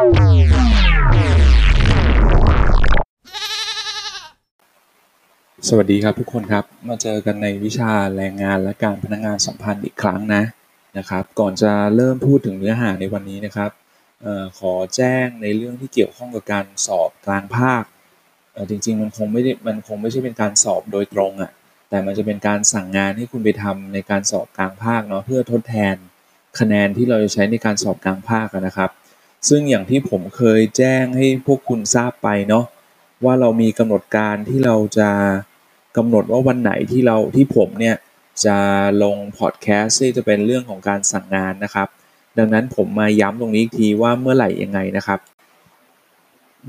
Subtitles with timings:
[0.00, 0.02] ส
[5.76, 10.42] วัสดีครับทุกคนครับ มาเจอกันในวิชาแรงงานและการพนักงานสัมพันธ์อีกครั้งนะ
[10.98, 13.70] นะครับ ก่อนจะเริ่มพูดถึงเนื้อหาในวันนี้นะครับ
[14.24, 17.84] ออขอแจ้งในเรื่องที่เกี่ยวข้องกับการสอบกลางภาค
[18.70, 21.50] จริงๆมันคงไม่ได้มันคงไม่ใช่เป็นการสอบโดยตรงอะ่ะ
[21.90, 25.96] แต่มันจะเป็นการสั่งงานให้คุณไปทำในการสอบกลางภาคเนาะเพื่อทดแทน
[26.58, 28.90] คะแนนที่เราจะใช้ในการสอบกลางภาคนะครับ
[29.48, 32.64] ซึ่งอย่างที่ผมเคยแจ้งให้พวกคุณทราบไปเนาะ
[33.24, 35.10] ว่าเรามีกำหนดการที่เราจะ
[35.96, 37.96] กำหนดว่าวันไหนที่เราที่ผมเนี่ย
[38.44, 38.58] จะ
[39.02, 41.88] ลงพอดแคสต์ที่จะเป็นเรื่องของการสั่งงานนะครับ
[42.38, 45.20] ดังนั้นผมมาย้ำตรงนี้อีกทีว่าเมื่อไหร่ยังไงนะครับ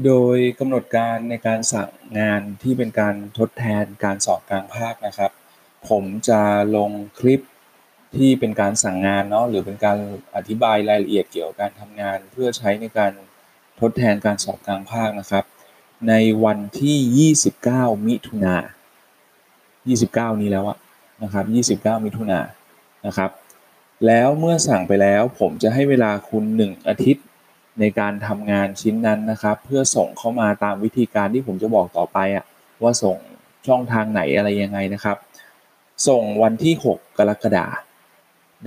[0.06, 5.32] โดยกำหนดการในการสั่งงานที่เป็นการทดแทนการสอบกลางภาคนะครับ
[5.90, 6.42] ผมจะ
[6.76, 7.42] ลงคลิป
[8.16, 9.98] ที่เป็นการสั่งงานเนาะหรือเป็นการ
[10.36, 13.12] อธิบายรายละเอียดเกี่ยวกับการทำงาน เพื่อใช้ในการ
[13.80, 15.44] ทดแทนการสอบกลางภาคนะครับ
[16.08, 18.56] ในวันที่ 29 มิถุนา
[19.74, 20.78] 29 นี้แล้วอะ
[21.24, 21.42] นะครั
[21.76, 22.48] บ 29 มิถุนาน
[23.06, 23.32] นะครับ
[24.06, 27.26] แล้วเมื่อสั่งไปแล้วผมจะให้เวลาคุณ 1 อาทิตย์
[27.80, 32.46] ในการทำงานชิ้นนั้นนะครับ เพื่อส่งเข้ามาตามวิธีการที่ผมจะบอกต่อไปอะ
[32.84, 33.18] ว่าส่ง
[33.68, 35.18] ช่องทางไหนอะไรยังไงนะครับ
[36.08, 37.76] ส่งวันที่ 6 กรกฎาคม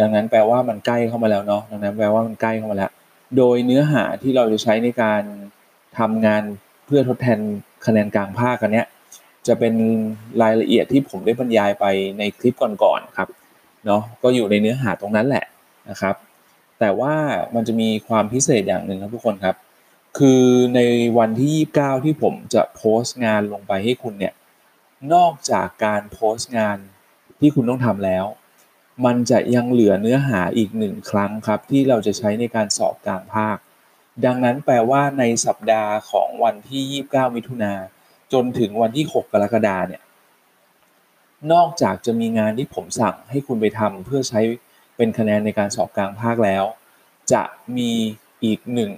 [0.01, 2.91] ดังนั้นแปลว่ามันใกล้เข้ามาแล้วเนาะดังนั้นแปลว่ามันใกล้เข้ามาแล้ว
[3.37, 5.23] โดยเนื้อหาที่เราจะใช้ในการ
[5.99, 6.43] ทำงาน
[6.87, 7.41] เพื่อทดแทน
[7.87, 8.87] คะแนนกลางภาคกันเนี้ย
[9.47, 9.75] จะเป็น
[10.43, 11.85] รายละเอียดที่ผมได้บรรยายไป
[12.19, 13.29] ในคลิปก่อนๆครับ
[13.87, 15.45] เนาะก็อยู่ในเนื้อหาตรงนั้นแหละ
[15.91, 16.15] นะครับ
[16.81, 17.15] แต่ว่า
[17.55, 19.57] มันจะมีความพิเศษอย่างหนึ่งครับทุกคนครับ
[20.19, 20.81] คือใน
[21.19, 21.51] วันที่
[21.81, 24.35] 29 ที่ผมจะโพสต์งานลงไปให้คุณเนี่ย
[25.15, 26.79] นอกจากการโพสต์งาน
[27.41, 28.25] ที่คุณต้องทำแล้ว
[29.05, 33.57] มันจะยังเหลือเนื้อหาอีกหนึ่งครั้งครับ ที่เราจะใช้ในการสอบกลางภาค
[34.25, 37.73] ดังนั้นแปลว่าในสัปดาห์ของวันที่ 29 มิถุนา
[38.33, 40.03] จนถึงวันที่ 6 กรกฎาเนี่ย
[41.53, 44.41] นอกจากจะมีงานที่ผมสั่งให้คุณไปทำเพื่อใช้
[44.97, 46.65] เป็นคะแนนในการสอบกลางภาคแล้ว
[47.33, 47.43] จะ
[47.77, 47.93] มี
[48.45, 48.91] อีกหนึ่ง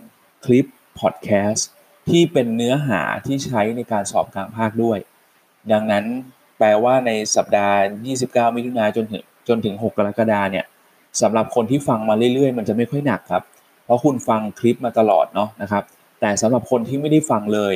[0.45, 0.67] คลิป
[0.99, 1.69] พอดแคสต์
[2.09, 4.99] ที่เป็นเนื้อหาที่ใช้ในการสอบกลางภาคด้วย
[5.73, 6.05] ดังนั้น
[6.59, 7.79] แปลว่าในสัปดาห์
[8.17, 10.65] 29 มิถุนายนจนถึง จนถึง 6 กรกฎาเนี่ย
[11.23, 13.43] สำหรับคนที่ฟังมาเรื่อยๆ มันจะไม่ค่อยหนักครับ
[13.85, 15.85] เพราะคุณฟังคลิปมาตลอดเนาะนะครับ
[16.21, 17.75] แต่สำหรับคนที่ไม่ได้ฟังเลย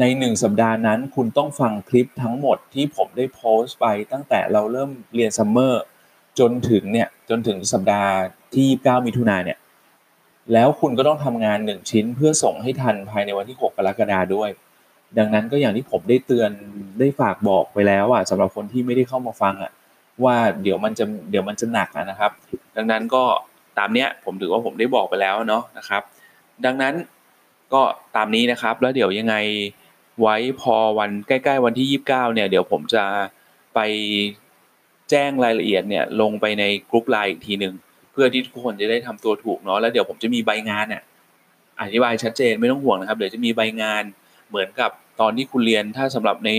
[0.00, 5.82] ในหนึ่งสัปดาห์นั้น คุณต้องฟังคลิปทั้งหมดที่ผมได้โพสต์ไปตั้งแต่เราเริ่มเรียน summer
[6.38, 8.12] จนถึงเนี่ยจนถึงสัปดาห์
[8.54, 9.58] ที่9มิถุนาเนี่ย
[10.52, 14.50] แล้วคุณก็ต้องทำงาน 1 ชิ้นเพื่อส่งให้ทันภายในวันที่ 6 กรกฎาด้วย
[15.18, 16.50] ดังนั้นก็อย่างที่ผมได้เตือน
[16.98, 19.72] ได้ฝากบอกไปแล้วอะสำหรับคนที่ไม่ได้เข้ามาฟังอะ
[20.24, 22.30] ว่าเดี๋ยวมันจะเดี๋ยวมันจะหนักนะครับ
[22.76, 23.24] ดังนั้นก็
[23.78, 26.02] ตามเนี้ยผมถือว่าผมได้บอกไปแล้วเนาะนะครับ
[26.64, 26.94] ดังนั้น
[27.72, 27.82] ก็
[28.16, 29.36] ตามนี้นะครับ แล้วเดี๋ยวยังไง
[30.20, 33.04] ไว้พอวันใกล้ๆวันที่ 29เนี่ยเดี๋ยวผมจะ
[33.74, 33.80] ไป
[35.10, 37.74] แจ้งรายละเอียดเนี่ยลงไปในกลุ่มไลน์อีกทีหนึ่ง
[38.12, 41.02] เพื่อที่ทุกคนจะได้ทำตัวถูกเนาะแล้วเดี๋ยวผมจะมีใบงานเนี่ย
[41.80, 44.02] อธิบายชัดเจนไม่ต้องห่วงนะครับเดี๋ยวจะมีใบงาน
[44.48, 44.90] เหมือนกับ
[45.20, 46.50] ตอนที่คุณเรียนถ้าสำหรับใน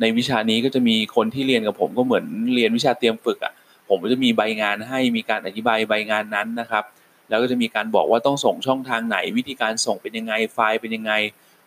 [0.00, 2.24] ในวิชานี้ก็จะมีคนที่เรียนกับผมก็เหมือน
[2.54, 3.52] เรียนวิชาเตรียมฝึกอะ่ะ
[3.88, 6.84] ผมก็จะมีใบงานให้มีการอธิบายใบงานนั้นนะครับ
[7.28, 11.12] แล้วก็จะมีการบอกว่าต้องส่งช่องทางไหน วิธีการส่งเป็นยังไงไฟล์เป็นยังไง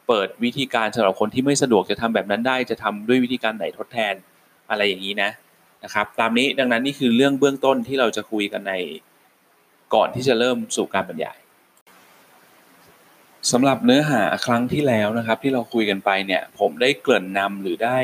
[0.08, 4.14] เปิดวิธีการสำหรับคนที่ไม่สะดวกจะทำแบบนั้นได้ จะทำด้วยวิธีการไหนทดแทน
[4.70, 5.30] อะไรอย่างนี้นะ
[5.84, 8.74] นะครับ ตามนี้ดังนั้นนี่คือเรื่องเบื้องต้นที่เราจะคุยกันใน
[9.96, 11.38] ก่อนที่จะเริ่มสู่การบรรยาย
[13.52, 17.98] สำหรับเนื้อหาครั้งที่แล้วนะครับ ที่เราคุยกันไปเนี่ยผมได้เกริ่นนำหรือได้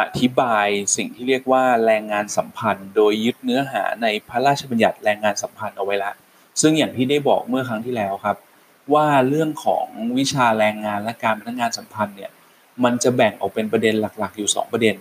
[0.00, 0.66] อธิบาย
[0.96, 6.12] สิ่งที่เรียกว่าแรงงานสัมพันธ์ โดยยึดเนื้อหาในพระราชบัญญัติแรงงานสัมพันธ์เอาไว้ละ
[6.60, 8.36] ซึ่งอย่างที่ได้บอกเมื่อครั้งที่แล้วครับ
[8.94, 9.86] ว่าเรื่องของ
[10.18, 12.30] วิชาแรงงานและการพนักงานสัมพันธ์เนี่ย
[12.84, 14.96] มันจะแบ่งออกเป็นประเด็นหลักๆ อยู่ 2 ประเด็น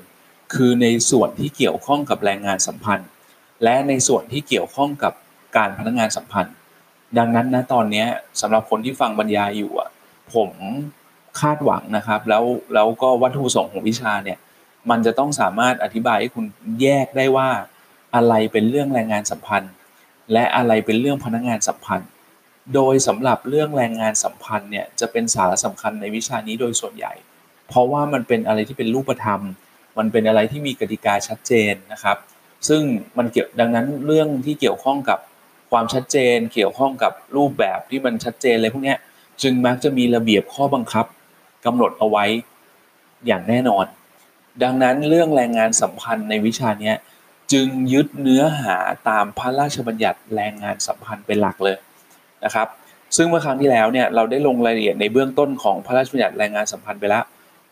[0.53, 3.09] คือในส่วนที่เกี่ยวข้องกับแรงงานสัมพันธ์
[3.63, 5.13] และในส่วนที่เกี่ยวข้องกับ
[5.57, 6.55] การพนักงานสัมพันธ์
[7.17, 8.05] ดังนั้นนะตอนนี้
[8.41, 9.89] สำหรับคนที่ฟังบรรยายอยู่อะ
[10.33, 10.49] ผม
[11.39, 12.43] คาดหวังนะครับ แล้ว
[12.73, 14.37] แล้วก็วัตถุประสงค์ของวิชาเนี่ย
[14.89, 16.45] มันจะต้องสามารถอธิบายให้คุณ
[16.81, 17.49] แยกได้ว่า
[18.15, 19.73] อะไรเป็นเรื่องแรงงานสัมพันธ์
[20.33, 22.09] และอะไรเป็นเรื่องพนักงานสัมพันธ์
[22.75, 27.13] โดยสำหรับเรื่องแรงงานสัมพันธ์เนี่ยจะเป็นสาระสำคัญในวิชานี้โดยส่วนใหญ่
[27.67, 29.41] เพราะว่ามันเป็นอะไรที่เป็นรูปธรรม
[29.97, 32.17] มันเป็นอะไรที่มีกติกาชัดเจนนะครับ
[32.67, 32.81] ซึ่ง
[33.17, 35.19] มันเกี่ยวดังนั้นเรื่องที่เกี่ยวข้องกับ
[35.77, 38.95] ความชัดเจนเกี่ยวข้องกับรูปแบบที่มันชัดเจนอะไรพวกนี้
[39.41, 41.05] จึงมักจะมีระเบียบข้อบังคับ
[41.65, 42.25] กำหนดเอาไว้
[43.27, 43.85] อย่างแน่นอน
[44.63, 46.93] ดังนั้นเรื่องแรงงานสัมพันธ์ในวิชานี้
[47.51, 48.77] จึงยึดเนื้อหา
[49.09, 51.77] ตามพระราชบัญญัติแรงงานสัมพันธ์เป็นหลักเลย
[52.43, 52.67] นะครับ
[53.15, 57.23] ซึ่งเมื่อครั้งที่แล้วเนี่ยเราได้ลงรายละเอียดในเบื้องต้นของพระราชบัญญัติแรงงานสัมพันธ์ไปแล้ว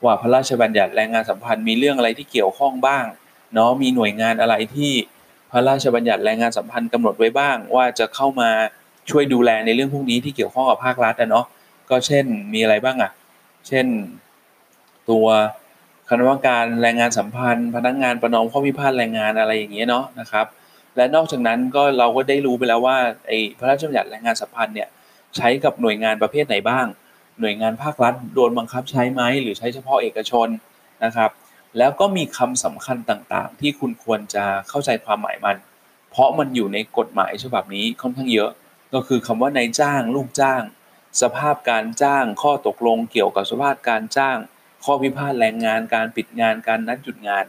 [0.03, 3.05] ว่าพระราชบัญญัติแรงงานสัมพันธ์มีเรื่องอะไรที่เกี่ยวข้องบ้าง
[3.53, 4.91] เนาะมีหน่วยงานอะไรที่
[5.53, 8.49] พระราชบัญญัติแรงงานสัมพันธ์กำหนดไว้บ้าง ว่าจะเข้ามา
[9.09, 11.45] ช่วยดูแลในเรื่องพวกนี้ที่เกี่ยวข้องกับภาครัฐนะเนาะ
[11.89, 13.11] ก็เช่นมีอะไรบ้างอะ่ะ
[13.67, 13.85] เช่น
[15.09, 15.25] ตัว
[16.09, 20.45] คณะกรรมการแรงงานสัมพันธ์ พนักงานประนอมข้อพิพาทแรงงานอะไรอย่างเงี้ยเนาะนะครับ
[20.95, 22.97] และนอกจากนั้นก็เราก็ได้รู้ไปแล้วว่า
[23.27, 24.89] ไอ้พระราชบัญญัติแรงงานสัมพันธ์เนี่ย
[25.37, 26.85] ใช้กับหน่วยงานประเภทไหนบ้าง
[27.39, 30.47] หน่วยงานภาครัฐโดนบังคับใช้ไหมหรือใช้เฉพาะเอกชน
[31.05, 31.29] นะครับ
[31.77, 35.57] แล้วก็มีคำสำคัญต่างๆ ที่คุณควรจะเข้าใจความหมายมัน
[36.11, 38.51] เพราะมันอยู่ในกฎหมายฉบับนี้ค่อนข้างเยอะ
[38.93, 40.61] ก็คือคำว่านายจ้าง ลูกจ้าง
[41.21, 44.37] สภาพการจ้าง ข้อตกลงเกี่ยวกับสภาพการจ้าง
[44.85, 47.45] ข้อพิพาทแรงงาน การปิดงาน การนัดหยุดงาน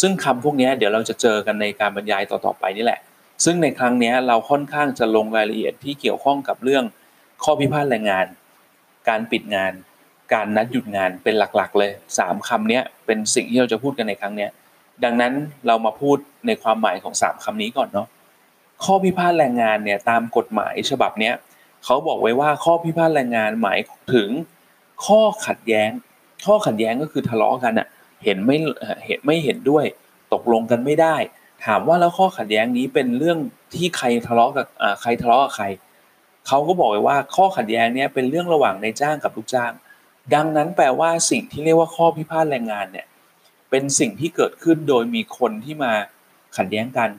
[0.00, 3.00] ซึ่งคำพวกนี้เดี๋ยวเราจะเจอกันในการบรรยายต่อๆไปนี่แหละ
[3.44, 6.84] ซึ่งในครั้งนี้เราค่อนข้างจะลงรายละเอียดที่เกี่ยวข้องกับเรื่อง
[7.42, 8.26] ข้อพิพาทแรงงาน
[9.08, 9.72] การปิดงาน
[10.32, 11.90] การนัดหยุดงานเป็นหลักๆ เลย
[12.20, 14.48] 3คำนี้เป็นสิ่งที่เราจะพูดกันในครั้งนี้
[15.04, 15.32] ดังนั้น
[15.66, 18.08] เรามาพูดในความหมายของ3คำนี้ก่อนเนาะ
[18.84, 21.34] ข้อพิพาทแรงงานเนี่ยตามกฎหมายฉบับเนี้ย
[21.84, 23.78] เขาบอกไว้ว่าข้อพิพาทแรงงานหมาย
[24.14, 24.28] ถึง
[25.06, 25.90] ข้อขัดแย้ง
[26.46, 27.88] ข้อขัดแย้งก็คือทะเลาะกันอะ
[28.24, 28.56] เห็นไม่
[29.06, 29.84] เห็นไม่เห็นด้วย
[30.32, 31.16] ตกลงกันไม่ได้
[31.64, 33.38] ถามว่าแล้วข้อขัดแย้งนี้เป็นเรื่อง
[33.74, 34.66] ที่ใครทะเลาะกับ
[35.02, 35.66] ใครทะเลาะกับใคร
[36.46, 39.72] เขาก็บอกไว้ว่าข้อขัดแย้งเนี่ยเป็นเรื่องระหว่างนายจ้างกับลูกจ้าง
[40.34, 43.06] ดังนั้นแปลว่าสิ่งที่เรียกว่าข้อพิพาทแรงงานเนี่ย
[43.70, 45.92] เป็นสิ่งที่เกิดขึ้นโดยมีคนที่มา
[46.56, 47.10] ขัดแย้งกัน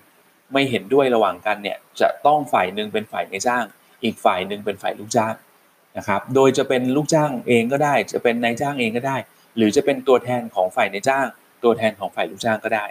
[0.53, 3.65] ไม่เห็นด้วยระหว่างกันเนี่ยจะต้องฝ่ายหนึ่งเป็นฝ่ายนายจ้าง
[4.03, 5.33] อีกฝ่ายหนึ่งเป็นฝ่ายลูกจ้าง
[5.97, 9.17] นะครับโดยจะเป็นลูกจ้างเองก็ได้ จะเป็นนายจ้างเองก็ได้
[9.57, 11.25] หรือจะเป็นตัวแทนของฝ่ายนายจ้าง
[11.63, 12.85] ตัวแทนของฝ่ายลูกจ้างก็ได้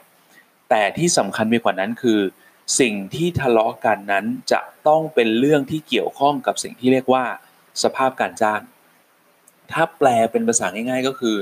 [0.71, 2.21] แต่ที่สำคัญไปกว่านั้นคือ
[2.81, 7.25] สิ่งที่ทะเลาะกันนั้นจะต้องเป็นเรื่องที่เกี่ยวข้องกับสิ่งที่เรียกว่า
[7.83, 8.61] สภาพการจ้าง
[9.73, 11.37] ถ้าแปลเป็นภาษาง่าย ๆ ก็คือ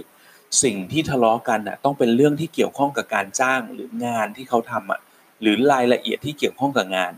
[0.63, 5.01] สิ่งที่ทะเลาะกันน่ะต้องเป็นเรื่องที่เกี่ยวข้องกับการจ้างหรืองานที่เขาทำอะ
[5.41, 7.13] หรือรายละเอียดที่เกี่ยวข้องกับงาน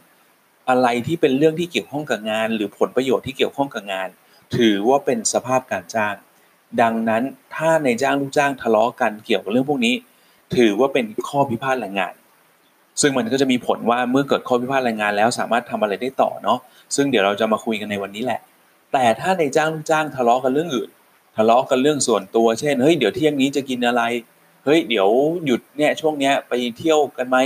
[0.68, 4.08] อะไรที่เป็นเรื่องที่เกี่ยวข้องกับงาน หรือผลประโยชน์ที่เกี่ยวข้องกับงาน
[4.56, 6.14] ถือว่าเป็นสภาพการจ้าง
[6.82, 7.22] ดังนั้น
[7.54, 9.94] ถ้าในจ้างลูกจ้างทะเลาะกันเกี่ยวกับเรื่องพวกนี้
[10.56, 12.14] ถือว่าเป็นข้อพิพาทแรงงาน
[13.00, 16.58] ซึ่งมันก็จะมีผลว่าเมื่อเกิดข้อพิพาทแรงงานแล้วสามารถทำอะไรได้ต่อเนาะ
[16.96, 18.40] ซึ่งเดี๋ยวเราจะมาคุยกันในวันนี้แหละ
[18.92, 20.90] แต่ถ้าในจ้างลูกจ้างทะเลาะกันเรื่องอื่น
[21.36, 24.02] ทะเลาะกันเรื่องส่วนตัวเช่นเฮ้ยเดี๋ยวเที่ยงนี้จะกินอะไร
[24.64, 25.08] เฮ้ยเดี๋ยว
[25.46, 27.38] หยุดเนี่ยช่วงเนี้ยไปเที่ยวกันไหม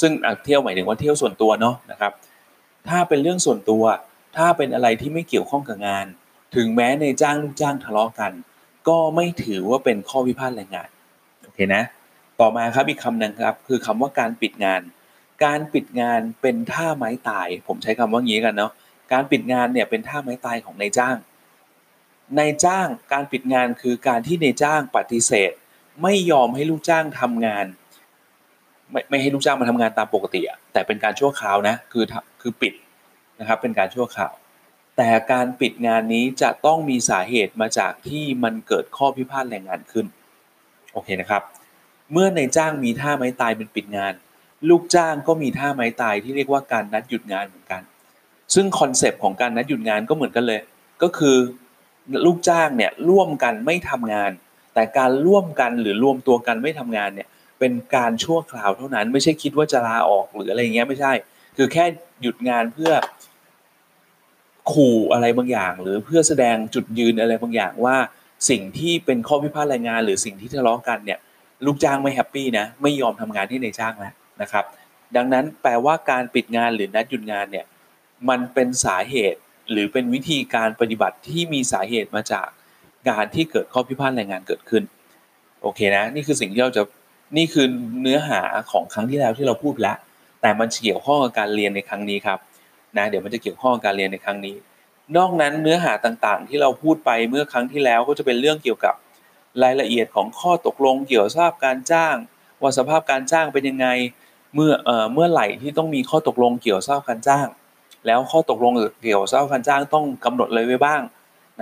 [0.00, 0.12] ซึ่ง
[0.44, 2.12] เที่ยวหมายถึงว่าเที่ยวส่วนตัวเนาะนะครับ
[2.88, 3.84] ถ้าเป็นเรื่องส่วนตัว
[4.36, 6.06] ถ้าเป็นอะไรที่ไม่เกี่ยวข้องกับงาน
[6.56, 8.32] ถึงแม้ในจ้างลูกจ้างทะเลาะกัน
[8.88, 10.88] ก็ไม่ถือว่าเป็นข้อพิพาทแรงงาน
[11.42, 11.82] โอเคนะ
[12.40, 14.80] ต่อมาครับอีกคำหนึ่งครับคือคำว่าการปิดงาน
[15.44, 18.72] การปิดงานเป็นท่าไม้ตาย ผมใช้คำว่างี้กันเนาะ
[19.12, 21.16] การปิดงานเนี่ยเป็นท่าไม้ตายของนายจ้าง
[22.38, 25.52] นายจ้างการปิดงานคือการที่นายจ้างปฏิเสธ
[26.02, 27.66] ไม่ยอมให้ลูกจ้างทำงาน
[28.90, 32.04] ไม่ไม่ให้ลูกจ้างมาทำงานตามปกติอะแต่เป็นการชั่วคราวนะคือ
[32.40, 32.74] คือปิด
[33.40, 34.32] นะครับเป็นการชั่วคราว
[34.96, 40.06] แต่การปิดงานนี้จะต้องมีสาเหตุมาจากที่มันเกิดข้อพิพาทแรงงานขึ้น
[40.92, 41.42] โอเคนะครับ
[42.12, 44.12] เมื่อนายจ้างมีท่าไม้ตายเป็นปิดงาน
[44.68, 47.82] ลูกจ้างก็มีท่าไม้ตายที่เรียกว่าการนัดหยุดงานเหมือนกัน
[48.54, 50.60] ซึ่ง concept ของการนัดหยุดงานก็เหมือนกันเลย
[51.02, 51.36] ก็คือ
[52.26, 54.30] ลูกจ้างเนี่ยร่วมกันไม่ทำงาน
[54.74, 57.28] แต่การร่วมกันหรือรวมตัวกันไม่ทำงานเนี่ย
[57.58, 61.12] เป็นการชั่วคราวเท่านั้น ไม่ใช่คิดว่าจะลาออกหรืออะไรเงี้ยไม่ใช่
[61.56, 61.84] คือแค่
[62.22, 62.92] หยุดงานเพื่อ
[64.72, 67.96] ขู่อะไรบางอย่าง หรือเพื่อแสดงจุดยืนอะไรบางอย่างว่า
[68.50, 71.18] สิ่งที่เป็นข้อพิพาทแรงงาน หรือสิ่งที่ทะเลาะกันเนี่ย
[71.66, 74.12] ลูกจ้างไม่ happy นะไม่ยอมทำงานให้นายจ้างแล้ว
[74.42, 74.64] นะครับ
[75.16, 77.64] ดังนั้นแปลว่าการปิดงานหรือนัดหยุดงานเนี่ย
[78.28, 82.46] มันเป็นสาเหตุหรือเป็นวิธีการปฏิบัติที่มีสาเหตุมาจาก
[83.08, 84.82] การที่เกิดข้อพิพาทแรงงานเกิดขึ้น
[85.62, 86.82] โอเคนะนี่คือสิ่งที่เราจะ
[87.36, 87.66] นี่คือ
[88.02, 89.96] เนื้อหาของครั้งที่แล้วที่เราพูดแล้ว
[90.40, 92.38] แต่มันเกี่ยวข้องกับการเรียนในครั้งนี้ครับ
[92.96, 94.56] นะเดี๋ยวมันจะเกี่ยวข้องกับการเรียนในครั้งนี้
[95.16, 98.94] นอกนั้นเนื้อหาต่างๆ ที่เราพูดไปเมื่อครั้งที่แล้วก็จะเป็นเรื่องเกี่ยวกับ
[99.62, 102.14] รายละเอียดของข้อตกลงเกี่ยวกับสภาพการจ้าง
[102.60, 103.86] ว่าสภาพการจ้างเป็นยังไง
[104.54, 107.46] เมื่อเอ่อเมื่อไหร่ที่ต้องมีข้อตกลงเกี่ยวกับสภาพการจ้าง
[108.06, 111.00] แล้วข้อตกลงเกี่ยวกับการจ้างต้องกำหนดเลยไว้บ้าง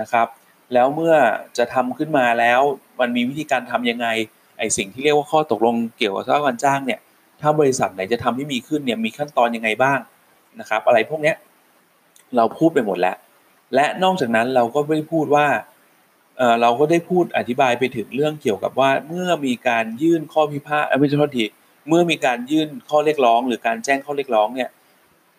[0.01, 0.27] นะครับ
[0.73, 1.15] แล้วเมื่อ
[1.57, 2.61] จะทำขึ้นมาแล้ว
[2.99, 4.07] มันมีวิธีการทํำยังไง
[4.59, 6.99] ไอสิ่งที่เรียกว่าข้อตกลงเกี่ยวกับการจ้างเนี่ย
[7.41, 9.99] ถ้าบริษัทไหนจะทำให้มีขึ้นเนี่ยมีขั้นตอนยังไงบ้าง
[10.59, 11.35] นะครับ อะไรพวกเนี้ย
[12.35, 13.17] เราพูดไปหมดแล้ว
[13.75, 15.47] และนอกจากนั้นเราก็ไม่พูดว่า
[16.61, 21.45] เราก็ได้พูดอธิบายไปถึงเรื่องเกี่ยวกับว่าเมื่อมีการยื่นข้อพิพาทไม่ใช่โทษที
[21.87, 24.69] เมื่อมีการยื่นข้อเรียกร้อง หรือการแจ้งข้อเรียกร้องเนี่ย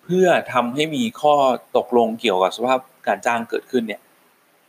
[0.08, 1.34] พื่อทำให้มีข้อ
[1.76, 4.00] ตกลงเกี่ยวกับสภาพการจ้างเกิดขึ้นเนี่ย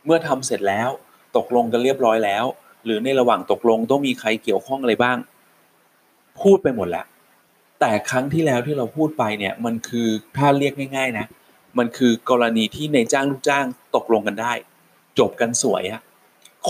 [0.04, 0.88] เมื่อทำเสร็จแล้ว
[1.36, 2.44] ตกลงกันเรียบร้อยแล้ว
[2.84, 5.18] หรือในระหว่างตกลงต้องมีใครเกี่ยวข้องอะไรบ้าง
[6.40, 7.06] พูดไปหมดแล้ว
[7.80, 11.26] แต่ครั้งที่แล้วที่เราพูดไปเนี่ยมันคือถ้าเรียกง่าย ๆ นะ
[11.78, 13.66] มันคือกรณีที่ในจ้างลูกจ้าง
[13.96, 14.52] ตกลงกันได้
[15.18, 16.00] จบกันสวยอะ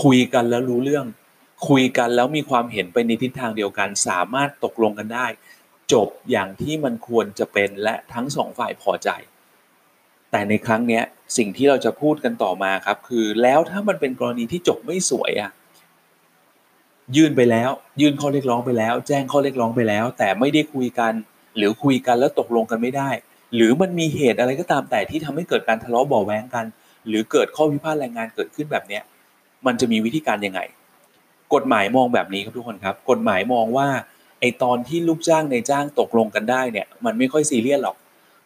[0.03, 1.05] คุยกันแล้วรู้เรื่อง
[1.67, 5.27] คุยกันแล้วมีความเห็นไปในทิศทางเดียวกัน สามารถตกลงกันได้
[5.93, 9.09] จบอย่างที่มันควรจะเป็นและทั้งสองฝ่ายพอใจ
[10.31, 11.03] แต่ในครั้งเนี้ย
[11.37, 15.51] สิ่งที่เราจะพูดกันต่อมาครับ คือแล้วถ้ามันเป็นกรณีที่จบไม่สวยอะ
[17.15, 17.69] ยื่นไปแล้ว
[18.01, 21.13] ยื่นข้อเรียกร้องไปแล้ว แจ้งข้อเรียกร้องไปแล้ว แต่ไม่ได้คุยกัน
[21.57, 23.09] หรือคุยกันแล้วตกลงกันไม่ได้
[23.55, 26.65] หรือมันมีเหตุอะไรก็ตามแต่ที่ทำให้เกิดการทะเลาะเบาแวงกัน
[27.07, 29.03] หรือเกิดข้อพิพาทแรงงานเกิดขึ้นแบบเนี้ย
[29.65, 30.61] มันจะมีวิธีการยังไง
[31.53, 33.87] กฎหมายมองแบบนี้ครับทุกคนครับ กฎหมายมองว่า
[34.41, 37.95] ไอตอนที่ลูกจ้างในจ้างตกลงกันได้เนี่ย มันไม่ค่อยซีเรียสหรอก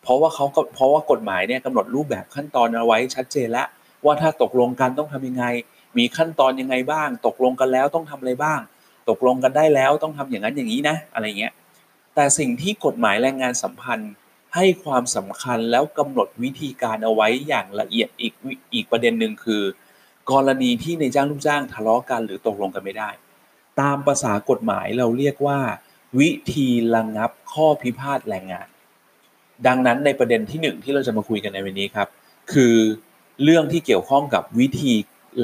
[0.01, 3.67] เพราะว่าเขาก็เพราะว่ากฎหมายเนี่ยกำหนดรูปแบบขั้นตอนเอาไว้ชัดเจนแล้ว
[4.05, 5.45] ว่าถ้าตกลงกันต้องทำยังไง
[5.97, 8.59] มีขั้นตอนยังไงบ้าง ตกลงกันแล้วต้องทำอะไรบ้าง
[9.09, 11.53] ตกลงกันได้แล้วต้องทำอย่างนั้นอย่างนี้นะอะไรเงี้ย
[12.15, 14.13] แต่สิ่งที่กฎหมายแรงงานสัมพันธ์
[14.55, 18.33] ให้ความสำคัญแล้วกำหนดวิธีการเอาไว้อย่างละเอียดอีก
[18.73, 19.63] อีกประเด็นหนึ่งคือ
[20.31, 23.09] กรณีที่ในจ้างลูกจ้างทะเลาะกันหรือตกลงกันไม่ได้
[23.81, 25.59] ตามภาษากฎหมายเราเรียกว่า
[26.19, 28.67] วิธีระงงับข้อพิพาทแรงงาน
[29.67, 32.07] ดังนั้นในประเด็นที่หนึ่งที่เราจะมาคุยกันในวันนี้ครับ
[32.53, 32.75] คือ
[33.43, 34.93] เรื่องที่เกี่ยวข้องกับวิธี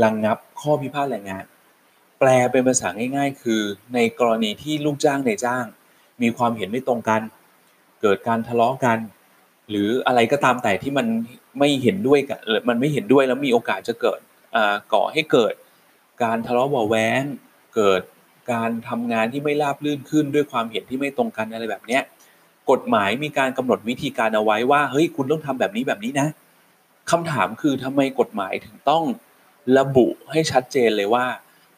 [0.04, 1.44] ระงงับข้อพิพาทแรงงาน
[2.20, 3.62] แปลเป็นภาษาง่าย ๆ คือ
[3.94, 5.66] ในกรณีที่ลูกจ้างในจ้าง
[6.22, 7.22] มีความเห็นไม่ตรงกัน
[8.02, 8.98] เกิดการทะเลาะกัน
[9.70, 11.08] หรืออะไรก็ตามแต่ที่มัน
[11.60, 12.40] ไม่เห็นด้วยกัน
[12.70, 14.20] มันไม่เห็นด้วยแล้วมีโอกาสจะเกิด
[14.94, 15.54] ก่อให้เกิด
[16.24, 17.24] การทะเลาะเบาแวง
[17.76, 18.02] เกิด
[18.52, 22.02] การทำงานที่ไม่ราบรื่นขึ้นด้วยความเห็นที่ไม่ตรงกันอะไรแบบเนี้ย
[22.72, 26.28] กฎหมายมีการกำหนดวิธีการเอาไว้ว่าเฮ้ยคุณต้องทำแบบนี้แบบนี้นะ
[27.12, 29.04] คำถามคือทำไมกฎหมายถึงต้อง
[29.78, 31.26] ระบุให้ชัดเจนเลยว่า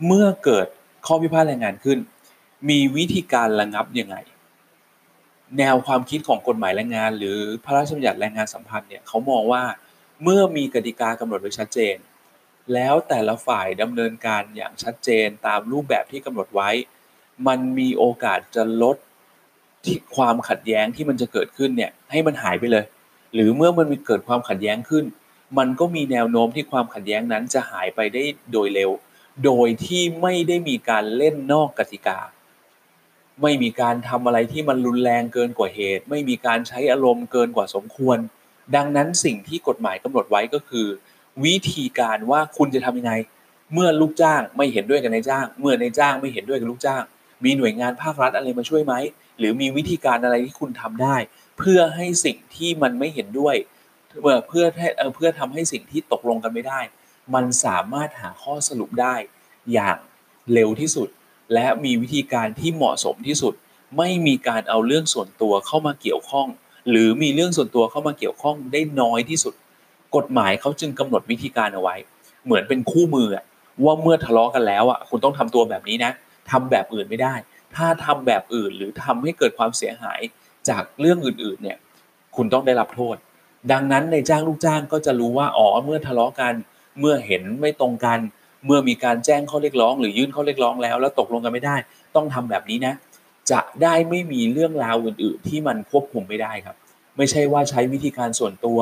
[0.06, 0.68] เมื่อเกิด
[1.06, 1.98] ข้อพิพาทแรงงานขึ้น
[2.70, 4.16] มีวิธีการระงับยังไง
[5.58, 9.64] แนวความคิดของกฎหมายแรงงาน หรือพระราชบัญญัติแรงงานสัมพันธ์เนี่ยเขามองว่า
[10.24, 11.96] เมื่อมีกติกากำหนดไว้ชัดเจน
[12.74, 16.70] แล้วแต่ละฝ่ายดำเนินการอย่างชัดเจนตามรูปแบบที่กำหนดไว้
[17.48, 18.98] มันมีโอกาสจะลด
[19.86, 22.86] ที่ความขัดแย้งที่มันจะเกิดขึ้นเนี่ยให้มันหายไปเลย
[23.34, 25.06] หรือเมื่อมันมีเกิดความขัดแย้งขึ้น
[25.58, 28.92] มันก็มีแนวโน้มที่ความขัดแย้งนั้นจะหายไปได้โดยเร็ว
[29.46, 32.20] โดยที่ไม่ได้มีการเล่นนอกกติกา
[33.42, 38.18] ไม่มีการทำอะไรที่มันรุนแรงเกินกว่าเหตุ ไม่มีการใช้อารมณ์เกินกว่าสมควร
[38.76, 40.88] ดังนั้นสิ่งที่กฎหมายกำหนดไว้ก็คือ
[41.46, 43.14] วิธีการว่าคุณจะทำยังไง
[43.74, 47.04] เมื่อลูกจ้างไม่เห็นด้วยกับนายจ้าง เมื่อนายจ้างไม่เห็นด้วยกับลูกจ้าง
[47.44, 48.94] มีหน่วยงานภาครัฐอะไรมาช่วยไหม
[49.40, 51.16] หรือมีวิธีการอะไรที่คุณทำได้
[51.58, 53.56] เพื่อให้สิ่งที่มันไม่เห็นด้วย
[54.10, 54.66] เพื่อเพื่อ
[55.16, 56.80] เพื่อทำให้สิ่งที่ตกลงกันไม่ได้
[57.34, 59.16] มันสามารถหาข้อสรุปได้
[59.74, 59.98] อย่าง
[60.54, 61.10] เร็วที่สุด
[61.54, 63.54] และมีวิธีการที่เหมาะสมที่สุด
[63.98, 66.48] ไม่มีการเอาเรื่องส่วนตัวเข้ามาเกี่ยวข้อง
[66.90, 69.54] หรือมีเรื่องส่วนตัวเข้ามาเกี่ยวข้องได้น้อยที่สุด
[70.16, 71.96] กฎหมายเขาจึงกำหนดวิธีการเอาไว้
[72.46, 73.28] เหมือนเป็นคู่มือ
[73.84, 76.12] ว่าเมื่อทะเลาะกันแล้วอะคุณต้องทำตัวแบบนี้นะ
[76.52, 77.34] ทำแบบอื่นไม่ได้
[77.76, 80.20] ถ้าทำแบบอื่นหรือทำให้เกิดความเสียหาย
[80.70, 81.78] จากเรื่องอื่นๆเนี่ย
[82.36, 83.16] คุณต้องได้รับโทษ
[83.72, 86.54] ดังนั้นในจ้างลูกจ้างก็จะรู้ว่าอ๋อเมื่อทะเลาะกัน
[87.00, 88.20] เมื่อเห็นไม่ตรงกัน
[88.66, 91.76] เมื่อมีการแจ้งข้อเรียกร้อง หรือยื่นข้อเรียกร้องแล้ว แล้วตกลงกันไม่ได้
[92.16, 92.94] ต้องทำแบบนี้นะ
[93.52, 96.76] จะได้ไม่มีเรื่องราวอื่น ๆ ที่มันควบคุมไม่ได้ครับ
[97.18, 98.80] ไม่ใช่ว่าใช้วิธีการส่วนตัว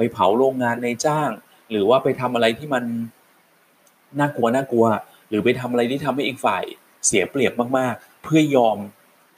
[0.00, 1.30] ไปเผาโรงงานในจ้าง
[1.70, 2.84] หรือว่าไปทำอะไรที่มัน
[4.18, 4.86] น่ากลัวน่ากลัว
[5.28, 6.62] หรือไปทำอะไรที่ทำให้อีกฝ่าย
[7.06, 8.78] เสียเปรียบมากๆ เพื่อยอม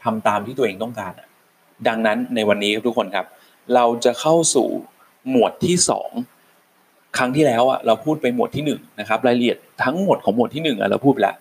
[0.04, 1.12] ทำตามที่ตัวเองต้องการ
[1.88, 3.26] ดังนั้นในวันนี้ทุกคนครับ
[3.75, 4.69] เราจะเข้าสู่
[5.31, 6.11] หมวดที่สอง
[7.16, 11.35] ครั้งที่แล้วอะเราพูดไปหมวดที่หนึ่งนะครับรายละเอียดทั้งหมดของหมวดที่หนึ่งอะเราพูดแล้ว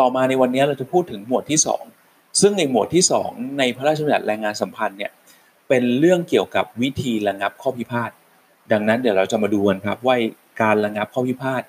[0.00, 1.82] ต่อมาในวันนี้เราจะพูดถึงหมวดที่สอง
[2.40, 5.12] ซึ่งในหมวดที่สองในพระราชบัญญัติแรงงานสัมพันธ์เนี่ย
[5.68, 8.10] เป็นเรื่องเกี่ยวกับวิธีระงับข้อพิพาท
[8.72, 10.16] ดังนั้นเดี๋ยวเราจะมาดูกันครับว่า
[10.62, 11.62] การระงับข้อพิพาท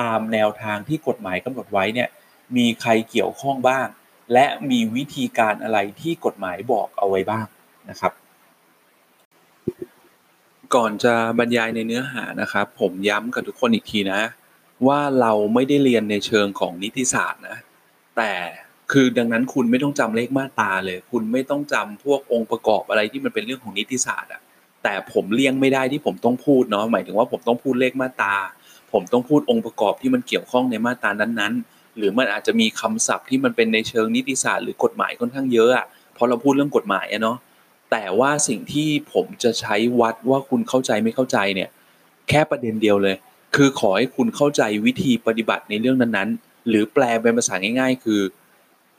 [0.00, 2.08] ตามแนวทางที่กฎหมายกำหนดไว้เนี่ย
[2.56, 3.86] มีใครเกี่ยวข้องบ้าง
[4.32, 7.46] และมีวิธีการอะไรที่กฎหมายบอกเอาไว้บ้าง
[7.90, 8.12] นะครับ
[10.74, 14.20] ก่อนจะบรรยายในเนื้อหานะครับผมย้ำกับทุกคนอีกทีนะ
[14.86, 17.56] ว่าเราไม่ได้เรียนในเชิงของนิติศาสตร์นะ
[18.16, 18.32] แต่
[18.92, 24.40] คือดังนั้นคุณไม่ต้องจำเลขมาตราเลย คุณไม่ต้องจำพวกองค์ประกอบอะไรที่มันเป็นเรื่องของนิติศาสตร์อะ
[24.84, 28.36] แต่ผมเลี่ยงไม่ได้ที่ผมต้องพูดเนาะหมายถึงว่าผมต้องพูดเลขมาตา
[28.92, 35.86] ผมต้องพูดองค์ประกอบที่มันเกี่ยวข้องในมาตรานั้นๆ หรือมันอาจจะมีคำศัพท์ที่มันเป็นในเชิงนิติศาสตร์หรือกฎหมายค่อนข้างเยอะอะ
[36.16, 37.36] พอเราพูดเรื่องกฎหมายอะเนาะ
[37.90, 41.68] แต่ว่าสิ่งที่ผมจะใช้วัดว่าคุณเข้าใจไม่เข้าใจเนี่ย
[42.28, 43.16] แค่ประเด็นเดียวเลย
[43.56, 48.20] คือขอให้คุณเข้าใจวิธีปฏิบัติในเรื่องนั้นๆ หรือแปลเป็นภาษาง่าย ๆ คือ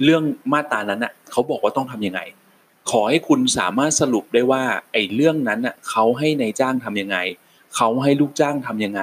[0.04, 0.24] เรื่อง
[0.54, 2.20] มาตรานั้นอะเขาบอกว่าต้องทํำยังไง
[2.92, 7.18] ขอให้คุณสามารถสรุปได้ว่าไอ้เรื่องนั้นอะเขาให้ในายจ้างทํำยังไง
[7.76, 9.02] เขาให้ลูกจ้างทํำยังไง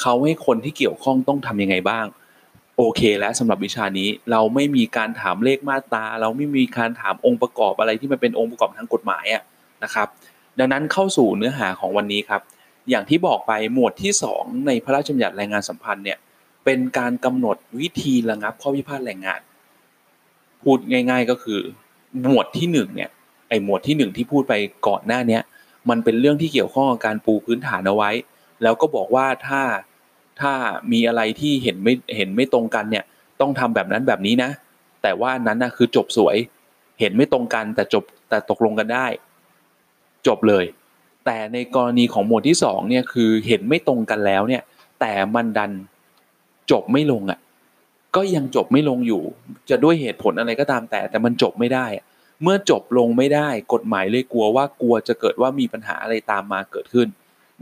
[0.00, 2.06] เขาให้คนที่เกี่ยวข้องต้องทํำยังไงบ้าง
[2.76, 9.42] โอเคแล้วสำหรับวิชานี้เราไม่มีการถามเลขมาตรา เราไม่มีการถามองค์ประกอบอะไรที่มันเป็นองค์ประกอบทางกฎหมายอะ
[9.84, 10.08] นะครับ
[10.58, 12.42] ดังนั้นเข้าสู่เนื้อหาของวันนี้ครับ
[12.90, 16.18] อย่างที่บอกไปหมวดที่ 2 ในพระราชบัญญัติแรงงานสัมพันธ์เนี่ย
[16.64, 19.40] เป็นการกำหนดวิธีระงับข้อพิพาทแรงงาน
[20.62, 21.60] พูดง่าย ๆก็คือ
[22.22, 23.10] หมวดที่1เนี่ย
[23.50, 24.54] ไอ้หมวดที่1ที่พูดไป
[24.88, 25.38] ก่อนหน้านี้
[25.90, 28.10] มันเป็นเรื่องที่เกี่ยวข้องกับการปูพื้นฐานเอาไว้
[28.62, 29.62] แล้วก็บอกว่าถ้า
[30.40, 30.52] ถ้า
[30.92, 33.04] มีอะไรที่เห็นไม่เห็นไม่ตรงกันเนี่ย
[33.40, 34.50] ต้องทำแบบนั้นแบบนี้นะ
[35.02, 36.36] แต่ว่านั้นนะคือจบสวย
[37.00, 39.06] เห็นไม่ตรงกันแต่จบแต่ตกลงกันได้
[40.26, 40.64] จบเลย
[41.26, 44.62] แต่ในกรณีของหมวดที่2เนี่ยคือเห็นไม่ตรงกันแล้วเนี่ย
[45.00, 45.70] แต่มันดัน
[46.70, 47.38] จบไม่ลงอะ่ะ
[48.16, 49.22] ก็ยังจบไม่ลงอยู่
[49.70, 51.86] จะด้วยเหตุผลอะไรก็ตามแต่แต่มันจบไม่ได้
[52.42, 57.08] เมื่อจบลงไม่ได้กฎหมายเลยกลัวว่ากลัวจะเกิดว่ามีปัญหาอะไรตามมาเกิดขึ้น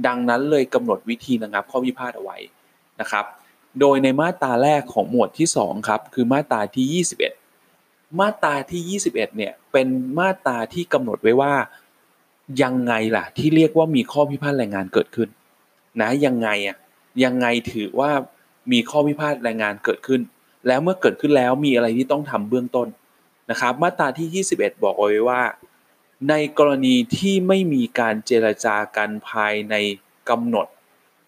[0.06, 2.38] ดังนั้นเลยกำหนดวิธีระงับข้อพิพาทเอาไว้
[3.00, 3.24] นะครับ
[3.80, 7.04] โดยในมาตราแรกของหมวดที่ 2 ครับ คือมาตราที่
[7.60, 11.54] 21 มาตราที่ 21 เนี่ยเป็นมาตราที่กำหนดไว้ว่า
[12.62, 15.28] ยังไงล่ะ ที่เรียกว่ามีข้อพิพาทแรงงานเกิดขึ้น
[16.00, 16.76] นะยังไงอะ
[17.24, 18.10] ยังไงถือว่า
[18.72, 20.20] มีข้อพิพาทแรงงานเกิดขึ้น
[20.66, 22.88] แล้วเมื่อเกิดขึ้นแล้วมีอะไรที่ต้องทำเบื้องต้น
[23.50, 25.42] นะครับมาตราที่ 21 บอกไว้ว่า
[26.28, 29.74] ในกรณีที่ไม่มีการเจรจากันภายใน
[30.30, 30.66] กำหนด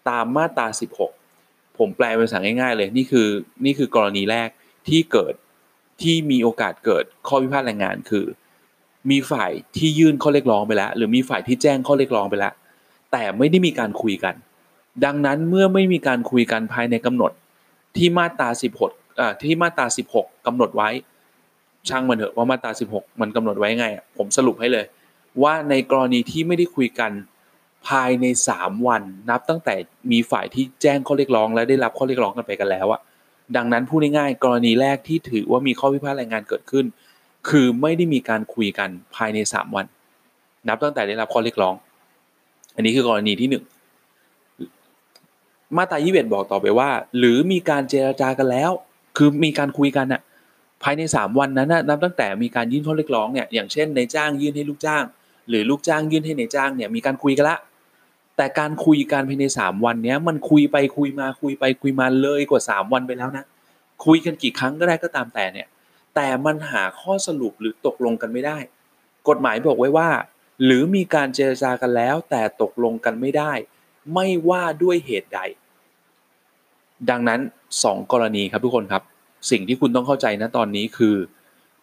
[0.08, 0.66] ตามมาตรา
[1.22, 3.28] 16 ผมแปลเป็นภาษาง่ายๆเลยนี่คือ
[3.64, 4.48] นี่คือกรณีแรก
[4.88, 5.34] ที่เกิด
[6.02, 8.24] ที่มีโอกาสเกิดข้อพิพาทแรงงานคือ
[9.10, 12.52] มีฝ่ายที่ยื่นข้อเรียกร้องไปแล้ว หรือมีฝ่ายที่แจ้งข้อเรียกร้องไปแล้ว
[13.12, 14.34] แต่ไม่ได้มีการคุยกัน
[15.04, 17.32] ดังนั้นเมื่อไม่มีการคุยกันภายในกำหนด
[17.96, 18.48] ที่มาตรา
[18.84, 19.86] 16อ่าที่มาตรา
[20.16, 20.88] 16กำหนดไว้
[21.88, 24.84] ช่างมันเถอะว่ามาตรา 16 มันกำหนดไว้ไงผมสรุปให้เลย
[25.42, 27.12] ว่าในกรณีที่ไม่ได้คุยกัน
[27.88, 29.74] ภายใน 3 วันนับตั้งแต่
[30.12, 33.00] มีฝ่ายที่แจ้งข้อเรียกร้อง และได้รับข้อเรียกร้องกันไปกันแล้วอะ
[33.56, 36.84] ดังนั้นพูดง่ายๆกรณีแรกที่ถือว่ามีข้อพิพาทแรงงานเกิดขึ้น
[37.48, 39.86] คือไม่ได้มีการคุยกันภายในสามวัน
[40.68, 41.74] นับตั้งแต่ได้รับข้อเรียกร้อง
[42.74, 43.64] อันนี้คือกรณีที่หนึ่ง
[45.76, 48.70] มาตรายี่สิบบอกต่อไปว่า หรือมีการเจราจากันแล้ว
[49.16, 50.20] คือมีการคุยกันอะ
[50.82, 55.04] ภายในสามวันนั้นนะนับตั้งแต่มีการยื่นข้อเรียกร้องเนี่ยอย่างเช่นในจ้างยื่นให้ลูกจ้าง
[55.48, 57.58] หรือลูกจ้างยื่นให้ในจ้างเนี่ยมีการคุยกันละ
[58.36, 63.44] แต่การคุยกันภายในสามวันเนี้ยมันคุยไปคุยมาคุยไปคุยมาเลยกว่าสามวันไปแล้วนะ
[64.06, 65.68] คุยกันกี่ครั้งก็ได้ก็ตามแต่เนี่ย
[66.14, 68.58] แต่มันหาข้อสรุปหรือตกลงกันไม่ได้
[69.28, 70.08] กฎหมายบอกไว้ว่า
[70.64, 73.52] หรือมีการเจรจากันแล้ว แต่ตกลงกันไม่ได้
[74.14, 75.40] ไม่ว่าด้วยเหตุใด
[77.10, 77.40] ดังนั้น
[77.76, 79.02] 2 กรณีครับทุกคนครับ
[79.50, 81.16] สิ่งที่คุณต้องเข้าใจนะตอนนี้คือ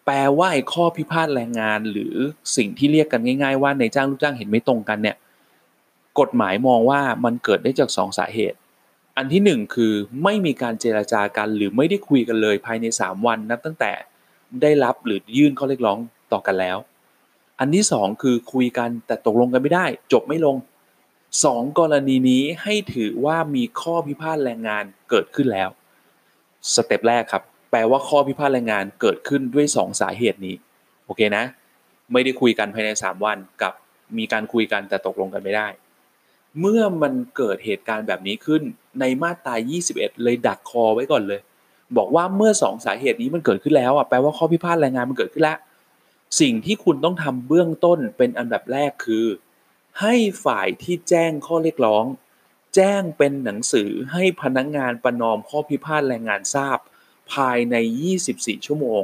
[0.06, 2.15] แปลว่าข้อพิพาทแรงงานหรือ
[2.56, 5.17] สิ่งที่เรียกกันง่าย ๆ ว่าในจ้างลูกจ้างเห็นไม่ตรงกันเนี่ย
[6.20, 8.58] กฎหมายมองว่ามันเกิดได้จากสองสาเหตุ
[9.17, 9.93] อันที่ 1 คือ
[10.24, 13.91] ไม่มีการเจราจากัน หรือไม่ได้คุยกันเลยภายใน 3 วันนับตั้งแต่
[14.62, 15.98] ได้รับหรือยื่นข้อเรียกร้อง
[16.32, 16.78] ต่อกันแล้ว
[17.60, 20.56] อันที่สองคือคุยกันแต่ตกลงกันไม่ได้ จบไม่ลง
[21.46, 25.70] สองกรณีนี้ให้ถือว่ามีข้อพิพาทแรงงานเกิดขึ้นแล้ว
[26.76, 30.56] สเต็ปแรกครับ แปลว่าข้อพิพาทแรงงานเกิดขึ้นด้วย 2 สาเหตุนี้
[31.06, 31.43] โอเคนะ
[32.13, 33.74] ไม่ได้คุยกันภายใน 3 วันกับ
[34.17, 35.67] มีการคุยกันแต่ตกลงกันไม่ได้
[36.60, 38.62] เมื่อมันเกิดเหตุการณ์แบบนี้ขึ้น
[39.00, 39.56] ในมาตรา
[39.89, 41.41] 21 เลยดักคอไว้ก่อนเลย
[41.98, 45.58] บอกว่าเมื่อสองสาเหตุนี้มันเกิดขึ้นแล้วอะแปลว่าข้อพิพาทแรงงานมันเกิดขึ้นแล้ว
[46.41, 49.26] สิ่งที่คุณต้องทำเบื้องต้นเป็นอันดับแรกคือ
[50.02, 50.13] ให้
[50.46, 52.06] ฝ่ายที่แจ้งข้อเรียกร้อง
[52.78, 56.80] แจ้งเป็นหนังสือให้พนักงงานประนอมข้อพิพาทแรงงานทราบ
[57.34, 57.76] ภายใน
[58.22, 59.04] 24 ชั่วโมง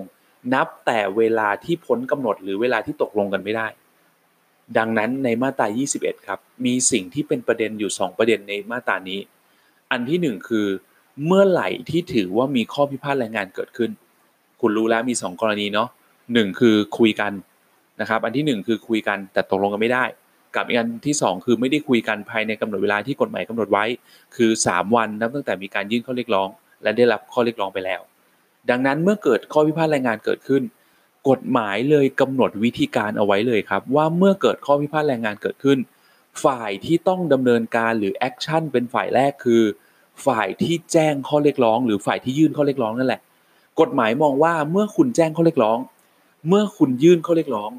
[0.54, 3.68] นับแต่เวลาที่พ้นกำหนดหรือเวลาที่ตกลงกันไม่ได้
[4.78, 5.68] ดังนั้นในมาตรา
[6.00, 9.20] 21 ครับ มีสิ่งที่เป็นประเด็นอยู่ 2 ประเด็นในมาตรานี้
[9.92, 10.68] อันที่ 1 คือ
[11.26, 13.92] เมื่อไหร่ที่ถือว่ามีข้อพิพาทแรงงานเกิดขึ้น
[14.62, 15.90] คุณรู้แล้วมี 2 กรณีเนาะ
[16.34, 17.32] หนึ่งคือคุยกัน
[18.02, 20.06] นะครับ อันที่ 1 คือคุยกันแต่ตกลงกันไม่ได้
[20.56, 23.86] กับอีกอันที่ 2 คือไม่ได้คุยกันภายในกำหนดเวลาที่กฎหมายกำหนดไว้
[24.36, 26.50] คือ 3 วันนับตั้งแต่มีการยื่นข้อเรียกร้อง
[26.84, 28.02] และได้รับข้อเรียกร้องไปแล้ว
[28.70, 30.63] ดังนั้นเมื่อเกิดข้อพิพาทแรงงานเกิดขึ้น
[31.30, 35.78] กฎหมายเลยกำหนดวิธีการเอาไว้เลยครับ ว่าเมื่อเกิดข้อพิพาทแรงงานเกิดขึ้น
[36.44, 39.63] ฝ่ายที่ต้องดำเนินการหรือ action เป็นฝ่ายแรกคือ
[40.26, 43.22] ฝ่ายที่แจ้งข้อเรียกร้อง หรือฝ่ายที่ยื่นข้อเรียกร้องนั่นแหละ
[43.82, 45.78] กฎหมายมองว่าเมื่อคุณแจ้งข้อเรียกร้อง
[46.48, 47.72] เมื่อคุณยื่นข้อเรียกร้อง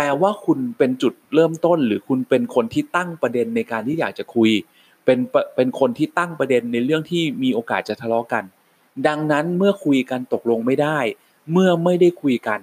[0.00, 4.50] ลว่าคุณเป็นจุดเริ่มต้น หรือคุณเป็นคนที่ตั้งประเด็นในการที่อยากจะคุย
[5.04, 5.18] เป็น
[5.56, 8.44] เป็นคนที่ตั้งประเด็นในเรื่องที่มีโอกาสจะทะเลาะกัน
[9.06, 10.98] ดังนั้นเมื่อคุยกันตกลงไม่ได้
[11.52, 12.60] เมื่อไม่ได้คุยกัน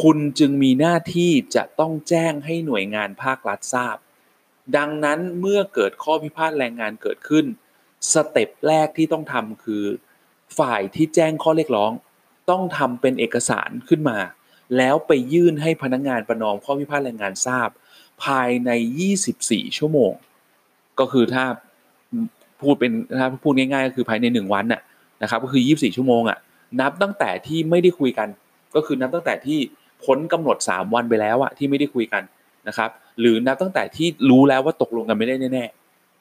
[0.00, 3.96] คุณจึงมีหน้าที่จะต้องแจ้งให้หน่วยงานภาครัฐทราบ
[4.76, 7.44] ดังนั้นเมื่อเกิดข้อพิพาทแรงงานเกิดขึ้น
[8.12, 9.84] สเต็ปแรกที่ต้องทำคือ
[10.58, 11.92] ฝ่ายที่แจ้งข้อเรียกร้อง
[12.50, 14.18] ต้องทำเป็นเอกสารขึ้นมา
[14.76, 17.68] แล้วไปยื่นให้พนักงานประนอมข้อพิพาทแรงงานทราบ
[18.24, 18.70] ภายใน
[19.24, 20.12] 24 ชั่วโมง
[21.00, 21.44] ก็คือถ้า
[22.60, 24.80] พูดเป็นถ้าพูดง่ายๆก็คือภายใน 1 วันน่ะ
[25.22, 26.38] นะครับก็คือ 24 ชั่วโมงอะ
[26.80, 28.28] นับตั้งแต่ที่ไม่ได้คุยกัน
[28.74, 29.58] ก็คือนับตั้งแต่ที่
[30.04, 32.22] พ้นกำหนด 3 วันไปแล้วอะที่ไม่ได้คุยกัน
[32.68, 35.64] นะครับ หรือนับตั้งแต่ที่รู้แล้วว่าตกลงกันไม่ได้แน่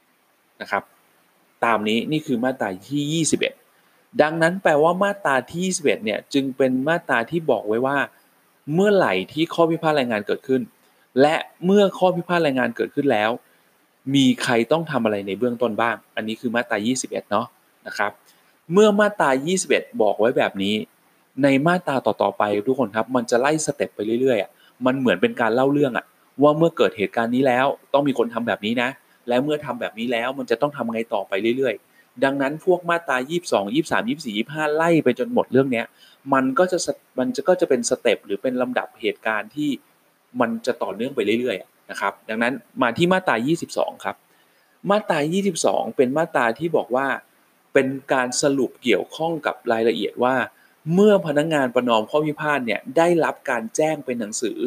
[0.01, 0.83] ๆนะครับ
[1.65, 3.23] ตามนี้นี่คือมาตราที่
[3.69, 7.97] 21 ดังนั้นแปลว่ามาตราที่ 21เนี่ยจึงเป็นมาตราที่บอกไว้ว่า
[8.73, 10.61] เมื่อไหร่ที่ข้อพิพาทแรงงานเกิดขึ้น
[11.21, 13.31] และเมื่อข้อพิพาทแรงงานเกิดขึ้นแล้ว
[14.15, 17.47] มีใครต้องทำอะไรในเบื้องต้นบ้าง อันนี้คือมาตรา 21 เนาะ
[17.87, 18.11] นะครับ
[18.73, 19.29] เมื่อมาตรา
[19.65, 20.75] 21 บอกไว้แบบนี้
[21.43, 24.49] ในมาตราต่อๆไปทุกคนครับ มันจะไล่สเต็ปไปเรื่อยๆอะ
[24.85, 26.05] มันเหมือนเป็นการเล่าเรื่องอะ
[26.41, 28.89] ว่าเมื่อเกิดเหตุการณ์นี้แล้ว ต้องมีคนทำแบบนี้นะ
[29.27, 35.85] และเมื่อทำแบบนี้แล้วมันจะต้องทำไงต่อไปเรื่อยๆ ดังนั้นพวกมาตรา 22 23 24 25 ไล่ไปจนหมดเรื่องเนี้ย
[36.33, 36.77] มันก็จะ
[37.19, 39.69] มันจะก็จะเป็นสเต็ปหรือเป็นลำดับเหตุการณ์ที่
[40.41, 43.35] มันจะต่อเนื่องไปเรื่อยๆนะครับดังนั้นมาที่มาตรา
[43.71, 44.15] 22 ครับ
[44.89, 45.19] มาตรา
[45.57, 47.07] 22 เป็นมาตราที่บอกว่า
[47.73, 50.35] เป็นการสรุปเกี่ยวข้องกับรายละเอียดว่า
[50.93, 54.57] เมื่อพนักงานประนอมข้อพิพาทเนี่ยได้รับการแจ้งเป็นหนังสือ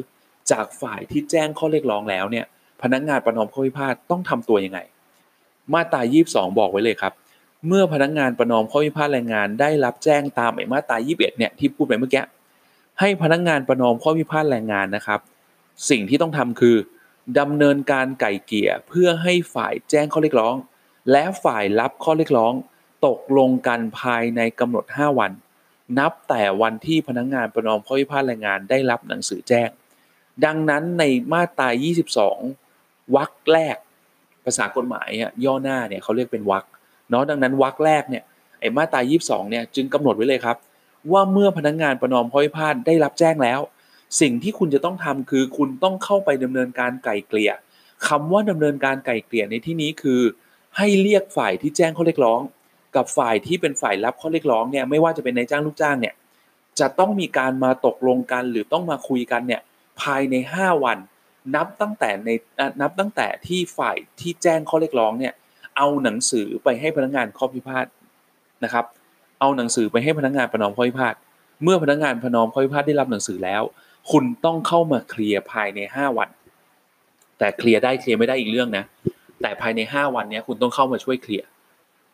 [0.50, 2.46] จากฝ่ายที่แจ้งข้อเรียกร้องแล้วเนี่ย
[2.82, 4.78] พนักงานประนอมข้อพิพาทต้องทำตัวยังไง
[5.74, 7.12] มาตรา 22 บอกไว้เลยครับ
[7.66, 12.24] เมื่อพนักงานประนอมข้อพิพาทแรงงานได้รับแจ้งตามไอ้มาตรา21เนี่ยที่พูดไปเมื่อกี้
[13.00, 15.20] ให้พนักงานประนอมข้อพิพาทแรงงานนะครับ
[15.90, 16.76] สิ่งที่ต้องทำคือ
[17.38, 20.54] ดำเนินการไก่เกี่ยเพื่อให้ฝ่ายแจ้งข้อเรียกร้อง
[21.10, 22.52] และฝ่ายรับข้อเรียกร้อง
[23.06, 25.32] ตกลงกันภายในกำหนด 5 วัน
[25.98, 29.68] นับแต่วันที่พนักงานประนอมข้อพิพาทแรงงานได้รับหนังสือแจ้ง
[30.44, 31.68] ดังนั้นในมาตรา
[32.42, 33.76] 22วรรคแรก
[34.44, 35.08] ภาษากฎหมาย
[35.44, 36.64] ย่อหน้าเนี่ยเขาเรียกเป็นวรรค
[37.10, 38.22] เนาะดังนั้นวรรคแรกเนี่ย
[38.60, 40.56] ไอ้มาตรา22เนี่ยจึงกำหนดไว้เลยครับ
[41.12, 43.60] ว่าเมื่อพนักงานประนอมข้อพิพาทได้รับแจ้งแล้ว
[44.20, 47.52] สิ่งที่คุณจะต้องทำคือคุณต้องเข้าไปดำเนินการไก่เกลี่ย
[48.08, 50.20] คำว่าดำเนินการไก่เกลี่ยในที่นี้คือ
[50.76, 52.40] ให้เรียกฝ่ายที่แจ้งข้อเรียกร้อง
[52.96, 56.14] กับฝ่ายที่เป็นฝ่ายรับข้อเรียกร้องเนี่ยไม่ว่าจะเป็นนายจ้างลูกจ้างเนี่ย
[56.80, 59.62] จะต้องมีการมาตกลงกันหรือต้องมาคุยกันเนี่ย
[60.00, 60.98] ภายใน 5 วัน
[61.54, 62.30] นับตั้งแต่ใน
[62.80, 65.34] นับตั้งแต่ที่ฝ่ายที่แจ้งข้อเรียกร้องเนี่ย
[65.76, 67.86] เอาหนังสือไปให้พนักงานข้อพิพาท
[68.64, 68.84] นะครับ
[69.40, 71.14] เอาหนังสือไปให้พนักงานประนอมข้อพิพาท
[71.62, 73.62] เมื่อพนักงานประนอมข้อพิพาทได้รับหนังสือแล้ว
[74.10, 76.28] คุณต้องเข้ามาเคลียร์ภายใน 5 วัน
[77.38, 78.84] แต่เคลียร์ได้เคลียร์ไม่ได้อีกเรื่องนะ
[79.42, 81.46] แต่ภายใน 5 วันนี้คุณต้องเข้ามาช่วยเคลียร์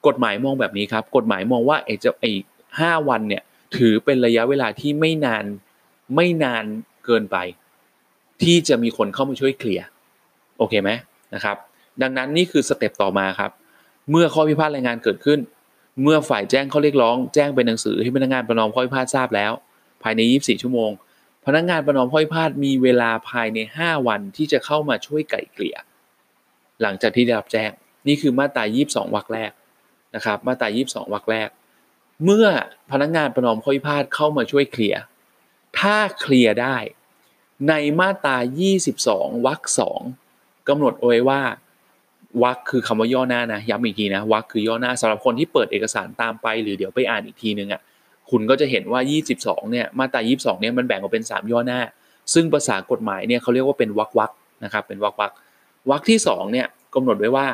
[0.07, 2.31] กฎหมายมองแบบนี้ครับ กฎหมายมองว่าไอ้เจ้าไอ้
[2.81, 3.43] ห้าวันเนี่ย
[3.77, 5.45] ถือเป็นระยะเวลาที่ไม่นาน
[6.15, 6.65] ไม่นาน
[7.05, 7.37] เกินไป
[8.43, 9.85] ที่จะมีคนเข้ามาช่วยเคลียร์
[10.59, 10.91] โอเคไหม
[11.35, 11.57] นะครับ
[12.03, 13.51] ดังนั้นนี่คือสเต็ปต่อมาครับ
[14.11, 15.41] เมื่อข้อพิพาทแรงงานเกิดขึ้น
[16.03, 19.53] เมื่อฝ่ายแจ้งข้อเรียกร้อง แจ้งเป็นหนังสือให้พนักงานประนอมข้อพิพาททราบแล้ว
[20.03, 20.91] ภายใน 24 ชั่วโมง
[21.47, 25.77] พนักงานประนอมข้อพิพาทมีเวลาภายใน 5 วันที่จะเข้ามาช่วยไก่เกลี่ย
[26.83, 27.71] หลังจากที่ได้รับแจ้ง
[28.07, 29.53] นี่คือมาตรา 22 วรรคแรก
[30.15, 31.49] นะครับ มาตรา 22 วรรคแรก
[32.25, 32.47] เมื่อ
[32.91, 35.01] พนักงานประนอมข้อพิพาทเข้ามาช่วยเคลียร์
[35.79, 36.77] ถ้าเคลียร์ได้
[37.69, 38.37] ในมาตรา
[38.91, 39.61] 22 วรรค
[40.15, 41.43] 2กำหนดเอาไว้ว่า
[42.43, 47.81] วักคือคำว่าย่อหน้านะย้ำอีกทีนะวักคือย่อหน้าสำหรับคนที่เปิดเอกสารตามไป หรือเดี๋ยวไปอ่านอีกทีนึงอะ
[48.31, 49.01] คุณก็จะเห็นว่า
[49.35, 51.81] 22เนี่ยมาตรา22เนี่ยมันแบ่งออกเป็น 3 ย่อหน้า
[52.35, 54.31] ซึ่งภาษากฎหมายเนี่ยเขาเรียกว่าเป็นวักวัก
[54.65, 55.33] นะครับเป็นวักวัก
[55.91, 57.47] วักที่2เนี่ยกำหนดไว้ว่า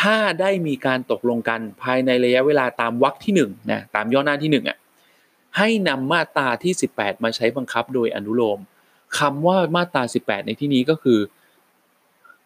[0.00, 4.78] ถ้าได้มีการตกลงกันภายในระยะเวลาตามวักที่1นะตามย่อหน้าที่1อะ
[5.58, 8.58] ให้นำมาตราที่ 18 มาใช้บังคับโดยอนุโลม
[9.18, 11.18] คำว่ามาตรา 18 ในที่นี้ก็คือ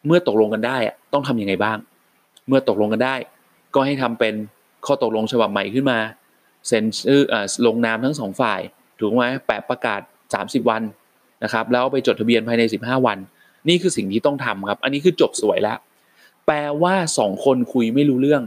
[0.06, 0.76] เมื่อตกลงกันได้
[1.12, 1.78] ต้องทำยังไงบ้าง
[2.48, 3.14] เมื่อตกลงกันได้
[3.74, 4.34] ก็ให้ทำเป็น
[4.86, 5.98] ข้อตกลงฉบับใหม่ขึ้นมา
[6.68, 7.20] เซ็นชื่อ
[7.66, 8.60] ลงนามทั้งสองฝ่าย
[8.98, 10.00] ถูกไหมแปะประกาศ
[10.34, 10.82] 30 วัน
[11.44, 13.18] นะครับแล้วไปจดทะเบียนภายใน 15 วัน
[13.68, 15.78] นี่คือสิ่งที่ต้องทำครับ อันนี้คือจบสวยแล้ว
[16.46, 18.42] แปลว่าสองคนคุยไม่รู้เรื่อง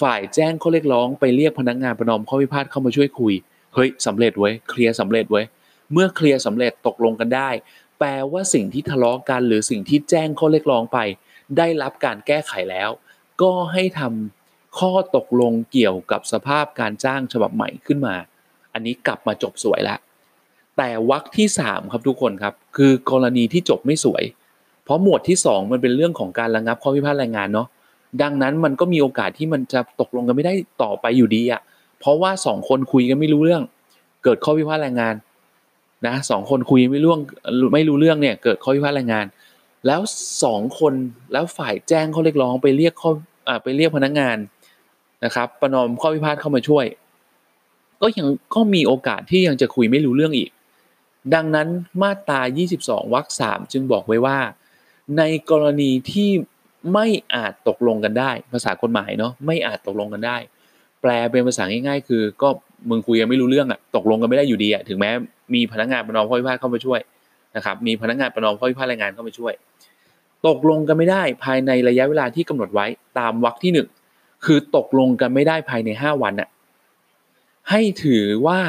[0.00, 3.34] ฝ่ายแจ้งข้อเรียกร้องไปเรียกพนักงานประนอมข้อพิพาทเข้ามาช่วยคุย
[3.74, 5.44] เฮ้ยสำเร็จเว้ยเคลียร์สำเร็จเว้ย
[5.92, 7.48] เมื่อเคลียร์สำเร็จตกลงกันได้
[7.98, 10.98] แปลว่าสิ่งที่ทะเลาะกัน หรือสิ่งที่แจ้งข้อเรียกร้องไป
[11.56, 12.90] ได้รับการแก้ไขแล้ว
[13.42, 18.14] ก็ให้ทำข้อตกลงเกี่ยวกับสภาพการจ้างฉบับใหม่ขึ้นมา
[18.72, 19.98] อันนี้กลับมาจบสวยแล้ว
[20.76, 24.22] แต่วรรคที่ 3 ครับทุกคนครับ คือกรณีที่จบไม่สวย
[24.84, 27.68] เพราะหมวดที่ 2 มันเป็นเรื่องของการระงับข้อพิพาทแรงงานเนาะ
[28.22, 31.60] ดังนั้นมันก็มีโอกาสที่มันจะตกลงกันไม่ได้ต่อไปอยู่ดีอะ่ะ
[32.00, 33.62] เพราะว่าสองคนคุยกันไม่รู้เรื่อง
[34.24, 35.14] เกิดข้อพิพาทแรงงาน
[36.06, 37.18] นะสองคนคุยไม่ร่วง
[37.74, 39.26] ไม่รู้เรื่องเนี่ยเกิดข้อพิพาทแรงงาน
[39.86, 40.00] แล้ว
[40.44, 40.92] สองคน
[41.32, 43.10] แล้วฝ่ายแจ้งข้อเรียกร้องไปเรียกข้อ
[43.48, 44.36] อ่าไปเรียกพนักงาน
[45.24, 46.86] นะครับประนอมข้อพิพาทเข้ามาช่วย
[48.00, 50.50] ก็ยังก็มีโอกาสที่ยังจะคุยไม่รู้เรื่องอีก
[51.34, 51.68] ดังนั้น
[52.02, 52.40] มาตรา
[52.76, 54.38] 22 วรรค 3 จึงบอกไว้ว่า
[55.18, 56.30] ในกรณีที่
[56.94, 60.36] ไม่อาจตกลงกันได้ ภาษากฎหมายเนาะไม่อาจตกลงกันได้
[61.00, 62.48] แปลเป็นภาษาง่าย ๆ คือก็
[62.88, 65.10] มึงคุยกันไม่รู้เรื่องอะตกลงกันไม่ได้อยู่ดีอะถึงแม้
[65.54, 67.00] มีพนักงานประนอมข้อพิพาทเข้ามาช่วย
[67.56, 69.52] นะครับ มีพนักงานประนอมข้อพิพาทแรงงานเข้ามาช่วย
[70.46, 72.86] ตกลงกันไม่ได้ภายในระยะเวลาที่กำหนดไว้
[73.18, 73.88] ตามวรรคที่หนึ่ง
[74.44, 76.48] คือตกลงกันไม่ได้ภายใน5วันน่ะ
[77.70, 78.60] ให้ถือว่า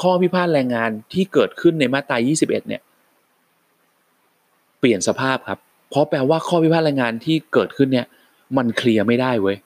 [0.00, 2.82] ข้อพิพาทแรงงานที่เกิดขึ้นในมาตรา 21 เนี่ย
[4.78, 5.58] เปลี่ยนสภาพครับ
[5.90, 8.06] เพราะแปลว่าข้อพิพาทแรงงานที่เกิดขึ้นเนี่ย
[8.56, 9.56] มันเคลียร์ไม่ได้เว้ย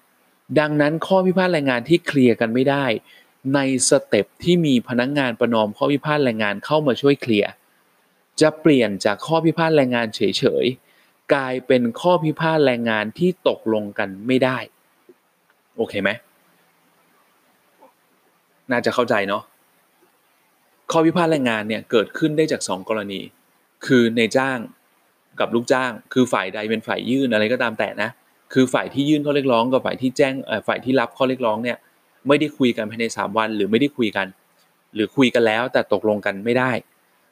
[0.61, 2.85] ดังนั้นข้อพิพาทแรงงานที่เคลียร์กันไม่ได้
[3.55, 7.51] ในสเต็ปที่มีพนักงงานประนอมข้อพิพาทแรงงานเข้ามาช่วยเคลียร์
[8.41, 14.59] จะเปลี่ยนจากข้อพิพาทแรงงานเฉยๆกลายเป็นข้อพิพาทแรงงานที่ตกลงกันไม่ได้
[15.77, 16.11] โอเคไหม
[18.71, 19.43] น่าจะเข้าใจเนาะ
[20.91, 23.21] ข้อพิพาทแรงงานเนี่ยเกิดขึ้นได้จาก 2 กรณี
[23.87, 24.59] คือในจ้าง
[25.41, 28.11] กับลูกจ้าง คือฝ่ายใดเป็นฝ่ายยื่นอะไรก็ตามแต่นะ
[28.53, 30.35] คือฝ่ายที่ยื่นข้อเรียกร้องกับฝ่ายที่แจ้ง
[30.69, 31.79] ฝ่ายที่รับข้อเรียกร้องเนี่ย
[32.29, 34.27] ไม่ได้คุยกันภายใน 3 วัน หรือไม่ได้คุยกัน
[34.95, 36.71] หรือคุยกันแล้วแต่ตกลงกันไม่ได้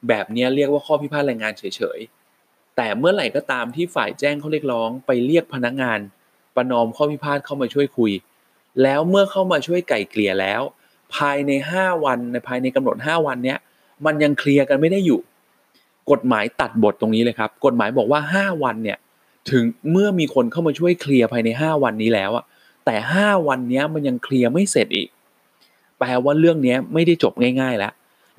[0.09, 1.63] แบบนี้เรียกว่าข้อพิพาทแรงงานเฉ
[1.97, 5.99] ยๆแต่เมื่อไหร่ก็ตามที่ฝ่ายแจ้งเข้อเรียกร้องไปเรียกพนักงาน
[6.57, 8.13] ประนอมข้อพิพาทเข้ามาช่วยคุย
[8.83, 10.63] แล้วเมื่อเข้ามาช่วยไก่เกลี่ยแล้ว
[11.15, 13.59] ภายใน 5 วันในภายในกำหนด 5 วันเนี้ย
[14.07, 15.21] มันยังเคลียร์กันไม่ได้อยู่
[16.11, 18.99] กฎหมายตัดบทตรงนี้เลยครับ กฎหมายบอกว่า 5 วันเนี่ย
[19.51, 22.45] ถึงเมื่อมีคนเข้ามาช่วยเคลียร์ภายใน 5 วันนี้แล้วอะ
[22.85, 25.09] แต่ 5 วันนี้มันยังเคลียร์ไม่เสร็จอีก
[25.99, 27.93] แปลว่าเรื่องนี้ไม่ได้จบง่าย ๆ แล้ว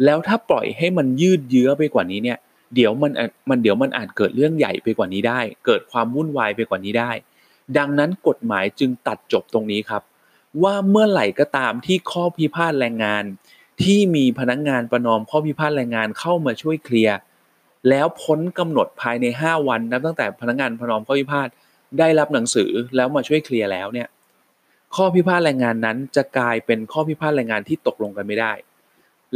[0.05, 2.37] แล้วถ้าปล่อยให้มันยืดเยื้อไปกว่านี้เนี่ย
[2.75, 3.11] เดี๋ยวมัน
[3.49, 7.11] มันเดี๋ยวมันอาจเกิดเรื่องใหญ่ไปกว่านี้ได้ เกิดความวุ่นวายไปกว่านี้ได้
[7.77, 10.01] ดังนั้นกฎหมายจึงตัดจบตรงนี้ครับ
[10.63, 13.23] ว่าเมื่อไหร่ก็ตามที่ข้อพิพาทแรงงาน
[13.83, 17.17] ที่มีพนักงงานประนอมข้อพิพาทแรงงานเข้ามาช่วยเคลียร์
[17.89, 21.47] แล้วพ้นกำหนดภายใน 5 วันนับตั้งแต่พนักงานประนอมข้อพิพาท
[21.99, 24.07] ได้รับหนังสือแล้วมาช่วยเคลียร์แล้วเนี่ย
[24.95, 28.53] ข้อพิพาทแรงงานนั้นจะกลายเป็นข้อพิพาทแรงงานที่ตกลงกันไม่ได้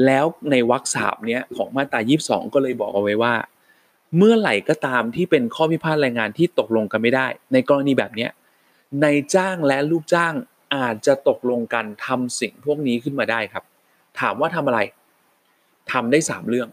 [0.06, 3.34] แล้วในวรรคสามเนี้ยของมาตรา22 ก็เลยบอกเอาไว้ว่า
[4.18, 8.28] เมื่อไหร่ก็ตามที่เป็นข้อพิพาทแรงงานที่ตกลงกันไม่ได้ ในกรณีแบบนี้
[9.02, 10.34] ในจ้างและลูกจ้าง
[10.76, 13.64] อาจจะตกลงกันทำสิ่งพวกนี้ขึ้นมาได้ครับ
[14.20, 14.80] ถามว่าทำอะไร
[15.92, 16.70] ทำได้ 3 เรื่อง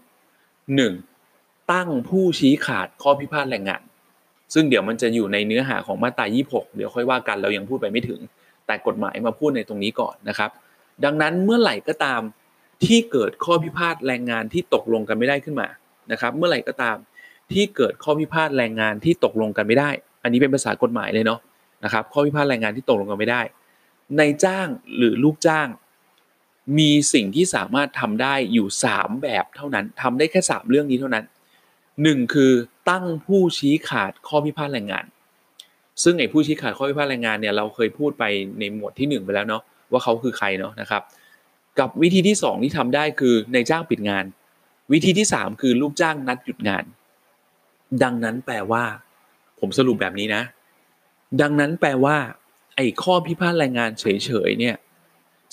[1.02, 1.72] 1.
[1.72, 3.82] ตั้งผู้ชี้ขาดข้อพิพาทแรงงาน
[4.54, 8.20] ซึ่งเดี๋ยวมันจะอยู่ในเนื้อหาของมาตรา26 เดี๋ยวค่อยว่ากันเรายังพูดไปไม่ถึง
[8.66, 10.50] แต่กฎหมายมาพูดในตรงนี้ก่อนนะครับ
[11.04, 12.20] ดังนั้นเมื่อไหร่ก็ตาม
[12.84, 15.68] ที่เกิดข้อพิพาทแรงงานที่ตกลงกันไม่ได้ขึ้นมา
[16.12, 16.96] นะครับ เมื่อไหร่ก็ตาม
[17.52, 19.90] ที่เกิดข้อพิพาทแรงงานที่ตกลงกันไม่ได้
[20.22, 21.40] อันนี้เป็นภาษากฎหมายเลยเนาะ
[21.84, 23.42] นะครับ ข้อพิพาทแรงงานที่ตกลงกันไม่ได้
[24.18, 25.68] ในจ้างหรือลูกจ้าง
[26.78, 31.24] มีสิ่งที่สามารถทำได้อยู่ 3 แบบเท่านั้นทำได้แค่ 3 เรื่องนี้เท่านั้น
[31.78, 32.52] 1 คือ
[32.90, 35.04] ตั้งผู้ชี้ขาดข้อพิพาทแรงงาน
[36.02, 38.24] ซึ่งไอ้ผู้ชี้ขาดข้อพิพาทแรงงานเนี่ยเราเคยพูดไป
[38.58, 41.02] ในหมวดที่ 1 ไปแล้วเนาะว่าเขาคือใครเนาะนะครับ
[41.78, 44.24] กับวิธีที่ 2 ที่ทำได้คือในจ้างปิดงาน
[44.92, 46.84] วิธีที่ 3 คือลูกจ้างนัดหยุดงาน
[48.02, 48.84] ดังนั้นแปลว่า
[49.60, 50.42] ผมสรุปแบบนี้นะ
[51.40, 52.16] ดังนั้นแปลว่า
[52.76, 54.76] ไอ้ข้อพิพาทแรงงานเฉยๆเนี่ย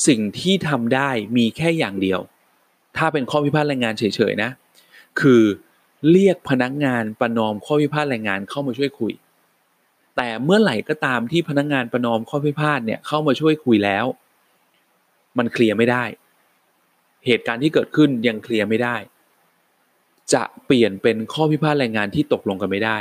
[0.08, 2.20] สิ่งที่ทำได้มีแค่อย่างเดียว
[2.98, 4.50] ถ้าเป็นข้อพิพาทแรงงานเฉยๆนะ
[5.22, 5.42] คือ
[6.12, 9.14] เรียกพนักงานประนอมข้อพิพาทแรงงานเข้ามาช่วยคุย
[10.20, 14.06] แต่เมื่อไหร่ก็ตามที่พนักงานประนอมข้อพิพาทเนี่ยเข้ามาช่วยคุยแล้ว
[15.38, 16.04] มันเคลียร์ไม่ได้
[17.26, 18.96] เหตุการณ์ที่เกิดขึ้นยังเคลียร์ไม่ได้
[20.34, 22.98] จะเปลี่ยนเป็นข้อพิพาทแรงงานที่ตกลงกันไม่ได้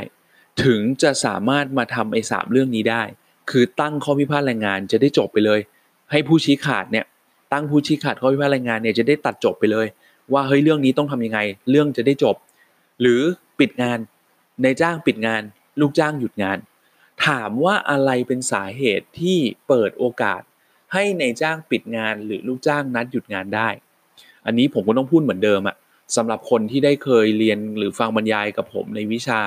[0.64, 3.02] ถึงจะสามารถมาทำไอ้สามเรื่องนี้ได้
[3.50, 5.61] คือตั้งข้อพิพาทแรงงานจะได้จบไปเลย
[6.11, 7.07] ให้ผู้ชี้ขาดเนี่ย
[7.52, 9.87] ตั้งผู้ชี้ขาดข้อพิพาทแรงงานเนี่ยจะได้ตัดจบไปเลย
[10.33, 12.37] ว่าเฮ้ยเรื่องนี้ต้องทำยังไง เรื่องจะได้จบ
[13.00, 13.20] หรือ
[13.59, 13.98] ปิดงาน
[14.62, 15.42] ในจ้างปิดงาน
[15.81, 16.59] ลูกจ้างหยุดงาน
[17.26, 20.42] ถามว่าอะไรเป็นสาเหตุที่เปิดโอกาส
[20.92, 23.68] ให้ในจ้างปิดงานหรือลูกจ้างนัดหยุดงานได้
[24.46, 25.76] อันนี้ผมก็ต้องพูดเหมือนเดิมอะ
[26.16, 29.40] สำหรับคนที่ได้เคยเรียนหรือฟังบรรยายกับผมในวิชา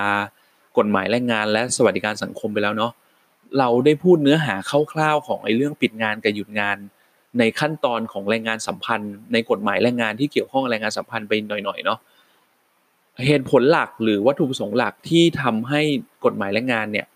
[0.77, 2.91] กฎหมายแรงงาน และสวัสดิการสังคมไปแล้วเนาะ
[3.59, 4.55] เราได้พูดเนื้อหา
[4.93, 6.77] คร่าวๆของไอ้เรื่องปิดงานกับหยุดงาน
[7.39, 11.99] ในขั้นตอนของแรงงานสัมพันธ์ ในกฎหมายแรงงานที่เกี่ยวข้องแรงงานสัมพันธ์ไปหน่อยๆเนาะ
[13.27, 15.81] เหตุผลหลักหรือวัตถุประสงค์หลักที่ทำให้
[16.25, 17.07] กฎหมายแรงงานเนี่ย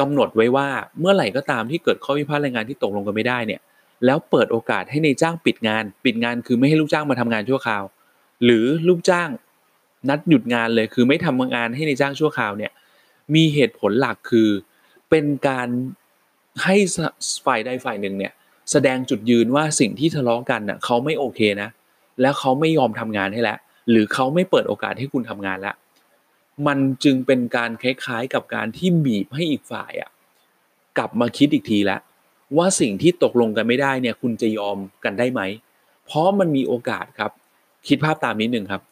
[0.00, 0.68] กำหนดไว้ว่า
[1.00, 3.60] เมื่อไหร่ก็ตามที่เกิดข้อพิพาทแรงงานที่ตกลงกันไม่ได้เนี่ย
[4.06, 7.84] แล้วเปิดโอกาสให้ในจ้างปิดงาน ปิดงานคือไม่ให้ลูกจ้างมาทำงานชั่วคราว
[8.44, 9.28] หรือลูกจ้าง
[10.08, 12.72] นัดหยุดงานเลยคือไม่ทำงานให้ในจ้างชั่วคราวเนี่ย
[13.34, 14.48] มีเหตุผลหลักคือ
[15.10, 15.68] เป็นการ
[16.64, 16.76] ให้
[17.46, 18.32] ฝ่ายใดฝ่ายหนึ่งเนี่ย
[18.70, 21.68] แสดงจุดยืนว่าสิ่งที่ทะเลาะกันน่ะเขาไม่โอเคนะ
[22.20, 23.58] แล้วเขาไม่ยอมทำงานให้แล้ว
[23.90, 25.74] หรือเขาไม่เปิดโอกาสให้คุณทำงานแล้ว
[26.66, 30.10] มันจึงเป็นการคล้ายๆกับการที่บีบให้อีกฝ่ายอะ
[30.98, 32.00] กลับมาคิดอีกทีแล้ว
[32.56, 35.40] ว่าสิ่งที่ตกลงกันไม่ได้เนี่ย คุณจะยอมกันได้ไหม
[36.06, 37.30] เพราะมันมีโอกาสครับ
[37.88, 38.82] คิดภาพตามนิดหนึ่งครับ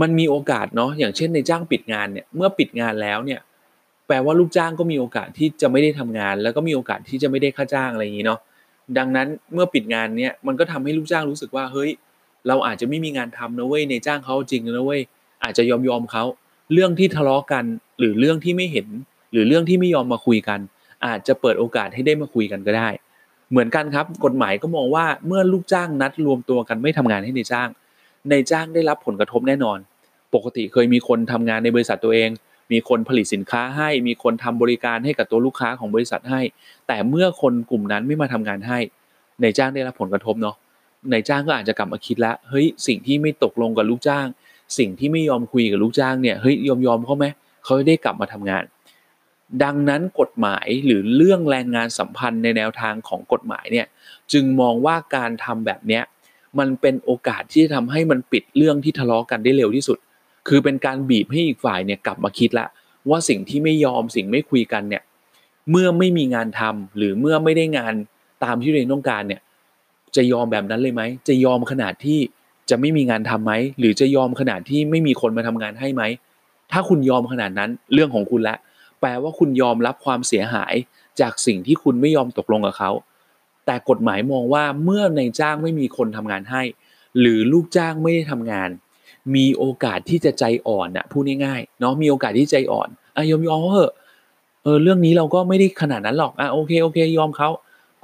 [0.00, 3.40] มันมีโอกาสเนาะอย่างเช่นในจ้างปิดงานเนี่ยเมื่อปิดงานแล้วเนี่ย
[4.06, 8.40] แปลว่าลูกจ้างก็มีโอกาสที่จะไม่ได้ทำงาน แล้วก็มีโอกาสที่จะไม่ได้ค่าจ้างอะไรอย่างนี้เนาะ
[8.98, 11.90] ดังนั้นเมื่อปิดงานเนี่ยมันก็ทำให้ลูกจ้างรู้สึกว่าเฮ้ย
[12.48, 15.00] เราอาจจะไม่มีงานทำนะเว้ยในจ้างเขาจริงนะเว้ย
[15.42, 16.24] อาจจะยอมยอมเขา
[16.72, 17.64] เรื่องที่ทะเลาะกัน
[17.98, 18.88] หรือเรื่องที่ไม่เห็น
[19.32, 20.60] หรือเรื่องที่ไม่ยอมมาคุยกัน
[21.06, 22.88] อาจจะเปิดโอกาสให้ได้มาคุยกันก็ได้
[23.50, 27.68] เหมือนกันครับ กฎหมายก็มองว่าเมื่อลูกจ้างนัดรวมตัวกันไม่ทำงานให้ในจ้าง
[28.30, 29.78] ในจ้างได้รับผลกระทบแน่นอน
[30.34, 32.30] ปกติเคยมีคนทำงานในบริษัทตัวเอง
[32.72, 36.40] มีคนผลิตสินค้าให้ มีคนทำบริการให้กับตัวลูกค้าของบริษัทให้
[36.88, 38.78] แต่เมื่อคนกลุ่มนั้นไม่มาทำงานให้
[39.42, 40.56] ในจ้างได้รับผลกระทบเนาะ
[41.10, 44.26] ในจ้างก็อาจจะกลับมาคิดแล้วเฮ้ยสิ่งที่ไม่ตกลงกับลูกจ้าง
[44.78, 47.26] สิ่งที่ไม่ยอมคุยกับลูกจ้างเนี่ยเฮ้ยยอมยอมเขาไหม
[47.64, 48.64] เขาได้กลับมาทำงาน
[49.64, 53.86] ดังนั้นกฎหมายหรือเรื่องแรงงานสัมพันธ์ในแนวทางของกฎหมายเนี่ย
[54.32, 56.02] จึงมองว่าการทำแบบเนี้ย
[56.58, 59.98] มันเป็นโอกาสที่จะทำให้มันปิดเรื่องที่ทะเลาะกันได้เร็วที่สุด
[60.48, 62.66] คือเป็นการบีบให้อีกฝ่ายเนี่ยกลับมาคิดละ
[63.10, 65.02] ว่าสิ่งที่ไม่ยอมสิ่งไม่คุยกันเนี่ย
[65.70, 67.94] เมื่อไม่มีงานทำหรือเมื่อไม่ได้งาน
[68.44, 69.40] ตามที่เรนต้องการเนี่ย
[70.16, 72.18] จะยอมแบบนั้นเลยไหมจะยอมขนาดที่
[72.70, 76.02] จะไม่มีงานทํำไหมหรือจะยอมขนาดที่ไม่มีคนมาทำงานให้ไหม
[76.72, 78.56] ถ้าคุณยอมขนาดนั้นเรื่องของคุณละ
[79.00, 80.74] แปลว่าคุณยอมรับความเสียหาย
[81.20, 82.90] จากสิ่งที่คุณไม่ยอมตกลงกับเขา
[83.66, 86.62] แต่กฎหมายมองว่าเมื่อในจ้างไม่มีคนทำงานให้
[87.20, 88.68] หรือลูกจ้างไม่ได้ทำงาน
[89.34, 93.94] มีโอกาสที่จะใจอ่อนอะพูดง่ายๆเนาะมีโอกาสที่ใจอ่อนอะยอมยอมเขาเถอะ
[94.62, 97.48] เออเรื่องนี้เราก็ไม่ได้ขนาดนั้นหรอกอะโอเคโอเคยอมเขา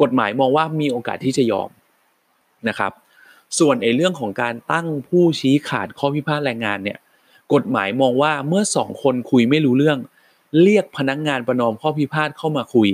[0.02, 1.68] กฎหมายมองว่ามีโอกาสที่จะยอม
[2.68, 2.92] นะครับ
[3.58, 6.98] ส่วนไอ้เรื่องของการตั้งผู้ชี้ขาดข้อพิพาทแรงงานเนี่ย
[7.54, 9.98] กฎหมายมองว่าเมื่อสองคนคุยไม่รู้เรื่อง
[10.62, 12.88] เรียกพนักงงานประนอมข้อพิพาทเข้ามาคุย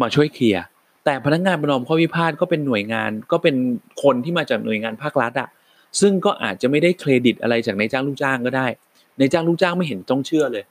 [0.00, 0.62] มาช่วยเคลียร์
[1.04, 3.56] แต่พนักงานประนอมข้อพิพาทก็เป็นหน่วยงาน ก็เป็น
[4.02, 5.48] คนที่มาจากหน่วยงานภาครัฐอะ
[6.00, 8.66] ซึ่งก็อาจจะไม่ได้เครดิตอะไรจากนายจ้างลูกจ้างก็ได้
[9.18, 10.64] นายจ้างลูกจ้างไม่เห็นต้องเชื่อเลย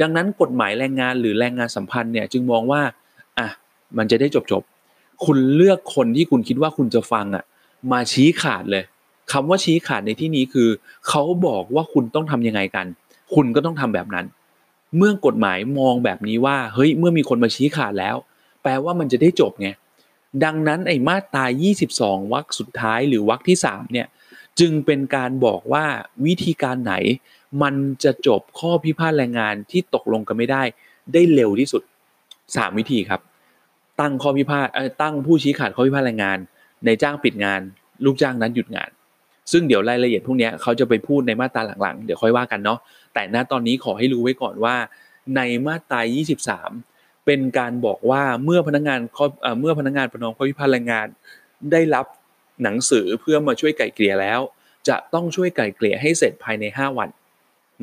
[0.00, 2.82] ดังนั้นกฎหมายแรงงานหรือแรงงานสัมพันธ์เนี่ยจึงมองว่า
[3.38, 3.48] อะ
[3.98, 4.62] มันจะได้จบจบ
[5.24, 7.44] คุณเลือกคนที่คุณคิดว่าคุณจะฟังอะ
[7.92, 8.84] มาชี้ขาดเลย
[9.32, 10.68] คำว่าชี้ขาดในที่นี้คือ
[11.08, 12.86] เขาบอกว่าคุณต้องทํำยังไงกัน
[13.34, 14.26] คุณก็ต้องทำแบบนั้น
[14.96, 18.16] เมื่อกฎหมายมองแบบนี้ว่า เฮ้ย เมื่อมีคนมาชี้ขาดแล้ว
[18.62, 19.68] แปลว่ามันจะได้จบไง
[20.44, 21.44] ดังนั้นไอ้มาตรา
[21.88, 24.06] 22 วรรคสุดท้ายหรือวรรคที่ 3 เนี่ย
[24.60, 25.84] จึงเป็นการบอกว่า
[26.26, 26.94] วิธีการไหน
[27.62, 30.62] มันจะจบข้อพิพาทแรงงานที่ตกลงกันไม่ได้
[31.12, 31.82] ได้เร็วที่สุด
[32.30, 33.20] 3 วิธีครับ
[34.00, 34.66] ตั้งข้อพิพาท
[35.02, 36.38] ตั้งผู้ชี้ขาดข้อพิพาทแรงงาน
[36.86, 37.60] ในจ้างปิดงาน
[38.04, 38.90] ลูกจ้างนั้นหยุดงาน
[39.52, 42.78] ซึ่งเดี๋ยวรายละเอียดพวกนี้เขาจะไปพูดในมาตราหลังๆ เดี๋ยวค่อยว่ากันเนาะ
[43.14, 44.76] แต่ณตอนนี้ขอให้รู้ไว้ก่อนว่า
[45.36, 46.00] ในมาตรา
[46.64, 49.00] 23 เป็นการบอกว่าเมื่อพนักงาน
[49.60, 51.06] เมื่อพนักงานประนอมข้อพิพาทแรงงาน
[51.72, 52.06] ได้รับ
[52.62, 54.40] หนังสือเพื่อมาช่วยไก่เกลี่ยแล้ว
[54.88, 57.08] จะต้องช่วยไก่เกลี่ยให้เสร็จภายใน 5 วัน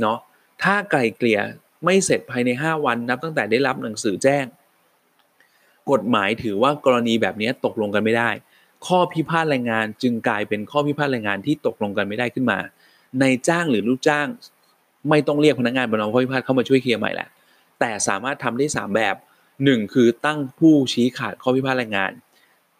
[0.01, 0.17] เนาะ
[0.63, 1.39] ถ้าไก่เกลี่ย
[1.85, 4.45] ไม่เสร็จภายใน 5 วันนับตั้งแต่ได้รับหนังสือแจ้ง
[5.91, 8.29] กฎหมายถือว่ากรณีแบบนี้ตกลงกันไม่ได้
[8.87, 12.59] ข้อพิพาทแรงงานจึงกลายเป็นข้อพิพาทแรงงานที่ตกลงกันไม่ได้ขึ้นมา
[13.21, 14.27] ในจ้างหรือลูกจ้าง
[15.09, 17.29] ไม่ต้องเรียกพนักงานบรรนอมข้อพิพาทเข้ามาช่วยเคลียร์ใหม่แหละ
[17.79, 19.15] แต่สามารถทำได้ 3 แบบ
[19.55, 22.11] 1 คือตั้งผู้ชี้ขาดข้อพิพาทแรงงาน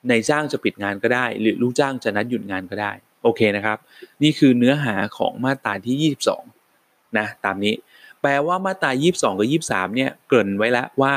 [0.09, 2.91] ในจ้างจะปิดงานก็ได้ หรือลูกจ้างจะนัดหยุดงานก็ได้
[3.23, 3.77] โอเคนะครับ
[4.23, 6.13] นี่คือเนื้อหาของมาตราที่
[6.61, 7.73] 22นะตามนี้
[8.21, 11.13] แปลว่ามาตรา 22 กับ 23เนี่ยเกริ่นไว้แล้วว่า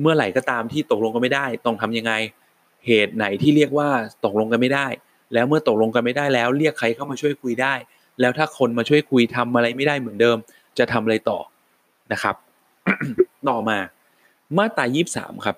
[0.00, 2.12] เมื่อไหร่ก็ตามที่ตกลงกันไม่ได้ต้องทำยังไง
[2.86, 3.88] เหตุไหนที่เรียกว่า
[4.24, 4.86] ตกลงกันไม่ได้
[5.32, 7.74] แล้วเมื่อตกลงกันไม่ได้แล้ว เรียกใครเข้ามาช่วยคุยได้
[8.20, 10.36] แล้วถ้าคนมาช่วยคุยทำอะไรไม่ได้เหมือนเดิม
[10.78, 11.38] จะทำอะไรต่อ
[12.12, 12.36] นะครับ
[13.48, 13.78] ต่อมา
[14.58, 15.56] มาตรายี่สามครับ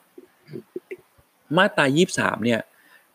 [1.57, 2.61] มาตรายี่สามเนี่ย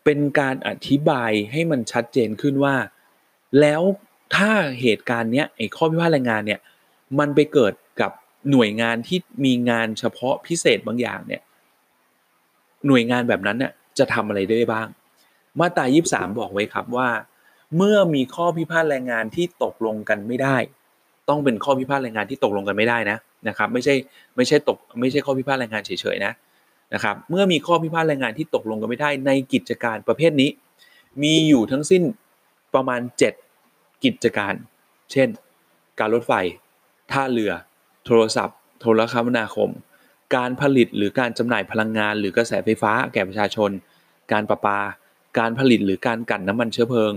[0.04, 2.76] เป็นการอธิบายให้มันชัดเจนขึ้นว่า
[3.60, 3.82] แล้ว
[4.36, 6.60] ถ้าเหตุการณ์เนี้ยไอ้ข้อพิพาทแรงงานเนี่ย
[7.18, 8.12] มันไปเกิดกับ
[8.50, 11.42] หน่วยงานที่มีงานเฉพาะพิเศษบางอย่างเนี่ย
[12.86, 14.88] หน่วยงานแบบนั้นเนี่ย จะทำอะไรได้บ้าง
[15.60, 17.08] มาตรา23 บอกไว้ครับว่า
[17.76, 20.56] เมื่อมีข้อพิพาทแรงงานที่ตกลงกันไม่ได้
[21.28, 23.18] ต้องเป็นข้อพิพาทแรงงานที่ตกลงกันไม่ได้นะ
[23.48, 23.94] นะครับ ไม่ใช่
[24.36, 26.32] ไม่ใช่ตกไม่ใช่ข้อพิพาทแรงงานเฉยๆนะ
[26.94, 30.50] นะครับ เมื่อมีข้อพิพาทแรงงานที่ตกลงกันไม่ได้ ในกิจการประเภทนี้
[31.22, 32.02] มีอยู่ทั้งสิ้น
[32.74, 33.00] ประมาณ
[33.52, 34.54] 7 กิจการ
[35.12, 35.28] เช่น
[35.98, 36.32] การรถไฟ
[37.12, 37.52] ท่าเรือ
[38.06, 39.70] โทรศัพท์ โทรคมนาคม
[40.36, 43.70] การผลิตหรือการจำหน่ายพลังงาน หรือกระแสไฟฟ้าแก่ประชาชน
[44.32, 44.78] การประปา
[45.38, 47.12] การผลิตหรือการกั่นน้ำมันเชื้อเพลิง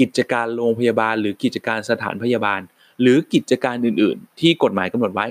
[0.00, 2.60] กิจการโรงพยาบาล หรือกิจการสถานพยาบาล
[3.00, 5.26] หรือกิจการอื่น ๆ ที่กฎหมายกำหนดไว้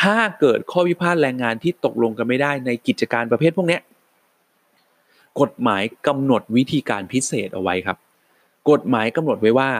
[0.00, 3.78] ถ้าเกิดข้อพิพาทแรงงานที่ตกลงกันไม่ได้ในกิจการประเภทพวกนี้
[5.40, 7.96] กฎหมายกำหนดวิธีการพิเศษเอาไว้ครับ
[8.70, 9.70] กฎหมายกำหนดไว้ว่า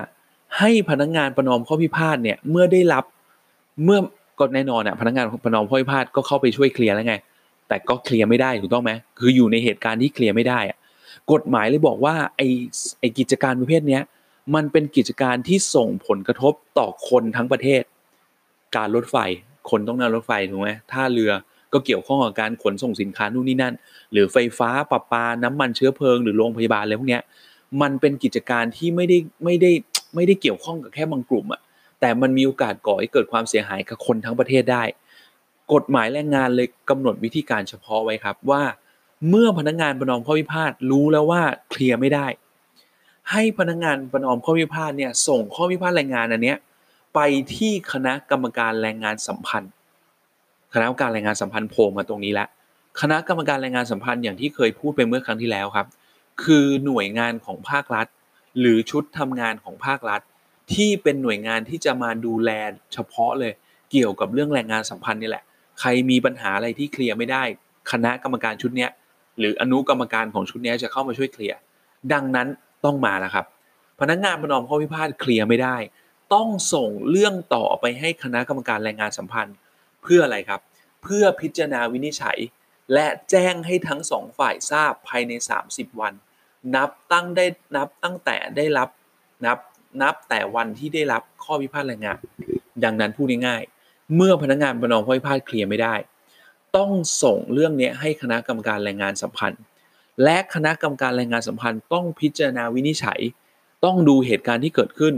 [0.58, 3.04] ให้พนักงานประนอมข้อพิพาทเนี่ยเมื่อได้รับ
[3.84, 3.98] เมื่อ
[4.38, 7.14] ก็แน่นอนอะพนักงานประนอมข้อพิพาทก็เข้าไปช่วยเคลียร์แล้วไง
[7.68, 10.78] แต่ก็เคลียร์ไม่ได้ถูกต้องไหมคืออยู่ในเหตุการณ์ที่เคลียร์ไม่ได้อะ
[11.32, 12.42] กฎหมายเลยบอกว่าไอ
[13.00, 14.02] ไอกิจการประเภทเนี้ย
[14.54, 17.82] มันเป็นกิจการที่ส่งผลกระทบต่อคนทั้งประเทศ
[18.76, 19.16] การรถไฟ
[19.70, 21.32] คนต้องนั่งรถไฟถูกไหมท่าเรือ
[21.72, 23.74] ก็เกี่ยวข้องกับการขนส่งสินค้านู่นนี่นั่น
[24.12, 27.22] หรือไฟฟ้าประปาน้ำมันเชื้อเพลิงหรือโรงพยาบาลอะไรพวกเนี้ย
[27.82, 29.70] มันเป็นกิจการที่ไม่ได้ไม่ได้
[30.14, 31.60] ไม่ได้เกี่ยวข้องกับแค่บางกลุ่มอะ
[32.00, 34.82] แต่มันมีโอกาสก่อให้เกิดความเสียหายกับคนทั้งประเทศได้
[35.72, 38.62] กฎหมายแรงงานเลยกำหนดวิธีการเฉพาะไว้ครับว่า
[39.28, 42.26] เมื่อพนักงานประนอมข้อพิพาทรู้แล้วว่าเคลียร์ไม่ได้
[43.30, 46.58] ให้พนักงานประนอมข้อพิพาทเนี่ยส่งข้อพิพาทแรงงานอันเนี้ย
[47.14, 47.20] ไป
[47.54, 49.72] ที่คณะกรรมการแรงงานสัมพันธ์
[50.74, 52.48] คณะกรรมการแรงงานสัมพันธ์โผล่มาตรงนี้แล้ว
[53.00, 55.86] คณะกรรมการแรงงานสัมพันธ์อย่างที่เคยพูดไปเมื่อครั้งที่แล้วครับ
[56.44, 58.06] คือหน่วยงานของภาครัฐ
[58.60, 60.20] หรือชุดทำงานของภาครัฐ
[60.72, 62.50] ที่เป็นหน่วยงานที่จะมาดูแล
[62.92, 63.52] เฉพาะเลย
[63.90, 65.44] เกี่ยวกับเรื่องแรงงานสัมพันธ์นี่แหละ
[65.80, 67.42] ใครมีปัญหาอะไรที่เคลียร์ไม่ได้
[67.90, 68.88] คณะกรรมการชุดนี้
[69.38, 71.58] หรืออนุกรรมการของชุดนี้จะเข้ามาช่วยเคลียร์
[72.12, 72.48] ดังนั้น
[72.84, 73.46] ต้องมาแล้วครับ
[74.00, 75.76] พนักงานประนอมข้อพิพาทเคลียร์ไม่ได้
[76.34, 79.56] ต้องส่งเรื่องต่อไปให้คณะกรรมการแรงงานสัมพันธ์
[80.02, 80.60] เพื่ออะไรครับ
[81.02, 82.38] เพื่อพิจารณาวินิจฉัย
[82.92, 85.32] และแจ้งให้ทั้งสองฝ่ายทราบภายใน
[85.66, 86.12] 30 วัน
[86.76, 87.46] นับตั้งได้
[87.76, 88.88] นับตั้งแต่ได้รับ
[89.46, 89.58] นับ
[90.02, 92.18] นับแต่วันที่ได้รับข้อพิพาทแรงงาน
[92.84, 95.94] ดังนั้นพูดง่ายๆ เมื่อพนักงานประนอมข้อพิพาทเคลียร์ไม่ได้
[96.76, 96.90] ต้อง
[97.22, 99.62] ส่งเรื่องนี้ให้คณะกรรมการแรงงานสัมพันธ์
[100.24, 103.20] และคณะกรรมการแรงงานสัมพันธ์ต้องพิจารณาวินิจฉัย
[103.84, 105.14] ต้องดูเหตุการณ์ที่เกิดขึ้น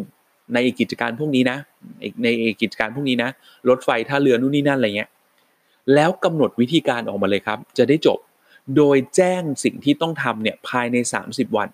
[0.55, 1.59] ในกิจการพวกนี้นะ
[2.23, 2.29] ใน
[2.61, 3.31] กิจการพวกนี้นะ
[3.69, 5.11] รถไฟท่าเรือนู่นนี่นั่นอะไรเงี้ย
[5.95, 8.19] แล้วกำหนดวิธีการออกมาเลยครับ จะได้จบ
[8.77, 10.97] โดยแจ้งสิ่งที่ต้องทำเนี่ยภายใน
[11.27, 11.69] 30 วัน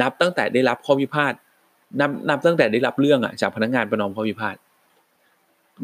[0.00, 1.32] นับตั้งแต่ได้รับข้อพิพาท
[2.00, 4.56] นับนับตั้งแต่ได้รับเรื่องอะจากพนักงานประนอมข้อพิพาท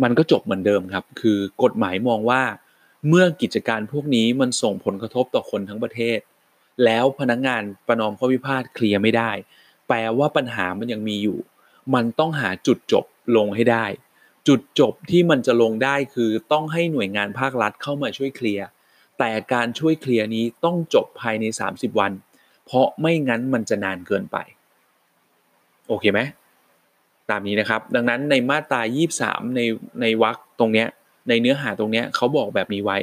[0.03, 2.43] มันก็จบเหมือนเดิมครับ คือกฎหมายมองว่า
[3.09, 6.19] เมื่อกิจการพวกนี้มันส่งผลกระทบต่อคนทั้งประเทศ
[6.85, 9.31] แล้วพนักงานประนอมข้อพิพาทเคลียร์ไม่ได้
[9.89, 11.39] แปลว่าปัญหามันยังมีอยู่
[11.95, 13.05] มันต้องหาจุดจบ
[13.37, 13.87] ลงให้ได้
[14.49, 18.67] จุดจบที่มันจะลงได้คือต้องให้หน่วยงานภาครัฐเข้ามาช่วยเคลียร์
[19.19, 22.13] แต่การช่วยเคลียร์นี้ต้องจบภายใน 30 วัน
[22.67, 24.37] เพราะไม่งั้นมันจะนานเกินไป
[25.89, 26.21] โอเคไหม
[27.31, 28.81] ตามนี้นะครับ ดังนั้นในมาตรา
[29.19, 29.61] 23 ใน
[30.01, 30.89] ในวรรคตรงเนี้ย
[31.29, 32.99] ในเนื้อหาตรงเนี้ยเขาบอกแบบนี้ไว้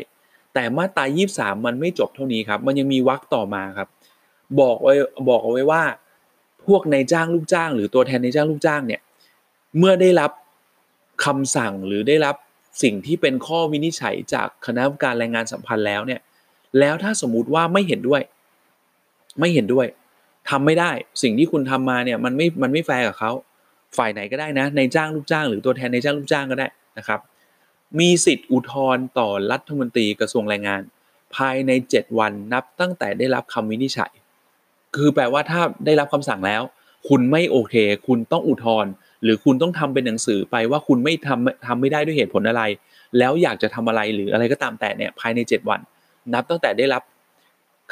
[0.53, 1.05] แต่มาตรา
[1.35, 3.87] 23 มันไม่จบเท่านี้ครับ มันยังมีวรรคต่อมาครับ
[4.59, 4.93] บอกไว้
[5.29, 5.83] บอกเอาไว้ว่า
[6.65, 9.01] พวกนายจ้างลูกจ้าง หรือตัวแทนนายจ้างลูกจ้างเนี่ย
[9.77, 10.31] เมื่อได้รับ
[11.25, 12.35] คำสั่งหรือได้รับ
[12.83, 16.21] สิ่งที่เป็นข้อวินิจฉัยจากคณะกรรมการแรงงานสัมพันธ์แล้วเนี่ย
[16.79, 18.21] แล้วถ้าสมมุติว่าไม่เห็นด้วย
[19.39, 19.87] ไม่เห็นด้วย
[20.49, 23.31] ทำไม่ได้สิ่งที่คุณทำมาเนี่ยมันไม่มันไม่แฟร์กับเขา
[23.97, 26.67] ฝ่ายไหนก็ได้นะในจ้างลูกจ้างหรือตัวแทนในจ้างลูกจ้างก็ได้
[26.97, 27.19] นะครับ
[27.99, 30.81] มีสิทธิ์อุทธรณ์ต่อรัฐมนตรีกระทรวงแรงงาน
[31.35, 34.11] ภายใน 7 วันนับตั้งแต่ได้รับคำวินิจฉัย
[34.95, 36.61] คือแปลว่าถ้าได้รับคำสั่งแล้ว
[37.09, 37.75] คุณไม่โอเค
[38.07, 38.91] คุณต้องอุทธรณ์
[39.23, 42.63] หรือคุณต้องทำเป็นหนังสือไปว่าคุณไม่ทำทำไม่ได้ด้วยเหตุผลอะไร
[43.17, 45.79] แล้วอยากจะทำอะไรหรืออะไรก็ตามแต่เนี่ยภายใน 7 วัน
[46.33, 47.03] นับตั้งแต่ได้รับ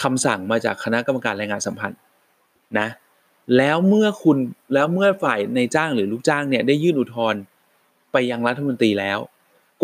[0.03, 1.99] คำสั่งมาจากคณะกรรมการแรงงานสัมพันธ์
[2.79, 2.87] นะ
[3.57, 4.37] แล้วเมื่อคุณ
[4.73, 7.41] แล้วเมื่อฝ่ายในจ้างหรือลูกจ้างเนี่ยได้ยื่นอุทธรณ์
[8.11, 9.19] ไปยังรัฐมนตรีแล้ว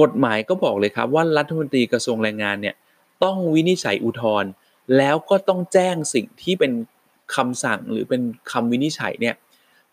[0.02, 2.76] กฎหมายก็บอกเลยครับว่ารัฐมนตรีกระทรวงแรงงานเนี่ย
[3.24, 4.50] ต้องวินิจฉัยอุทธรณ์
[4.98, 6.72] แล้วก็ต้องแจ้งสิ่งที่เป็น
[7.36, 8.22] คำสั่งหรือเป็น
[8.52, 9.36] คำวินิจฉัยเนี่ย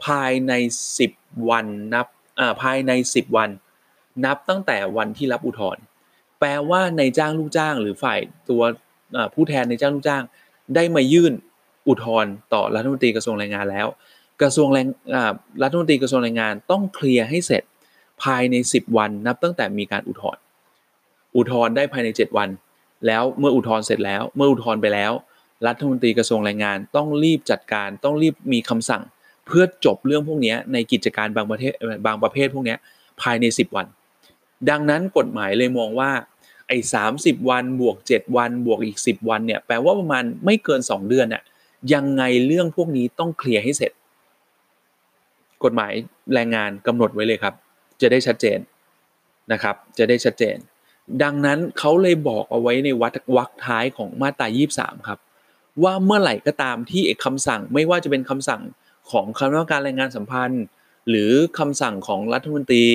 [0.05, 0.53] ภายใน
[1.03, 2.07] 10 วันนับ
[2.39, 3.51] อ่าภายใน 10 วัน
[4.25, 5.83] นับตั้งแต่วันที่รับอุทธรณ์
[6.39, 8.63] แปลว่าในจ้างลูกจ้าง หรือฝ่ายตัว
[9.35, 10.23] ผู้แทนในจ้างลูกจ้าง
[10.75, 11.33] ได้มายื่น
[11.89, 13.87] อุทธรณ์ต่อรัฐมนตรีกระทรวงแรงงานแล้ว
[14.43, 14.87] กระทรวงแรง
[15.63, 17.63] รัฐมนตรีกระทรวงแรงงานต้องเคลียร์ให้เสร็จ
[18.23, 20.43] ภายใน 10 วันนับตั้งแต่มีการอุทธรณ์
[21.37, 22.49] อุทธรณ์ได้ภายใน 7 วัน
[23.07, 25.13] แล้วเมื่ออุทธรณ์เสร็จแล้ว เมื่ออุทธรณ์ไปแล้ว
[25.67, 29.03] รัฐมนตรีกระทรวงแรงงานต้องรีบจัดการต้องรีบมีคำสั่ง
[29.47, 31.73] เพื่อจบเรื่องพวกนี้ในกิจการบางประเทศ
[32.07, 32.77] บางประเภทพวกนี้
[33.23, 33.87] ภายใน 10 วัน
[34.71, 36.11] ดังนั้นกฎหมายเลยมองว่า
[36.69, 37.05] ไอ้สา
[37.49, 41.43] วันบวก 7 วันบวกอีก 10 วันเนี่ยแปลว่าประมาณไม่เกิน 2 เดือนน่ะ
[41.95, 43.93] ยังไงเรื่องพวกนี้ต้องเคลียร์ให้เสร็จ
[45.65, 45.93] กฎหมาย
[46.35, 47.55] แรงงานกำหนดไว้เลยครับ
[48.01, 48.59] จะได้ชัดเจน
[49.53, 50.57] นะครับ จะได้ชัดเจน
[51.23, 54.47] ดังนั้นเขาเลยบอกเอาไว้ในวัดวักท้ายของมาตรา
[54.79, 55.19] 23 ครับ
[55.83, 58.63] ว่าเมื่อไหร่ก็ตามที่เอกคำสั่งไม่ว่าจะเป็นคำสั่ง
[59.11, 60.65] ของคณะกรรมการแรงงานสัมพันธ์
[61.09, 62.87] หรือคำสั่งของรัฐมนตรี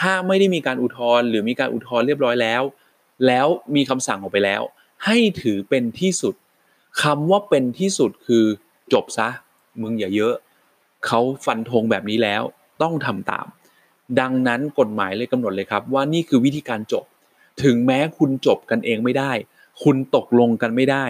[0.00, 2.62] ถ้าไม่ได้มีการอุทธรณ์หรือมีการอุทธรณ์เรียบร้อยแล้ว
[3.26, 4.62] แล้วมีคำสั่งออกไปแล้ว
[5.06, 6.34] ให้ถือเป็นที่สุด
[7.02, 8.44] คำว่าเป็นที่สุดคือ
[8.92, 9.28] จบซะ
[9.82, 10.34] มึงอย่าเยอะ
[11.06, 12.42] เขาฟันธงแบบนี้แล้ว
[12.82, 13.46] ต้องทำตาม
[14.20, 17.04] ดังนั้นกฎหมายเลยกำหนดเลยครับ ว่านี่คือวิธีการจบ
[17.62, 19.32] ถึงแม้คุณจบกันเองไม่ได้
[19.82, 21.04] คุณตกลงกันไม่ได้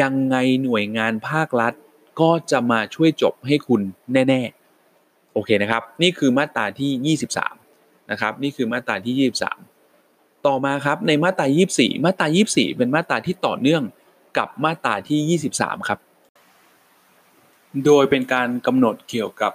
[0.00, 1.72] ยังไงหน่วยงานภาครัฐ
[2.20, 3.80] ก็จะมาช่วยจบให้คุณ
[4.12, 4.40] แน่
[4.88, 7.16] ๆ โอเคนะครับ นี่คือมาตราที่
[7.58, 9.30] 23 นะครับ นี่คือมาตราที่
[9.88, 13.82] 23 ต่อมาครับในมาตรา 24 มาตรา 24 เป็นมาตราที่ต่อเนื่อง
[14.38, 15.98] กับมาตราที่ 23 ครับ
[17.86, 19.52] โดยเป็นการกำหนดเกี่ยวกับ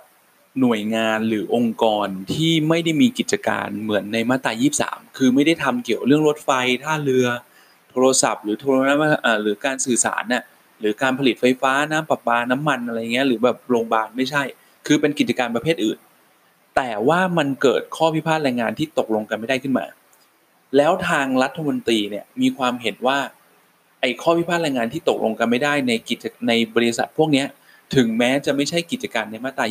[0.61, 4.51] หน่วยงานหรือองค์กรที่ไม่ได้มีกิจการเหมือนในมาตรา
[4.83, 6.49] 23 คือไม่ได้ทำเกี่ยวเรื่องรถไฟ
[6.83, 7.27] ท่าเรือ
[7.89, 8.93] โทรศัพท์ หรือโทรศั
[9.43, 10.43] หรือการสื่อสารน่ะ
[10.79, 14.43] หรือการผลิตไฟฟ้าน้ำประปาน้ำมันอะไรเงี้ยหรือแบบโรงพยาบาลไม่ใช่
[14.87, 15.99] คือเป็นกิจการประเภทอื่น
[16.75, 19.85] แต่ว่ามันเกิดข้อพิพาทแรงงานที่ตกลงกันไม่ได้ขึ้นมา
[20.77, 23.17] แล้วทางรัฐมนตรีเนี่ยมีความเห็นว่า
[24.01, 27.43] ไอ้ข้อพิพาทแรงงานที่ตกลงกันไม่ได้ในกิจในบริษัทพวกนี้
[27.95, 29.65] ถึงแม้จะไม่ใช่กิจการในมาตรา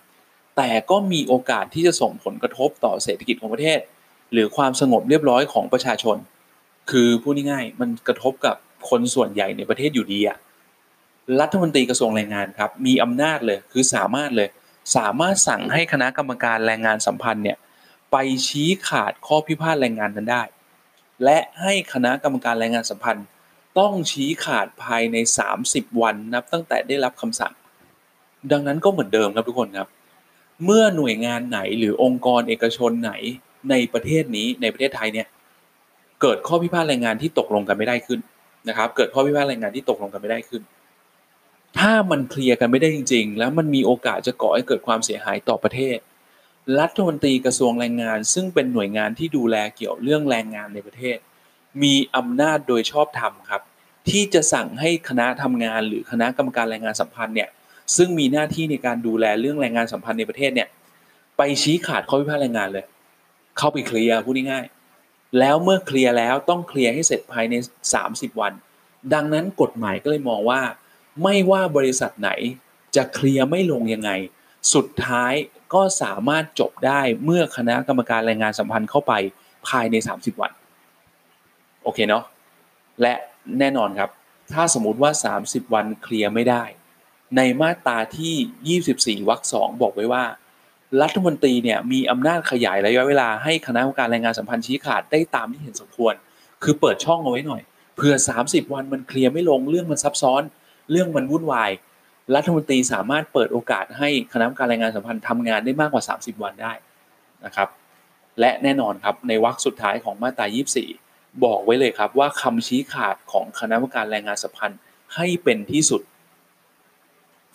[0.00, 3.78] 23 แต่ก็มีโอกาสที่จะส่งผลกระทบต่อเศรษฐกิจของประเทศ
[4.32, 6.16] หรือความสงบเรียบร้อยของประชาชน
[6.90, 8.56] คือพูดง่ายๆมันกระทบกับ
[8.88, 10.38] คนส่วนใหญ่ในประเทศอยู่ดีอะ
[11.40, 14.48] รัฐมนตรีกระทรวงแรงงานครับมีอำนาจเลยคือสามารถเลย
[14.96, 17.58] สามารถสั่งให้คณะกรรมการแรงงานสัมพันธ์เนี่ย
[18.12, 18.16] ไป
[18.46, 20.42] ชี้ขาดข้อพิพาทแรงงานนั้นได้
[21.24, 23.26] และให้คณะกรรมการแรงงานสัมพันธ์
[23.80, 25.16] ต้องชี้ขาดภายใน
[25.58, 27.54] 30 วันนับตั้งแต่ได้รับคำสั่ง
[28.52, 29.88] ดังนั้นก็เหมือนเดิมครับทุกคนครับ
[30.64, 33.12] เมื่อหน่วยงานไหนหรือองค์กรเอกชนไหน
[33.70, 35.26] ในประเทศนี้ในประเทศไทยเนี่ย
[36.20, 38.20] เกิดข้อพิพาทแรงงานที่ตกลงกันไม่ได้ขึ้น
[38.68, 40.62] นะครับ เกิดข้อพิพาทแรงงานที่ตกลงกันไม่ได้ขึ้น
[41.78, 45.98] ถ้ามันเคลียร์กันไม่ได้จริง ๆ แล้วมันมีโอกาสจะก่อให้เกิดความเสียหายต่อประเทศ
[46.78, 51.16] รัฐมนตรีกระทรวงแรงงาน ซึ่งเป็นหน่วยงานที่ดูแลเกี่ยวเรื่องแรงงานในประเทศ
[51.82, 53.62] มีอำนาจโดยชอบธรรมครับ
[54.10, 57.48] ที่จะสั่งให้คณะทำงานหรือคณะกรรมการแรงงานสัมพันธ์เนี่ย
[57.96, 60.68] ซึ่งมีหน้าที่ในการดูแลเรื่องแรงงานสัมพันธ์ในประเทศเนี่ย
[61.36, 62.84] ไปชี้ขาดข้อพิพาทแรงงานเลย
[63.58, 67.54] เข้าไปเคลียร์พูดง่ายๆแล้วเมื่อเคลียร์แล้วต้องเคลียร์ให้เสร็จภายใน
[67.96, 68.52] 30 วัน
[69.14, 70.60] ดังนั้นกฎหมายก็เลยมองว่า
[71.22, 72.30] ไม่ว่าบริษัทไหน
[72.96, 74.10] จะเคลียร์ไม่ลงยังไง
[74.74, 75.32] สุดท้าย
[75.74, 79.12] ก็สามารถจบได้เมื่อคณะกรรมการแรงงานสัมพันธ์เข้าไป
[79.68, 80.52] ภายใน 30 วัน
[81.82, 82.24] โอเคเนาะ
[83.02, 83.14] และ
[83.58, 84.10] แน่นอนครับ
[84.52, 85.10] ถ้าสมมติว่า
[85.42, 86.62] 30 วันเคลียร์ไม่ได้
[87.36, 90.24] ในมาตราที่ 24วรรคสองบอกไว้ว่า
[91.02, 96.14] รัฐมนตรีเนี่ยมีอำนาจขยายระยะเวลาให้คณะกรรมการแรงงานสัมพันธ์ชี้ขาดได้ตามที่เห็นสมควร
[96.62, 97.62] คือเปิดช่องเอาไว้หน่อย
[97.96, 98.14] เผื่อ
[98.44, 100.42] 30 วันมันเคลียร์ไม่ลงเรื่องมันซับซ้อน
[100.90, 101.70] เรื่องมันวุ่นวาย
[102.34, 106.72] รัฐมนตรีสามารถเปิดโอกาสให้คณะกรรมการแรงงานสัมพันธ์ทำงานได้มากกว่า 30 วันได้
[107.44, 107.68] นะครับ
[108.40, 110.46] และแน่นอนครับในวรรคสุดท้ายของมาตรา
[110.80, 111.09] 24
[111.44, 114.78] บอกไว้เลยครับว่าคำชี้ขาดของคณะกรรมการแรงงานสัมพันธ์
[115.14, 116.02] ให้เป็นที่สุด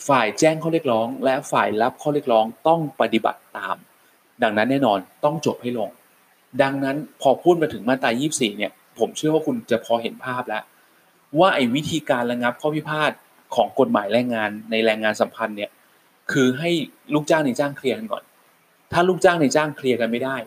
[0.08, 3.76] ฝ่ายแจ้งข้อเรียกร้อง และฝ่ายรับข้อเรียกร้องต้องปฏิบัติตาม
[4.44, 5.90] ดังนั้นแน่นอนต้องจบให้ลง
[6.62, 10.64] ดังนั้นพอพูดมาถึงมาตรา 24 เนี่ย ผมเชื่อว่าคุณจะพอเห็นภาพแล้ว
[11.40, 13.12] ว่าไอ้วิธีการระงับข้อพิพาท
[13.56, 15.72] ของกฎหมายแรงงานในแรงงานสัมพันธ์เนี่ย
[16.32, 16.70] คือให้
[17.14, 18.24] ลูกจ้างในจ้างเคลียร์กันก่อน
[18.92, 20.38] ถ้าลูกจ้างในจ้างเคลียร์กันไม่ได้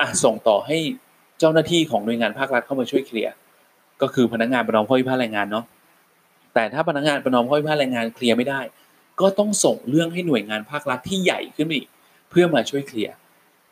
[0.00, 0.78] อะส่งต่อให้
[1.38, 3.32] เจ้าหน้าที่ของหน่วยงานภาครัฐเข้ามาช่วยเคลียร์
[4.02, 5.64] ก็คือพนักงานประนอมข้อพิพาทแรงงานเนาะ
[6.54, 8.60] แต่ถ้าพนักงานประนอมข้อพิพาทแรงงานเคลียร์ไม่ได้
[9.20, 11.86] ก็ต้องส่งเรื่องให้หน่วยงานภาครัฐที่ใหญ่ขึ้นอีก
[12.30, 13.14] เพื่อมาช่วยเคลียร์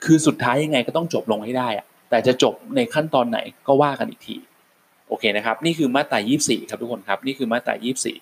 [0.05, 4.37] คือสุดท้ายยังไงก็ต้องจบลงให้ได้อะแต่จะจบในขั้นตอนไหนก็ว่ากันอีกที
[5.09, 7.75] โอเคนะครับนี่คือมาตรา 24 ครับทุกคนครับนี่คือมาตรา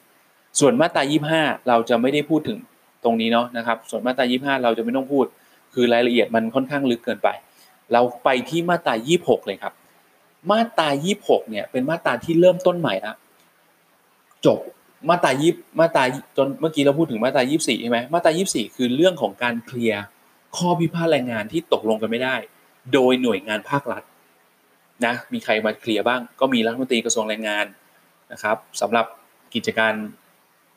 [0.06, 1.02] 24 ส่วนมาตรา
[1.34, 2.58] 25 เราจะไม่ได้พูดถึง
[3.04, 5.24] ตรงนี้เนาะนะครับส่วนมาตรา 25 เราจะไม่ต้องพูด
[5.74, 7.28] คือรายละเอียดมันค่อนข้างลึกเกินไป
[7.92, 9.74] เราไปที่มาตรา26 เลยครับ
[10.50, 13.14] มาตรา26 เนี่ย เป็นมาตราที่เริ่มต้นใหม่ละ
[14.46, 14.58] จบ
[15.08, 16.04] มาตรายี่มาตรา
[16.36, 20.02] จนเมื่อกี้เราพูดถึงมาตรา24ใช่ไหมมาตรา24 คือเรื่องของการเคลียร์
[20.56, 22.36] ข้อพิพาทแรงงานที่ตกลงกันไม่ได้
[22.92, 24.02] โดยหน่วยงานภาครัฐ
[25.04, 27.66] นะมีใครมาเคลียร์บ้าง ก็มีรัฐมนตรีกระทรวงแรงงาน
[28.32, 29.06] นะครับสำหรับ
[29.54, 29.92] กิจการ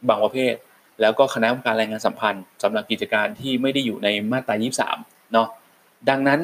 [0.08, 0.54] บางประเภท
[1.02, 4.56] แล้วก็คณะกรรมการแรงงานสัมพันธ์สำหรับกิจการที่ไม่ได้อยู่ในมาตรา
[4.94, 5.48] 23 เนาะ
[6.10, 6.40] ดังนั้น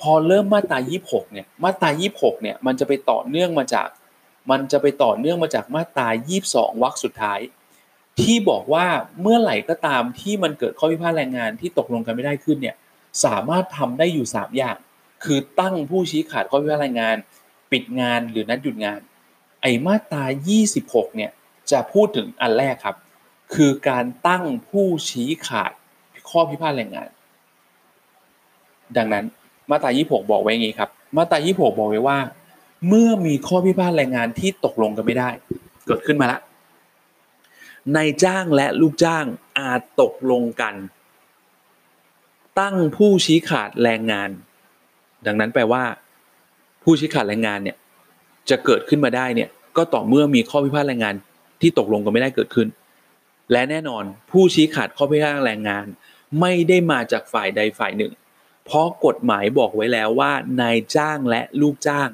[0.00, 3.88] พอเริ่มมาตรา26เนี่ยมาตรา26เนี่ยมันจะไปต่อเนื่องมาจาก
[4.50, 6.08] มันจะไปต่อเนื่องมาจากมาตรา
[6.44, 7.40] 22วรรคสุดท้าย
[8.20, 8.86] ที่บอกว่า
[9.20, 12.76] เมื่อไหร่ก็ตามที่มันเกิดข้อพิพาทแรงงานที่ตกลงกันไม่ได้ขึ้นเนี่ย
[13.24, 14.76] สามารถทำได้อยู่ 3 อย่าง
[15.24, 17.16] คือตั้งผู้ชี้ขาดข้อพิพาทแรงงาน
[17.72, 19.00] ปิดงานหรือนัดหยุดงาน
[19.62, 20.24] ไอ้มาตรา
[20.70, 21.30] 26เนี่ย
[21.70, 22.96] จะพูดถึงอันแรกครับ
[23.54, 25.72] คือการตั้งผู้ชี้ขาด
[26.30, 27.08] ข้อพิพาทแรงงาน
[28.96, 29.24] ดังนั้น
[29.70, 32.18] มาตรา26 บอกไว้อย่างนี้ครับ มาตรา26 บอกไว้ว่า
[32.88, 35.30] เมื่อมีข้อพิพาทแรงงานที่ตกลงกันไม่ได้
[35.86, 36.38] เกิดขึ้นมาละ
[37.96, 39.24] นายจ้างและลูกจ้าง
[39.58, 40.74] อาจตกลงกัน
[42.60, 44.30] ตั้งผู้ชี้ขาดแรงงาน
[45.26, 45.82] ดังนั้นแปลว่า
[46.82, 47.76] ผู้ชี้ขาดแรงงานเนี่ย
[48.50, 51.14] จะเกิดขึ้นมาได้เนี่ยก็ต่อเมื่อมีข้อพิพาทแรงงาน
[51.60, 52.68] ที่ตกลงกันไม่ได้เกิดขึ้น
[53.52, 55.86] และแน่นอนผู้ชี้ขาดข้อพิพาทแรงงาน
[56.40, 58.12] ไม่ได้มาจากฝ่ายใดฝ่ายหนึ่ง
[58.72, 62.08] เพราะกฎหมายบอกไว้แล้วว่านายจ้างและลูกจ้าง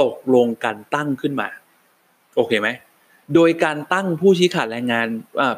[0.00, 1.48] ตกลงกันตั้งขึ้นมา
[2.36, 2.68] โอเคไหม
[3.34, 5.06] โดยการตั้งผู้ชี้ขาดแรงงาน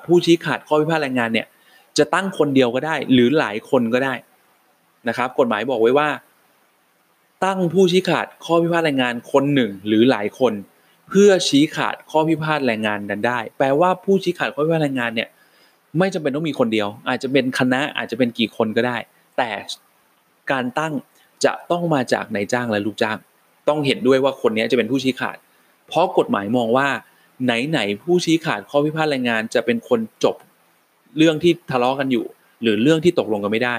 [0.06, 1.46] ผู้ชี้ขาดข้อพิพาทแรงงานเนี่ย
[1.98, 4.14] จะตั้งคนเดียวก็ได้ หรือหลายคนก็ได้
[5.08, 6.08] นะครับ กฎหมายบอกไว้ว่า
[7.44, 10.52] ตั้งผู้ชี้ขาดข้อพิพาทแรงงานคนหนึ่งหรือหลายคน
[11.08, 15.28] เพื่อชี้ขาดข้อพิพาทแรงงานนั้นได้ แปลว่าผู้ชี้ขาดข้อพิพาทแรงงานเนี่ย
[15.98, 18.96] ไม่จำเป็นต้องมีคนเดียว อาจจะเป็นคณะอาจจะเป็นกี่คนก็ได้
[19.38, 19.50] แต่
[20.52, 20.94] การตั้ง
[21.44, 23.18] จะต้องมาจากนายจ้างและลูกจ้าง
[23.68, 25.36] ต้องเห็นด้วยว่าคนนี้จะเป็นผู้ชี้ขาด
[25.88, 26.88] เพราะกฎหมายมองว่า
[27.44, 30.36] ไหนๆผู้ชี้ขาดข้อพิพาทแรงงานจะเป็นคนจบ
[31.16, 32.26] เรื่องที่ทะเลาะกันอยู่
[32.62, 33.76] หรือเรื่องที่ตกลงกันไม่ได้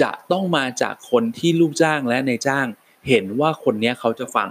[0.00, 2.66] จะต้องมาจากคนที่ลูกจ้างและนายจ้าง
[3.08, 4.48] เห็นว่าคนนี้เขาจะฟัง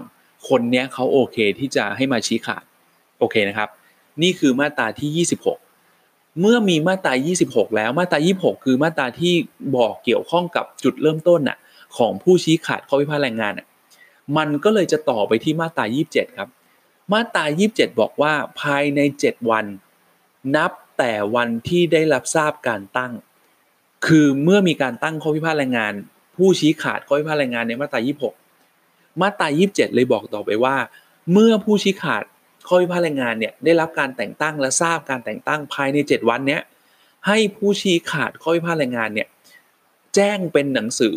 [0.49, 2.63] คนนี้เขาโอเคที่จะให้มาชี้ขาด
[3.19, 3.69] โอเคนะครับ
[4.21, 5.66] นี่คือมาตราที่ 26
[6.41, 7.13] เมื่อมีมาตรา
[7.45, 9.33] 26 แล้วมาตรา 26 คือมาตราที่
[9.77, 11.57] บอกเกี่ยวข้องกับจุดเริ่มต้นน่ะ
[11.97, 13.67] ของผู้ชี้ขาดข้อพิพาทแรงงานน่ะ
[14.37, 16.49] มันก็เลยจะต่อไปที่มาตรา 27 ครับ
[17.13, 19.65] มาตรา 27 บอกว่าภายใน 7 วัน
[20.55, 23.13] นับแต่วันที่ได้รับทราบการตั้ง
[24.07, 25.93] คือเมื่อมีการตั้งข้อพิพาทแรงงาน
[26.35, 27.99] ผู้ชี้ขาดข้อพิพาทแรงงานในมาตรา
[28.61, 30.75] 26 มาตรา 27 เลยบอกต่อไปว่า
[31.31, 32.23] เมื่อผู้ชี้ขาด
[32.67, 36.61] ข้อพิพาทแรงงานเนี่ยได้รับการแต่งตั้งและทราบการแต่งตั้งภายใน 7 วันเนี้ย
[37.27, 39.27] ให้ผู้ชี้ขาดข้อพิพาทแรงงานเนี่ย
[40.15, 41.15] แจ้งเป็นหนังสือ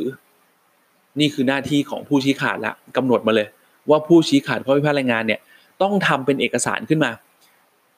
[1.21, 3.49] นี่คือหน้าที่ของผู้ชี้ขาดละกำหนดมาเลย
[3.91, 5.41] ว่าผู้ชี้ขาดข้อพิพาทแรงงานเนี่ย
[5.83, 7.13] ต้องทำเป็นเอกสารขึ้นมา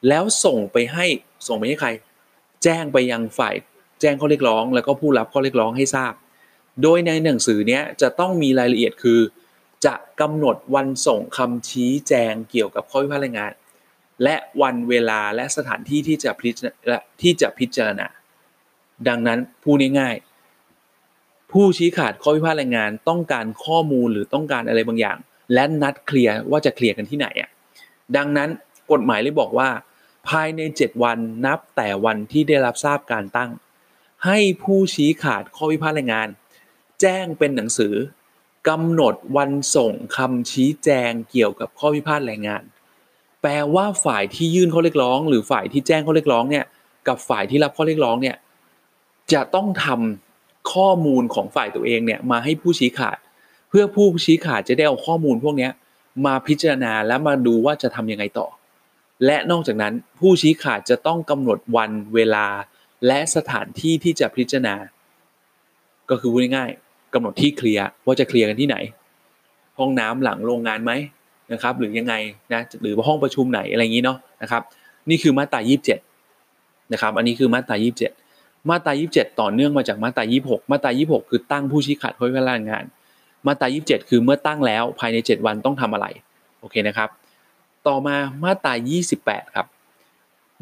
[0.09, 1.07] แล้วส่งไปให้
[1.49, 1.89] ส่งไปให้ใคร
[2.63, 3.55] แจ้งไปยังฝ่าย
[4.01, 6.13] แจ้งข้อเรียกร้อง แล้วก็ผู้รับข้อเรียกร้องให้ทราบ
[6.83, 9.21] โดยในหนังสือเนี้ยจะต้องมีรายละเอียดคือ
[9.85, 13.53] จะกำหนดวันส่งคำชี้แจงเกี่ยวกับข้อพิพาทแรงงาน
[14.23, 18.07] และวันเวลาและสถานที่ที่จะพิจารที่จะพิจารณา
[19.09, 25.19] ดังนั้นพูดง่ายๆผู้ชี้ขาดข้อพิพาทแรงงานต้องการข้อมูลหรือต้องการอะไรบางอย่าง
[25.55, 27.51] และนัดเคลียร์ว่าจะเคลียร์กันที่ไหนอะ
[28.17, 28.49] ดังนั้น
[28.93, 29.69] กฎหมายเลยบอกว่า
[30.29, 33.51] ภายใน 7 วันนับแต่วันที่ได้รับทราบการตั้ง
[34.27, 36.29] ให้ผู้ชี้ขาดข้อพิพาทแรงงาน
[37.01, 37.95] แจ้งเป็นหนังสือ
[38.69, 42.63] กำหนดวันส่งคำชี้แจงเกี่ยวกับข้อพิพาทแรงงาน
[43.43, 46.65] แปลว่าฝ่ายที่ยื่นข้อเรียกร้อง หรือฝ่ายที่แจ้งข้อเรียกร้องเนี่ย
[47.09, 48.37] กับฝ่ายที่รับข้อเรียกร้องเนี่ย
[49.33, 53.19] จะต้องทำข้อมูลของฝ่ายตัวเองเนี่ยมาให้ผู้ชี้ขาด
[53.69, 55.69] เพื่อผู้ชี้ขาดจะได้เอาข้อมูลพวกนี้
[56.27, 58.49] มาพิจารณาและมาดูว่าจะทำยังไงต่อ
[59.27, 62.47] และนอกจากนั้นผู้ชี้ขาดจะต้องกำหนดวันเวลา
[63.07, 64.75] และสถานที่ที่จะพิจารณา
[66.11, 66.71] ก็คือพูดง่าย
[67.15, 68.77] กำหนดที่เคลียร์ว่าจะเคลียร์กันที่ไหน
[69.79, 70.93] ห้องน้ำหลังโรงงานไหม
[71.53, 72.15] นะครับ หรือยังไง
[72.53, 74.63] นะหรือว่าห้องประชุมไหนอะไรอย่างนี้เนาะนะครับ
[75.11, 75.61] นี่คือมาตรา
[76.27, 77.77] 27นะครับ อันนี้คือมาตรา
[78.23, 82.85] 27 มาตรา27 ต่อเนื่องมาจากมาตรา26 มาตรา26 คือตั้งผู้ชี้ขาดข้อพิพาทแรงงาน
[83.47, 86.07] มาตรา27 คือเมื่อตั้งแล้วภายใน 7 วันต้องทำอะไร
[86.61, 87.09] โอเคนะครับ
[87.87, 88.75] ต่อมามาตรา
[89.15, 89.67] 28 ครับ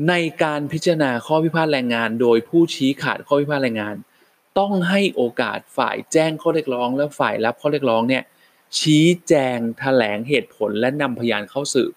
[0.08, 3.94] ในการพิจารณาข้อพิพาทแรงงาน โดยผู้ชี้ขาดข้อพิพาทแรงงาน
[4.58, 8.22] ต้องให้โอกาสฝ่ายแจ้งข้อเรียกร้อง และฝ่ายรับข้อเรียกร้องเนี่ย
[8.78, 11.92] ชี้แจงแถลงเหตุผลและนำพยานเข้าสืบ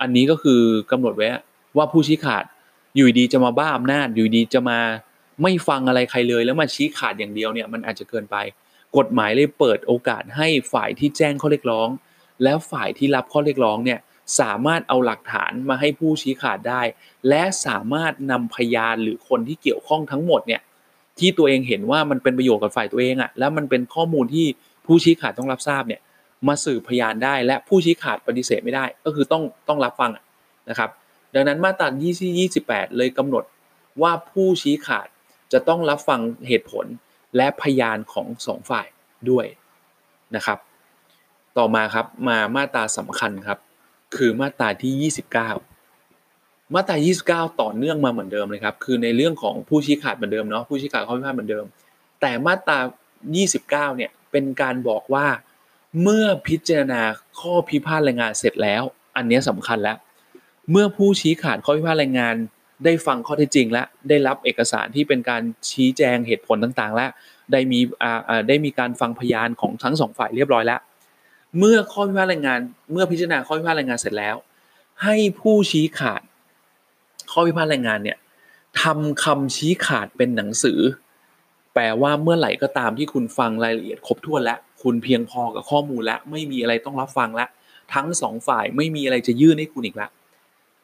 [0.00, 1.28] อันนี้ก็คือกำหนดไว้
[1.76, 2.44] ว่าผู้ชี้ขาด
[2.96, 4.78] อยู่ดีจะมาบ้าอำนาจอยู่ดีจะมา
[5.42, 8.36] ไม่ฟังอะไรใครเลย แล้วมาชี้ขาดอย่างเดียวเนี่ยมันอาจจะเกินไป
[8.96, 11.88] กฎหมายเลยเปิดโอกาสให้ฝ่ายที่แจ้งข้อเรียกร้อง
[12.42, 14.00] แล้วฝ่ายที่รับข้อเรียกร้องเนี่ย
[14.40, 16.82] สามารถเอาหลักฐานมาให้ผู้ชี้ขาดได้
[17.28, 20.62] และสามารถนำพยานหรือคนที่เกี่ยวข้องทั้งหมดเนี่ย
[21.18, 24.46] ที่ตัวเองเห็นว่ามันเป็นประโยชน์กับฝ่ายตัวเองอะ่ะแล้วมันเป็นข้อมูลที่
[24.86, 26.00] ผู้ชี้ขาดต้องรับทราบเนี่ย
[26.48, 30.10] มาสืบพยานได้ และผู้ชี้ขาดปฏิเสธไม่ได้ ก็คือต้องต้องรับฟัง
[30.70, 30.90] นะครับ
[31.34, 31.88] ดังนั้นมาตรา
[32.42, 33.44] 28 เลยกำหนด
[34.02, 35.06] ว่าผู้ชี้ขาด
[35.52, 36.86] จะต้องรับฟังเหตุผล
[37.36, 38.86] และพยานของสองฝ่าย
[39.30, 39.46] ด้วย
[40.36, 40.58] นะครับ
[41.58, 43.58] ต่อมาครับมามาตราสำคัญครับ
[44.16, 45.73] คือมาตราที่ 29
[46.74, 46.96] มาตรา
[47.50, 51.64] 29 ต่อเนื่องมาเหมือนเดิมเลยครับ คือในเรื่องของผู้ชี้ขาดเหมือนเดิมเนาะ ผู้ชี้ขาดข้อพิพาทเหมือนเดิม
[52.20, 52.78] แต่มาตรา
[53.38, 55.26] 29 เนี่ย เป็นการบอกว่า
[56.02, 57.00] เมื่อพิจารณา
[57.40, 58.82] ข้อพิพาทแรงงานเสร็จแล้ว
[59.16, 59.96] อันนี้สำคัญแล้ว
[60.70, 62.34] เมื่อผู้ชี้ขาดข้อพิพาทแรงงาน
[62.84, 67.06] ได้ฟังข้อเท็จจริงและ ได้รับเอกสารที่เป็นการชี้แจงเหตุผลต่างๆ และ
[67.52, 70.80] ได้มีอ่าได้มีการฟังพยานของทั้งสองฝ่ายเรียบร้อยแล้ว
[71.58, 72.60] เมื่อข้อพิพาทแรงงาน
[72.92, 74.36] เมื่อพิจารณาข้อพิพาทแรงงานเสร็จแล้ว
[75.02, 76.22] ให้ผู้ชี้ขาด
[77.34, 78.18] ข้อพิพาทแรงงานเนี่ย
[78.82, 80.80] ทำคำชี้ขาดเป็นหนังสือ
[81.74, 87.48] แปลว่าเมื่อไหร่ก็ตามที่คุณฟังรายละเอียดครบถ้วนแล้วคุณเพียงพอกับข้อมูลแล้วไม่มีอะไรต้องรับฟังแล้ว
[87.94, 90.10] ทั้งสองฝ่ายไม่มีอะไรจะยื่นให้คุณอีกแล้ว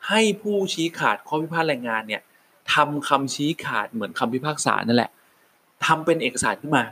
[0.08, 2.22] ให้ผู้ชี้ขาดข้อพิพาทแรงงานเนี่ย
[2.72, 5.10] ทำคำชี้ขาดเหมือนคำพิพากษานั่นแหละ
[5.84, 6.84] ทำเป็นเอกสารขึ้นมา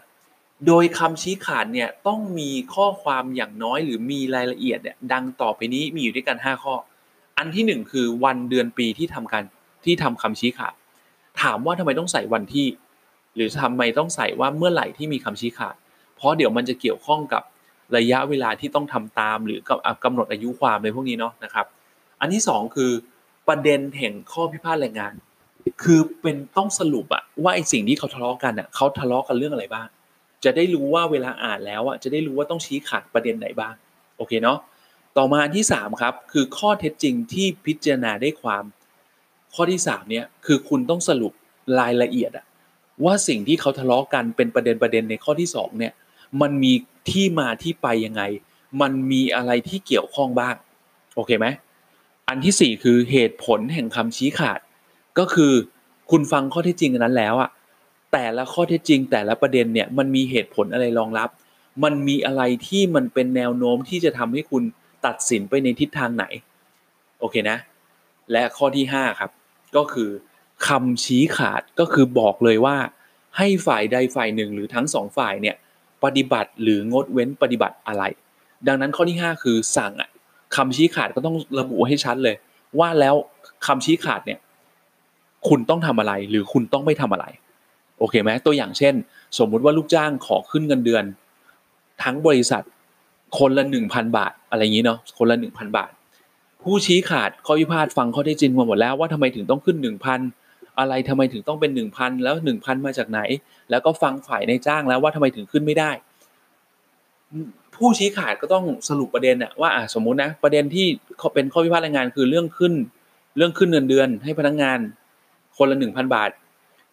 [0.67, 6.75] โดยคำชี้ขาดเนี่ยต้องมีข้อความอย่างน้อยหรือมีรายละเอียดเนี่ยดังต่อไปนี้มีอยู่ด้วยกัน 5 ข้อ
[7.39, 9.43] อันที่1คือวันเดือนปีที่ทำการ
[9.85, 10.75] ที่ทำคำชี้ขาด
[11.43, 12.67] ถามว่าทำไมต้องใส่วันที่
[13.37, 15.75] หรือทำไมต้องใส่ว่าเมื่อไหร่ที่มีคำชี้ขาด
[16.17, 17.43] เพราะเดี๋ยวมันจะเกี่ยวข้องกับ
[17.97, 19.61] ระยะเวลาที่ต้องทำตาม หรือ
[20.05, 21.67] กำหนดอายุความในพวกนี้เนาะนะครับ
[22.21, 22.91] อันที่ 2 คือ
[23.49, 25.13] ประเด็นแห่งข้อพิพาทแรงงาน
[25.83, 29.87] คือเป็นต้องสรุปอะว่าไอสิ่งที่เขาทะเลาะกันอะเขาทะเลาะกันเรื่องอะไรบ้าง
[30.45, 33.75] จะได้รู้ว่าเวลาอ่านแล้วอะจะได้รู้ว่าต้องชี้ขาดประเด็นไหนบ้าง
[34.17, 34.59] โอเคเนาะ
[35.19, 38.65] ต่อมาอันที่3ครับคือข้อเท็จจริงที่พิจารณาได้ความ
[39.55, 41.33] ข้อที่3เนี่ยคือคุณต้องสรุป
[41.81, 42.47] รายละเอียดอะ
[43.05, 45.93] ว่าสิ่งที่เขาทะเลาะกันเป็นประเด็นประเด็นในข้อที่2เนี่ย
[46.41, 46.73] มันมี
[47.11, 48.23] ที่มาที่ไปยังไง
[48.81, 50.55] มันมีอะไรที่เกี่ยวข้องบ้าง
[51.15, 51.47] โอเคไหม
[52.29, 54.61] อันที่ 4 คือเหตุผลแห่งคำชี้ขาด
[55.19, 55.53] ก็คือ
[56.11, 57.51] คุณฟังข้อเท็จจริงนั้นแล้วอะ
[58.13, 61.29] แต่ละข้อเท็จจริง แต่ละประเด็นเนี่ยมันมีเหตุผลอะไรรองรับ
[61.85, 64.63] มันมีอะไรที่มันเป็นแนวโน้มที่จะทำให้คุณ
[65.07, 66.25] ตัดสินไปในทิศทางไหน
[67.21, 67.59] โอเคนะ
[68.33, 69.31] และข้อที่5ครับ
[69.77, 70.11] ก็คือ
[70.69, 72.77] คำชี้ขาดก็คือบอกเลยว่า
[73.37, 75.57] ให้ฝ่ายใดฝ่ายหนึ่งหรือทั้งสองฝ่ายเนี่ย
[76.05, 78.05] ปฏิบัติหรืองดเว้นปฏิบัติอะไร
[78.69, 80.11] ดังนั้นข้อที่ 5 คือสั่งอะ
[80.57, 82.35] คำชี้ขาดก็ต้องระบุให้ชัดเลย
[82.79, 83.15] ว่าแล้ว
[83.67, 84.39] คำชี้ขาดเนี่ย
[85.49, 87.27] คุณต้องทำอะไรหรือคุณต้องไม่ทำอะไร
[87.99, 88.95] โอเคไหมตัวอย่างเช่น
[89.39, 91.05] สมมุติว่าลูกจ้างขอขึ้นเงินเดือน
[92.03, 92.63] ทั้งบริษัท
[93.39, 95.91] คนละหนึ่งพันบาท อะไรอย่างนี้เนาะคนละหนึ่งพันบาท
[96.63, 100.21] ผู้ชี้ขาดข้อพิพาทฟังข้อเท็จจริงมาหมดแล้วว่าทำไมถึงต้องขึ้นหนึ่งพัน
[100.79, 103.21] อะไรทำไมถึงต้องเป็นหนึ่งพันแล้วหนึ่งพันมาจากไหน
[103.71, 105.91] แล้วก็ฟังฝ่ายในจ้างแล้วว่าทำไมถึงขึ้นไม่ได้
[107.75, 110.87] ผู้ชี้ขาดก็ต้องสรุปประเด็นอะว่าอะสมมุตินะประเด็นที่
[111.35, 112.73] เป็นข้อพิพาทแรงงานคือเรื่องขึ้น
[113.37, 114.79] เรื่องขึ้นเงินเดือน ให้พนักงาน
[115.57, 116.31] คนละหนึ่งพันบาท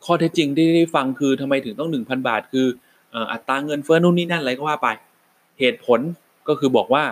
[0.05, 2.67] ข้อเท็จจริงที่ได้ฟังคือทำไมถึงต้องหนึ่งพันบาท คือ
[3.31, 4.87] อัตราเงินเฟ้อนู่นนี่นั่นอะไรก็ว่าไป
[5.59, 5.99] เหตุผล
[6.47, 7.03] ก็คือบอกว่า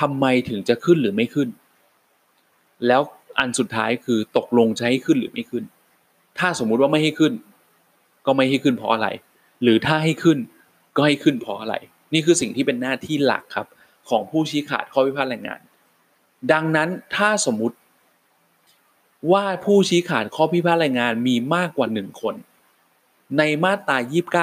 [0.00, 1.48] ทำไมถึงจะขึ้นหรือไม่ขึ้น
[2.86, 3.02] แล้ว
[3.38, 5.64] อันสุดท้ายคือตกลงจะให้ขึ้นหรือไม่ขึ้น
[6.38, 7.32] ถ้าสมมุติว่าไม่ให้ขึ้น
[8.26, 9.08] ก็ไม่ให้ขึ้นเพราะอะไร
[9.62, 10.38] หรือถ้าให้ขึ้น
[10.96, 11.74] ก็ให้ขึ้นเพราะอะไร
[12.12, 13.66] นี่คือสิ่งที่เป็นหน้าที่หลักครับ
[14.08, 15.60] ของผู้ชี้ขาดข้อพิพาทแรงงาน
[16.52, 17.76] ดังนั้นถ้าสมมุติ
[19.32, 22.34] ว่าผู้ชี้ขาดข้อพิพาทแรงงานมีมากกว่าหนึ่งคน
[23.38, 23.98] ในมาตรา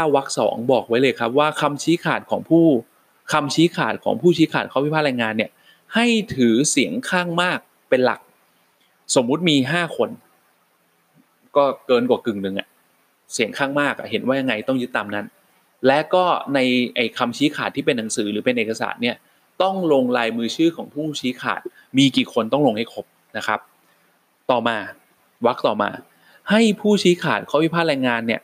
[0.07, 2.65] 29วรรคสองบอกไว้เลยครับว่าคำชี้ขาดของผู้
[3.31, 5.51] คำชี้ขาดของผู้ชี้ขาดข้อพิพาทแรงงานเนี่ย
[5.95, 6.05] ให้
[6.35, 7.59] ถือเสียงข้างมาก
[7.89, 8.19] เป็นหลัก
[9.15, 10.09] สมมุติมีห้าคน
[11.55, 12.67] ก็เกินกว่ากึ่งหนึ่งอะ
[13.33, 15.25] เสียงข้างมากเห็นว่ายังไงต้องยึดตามนั้น
[15.87, 16.59] และก็ใน
[16.95, 19.15] ไอ้คำชี้ขาดที่เป็นหนังสือหรือเป็นเอกสารเนี่ย
[19.61, 21.61] ต้องลงลายมือชื่อของผู้ชี้ขาด
[21.97, 23.05] มีกี่คนต้องลงให้ครบ
[23.37, 23.59] นะครับ
[24.51, 24.77] ต่อมา
[25.45, 25.89] วรรคต่อมา
[26.49, 28.41] ให้ผู้ชี้ขาดข้อพิพาทแรงงานเนี่ย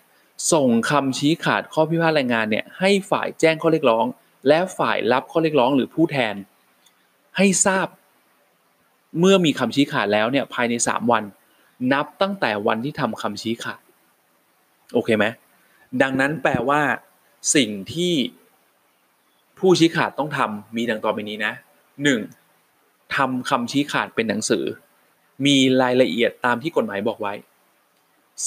[0.54, 4.06] ส่งคำชี้ขาดข้อพิพาทแรงงานเนี่ยให้ฝ่ายแจ้งข้อเรียกร้อง
[4.48, 6.36] และฝ่ายรับข้อเรียกร้องหรือผู้แทน
[7.38, 7.88] ให้ทราบ
[9.20, 11.24] เมื่อมีคำชี้ขาดแล้วเนี่ยภายใน 3 วัน
[11.94, 13.82] นับตั้งแต่วันที่ทำคำชี้ขาด
[14.94, 15.26] โอเคไหม
[16.02, 16.82] ดังนั้นแปลว่า
[17.56, 18.14] สิ่งที่
[19.60, 21.54] ผู้ชี้ขาดต้องทำมีดังต่อไปนี้นะ
[22.34, 23.16] 1.
[23.16, 24.64] ทำคำชี้ขาดเป็นหนังสือ
[25.46, 27.34] มีรายละเอียดตามที่กฎหมายบอกไว้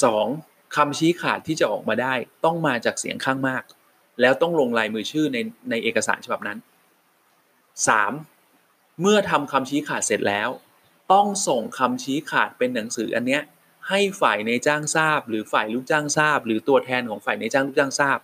[0.01, 0.76] 2.
[0.76, 2.14] คำชี้ขาดที่จะออกมาได้
[2.45, 3.62] ต้องมาจากเสียงข้างมาก
[4.20, 5.38] แล้วต้องลงลายมือชื่อใน
[5.70, 6.58] ในเอกสารฉบับนั้น
[8.18, 9.00] 3.
[9.00, 10.48] เมื่อทำคำชี้ขาดเสร็จแล้ว
[11.12, 13.42] ต้องส่งคำชี้ขาดเป็นหนังสืออันเนี้ย
[13.88, 18.18] ให้ฝ่ายในจ้างทราบ หรือฝ่ายลูกจ้างทราบ หรือตัวแทนของฝ่ายในจ้างลูกจ้างทราบ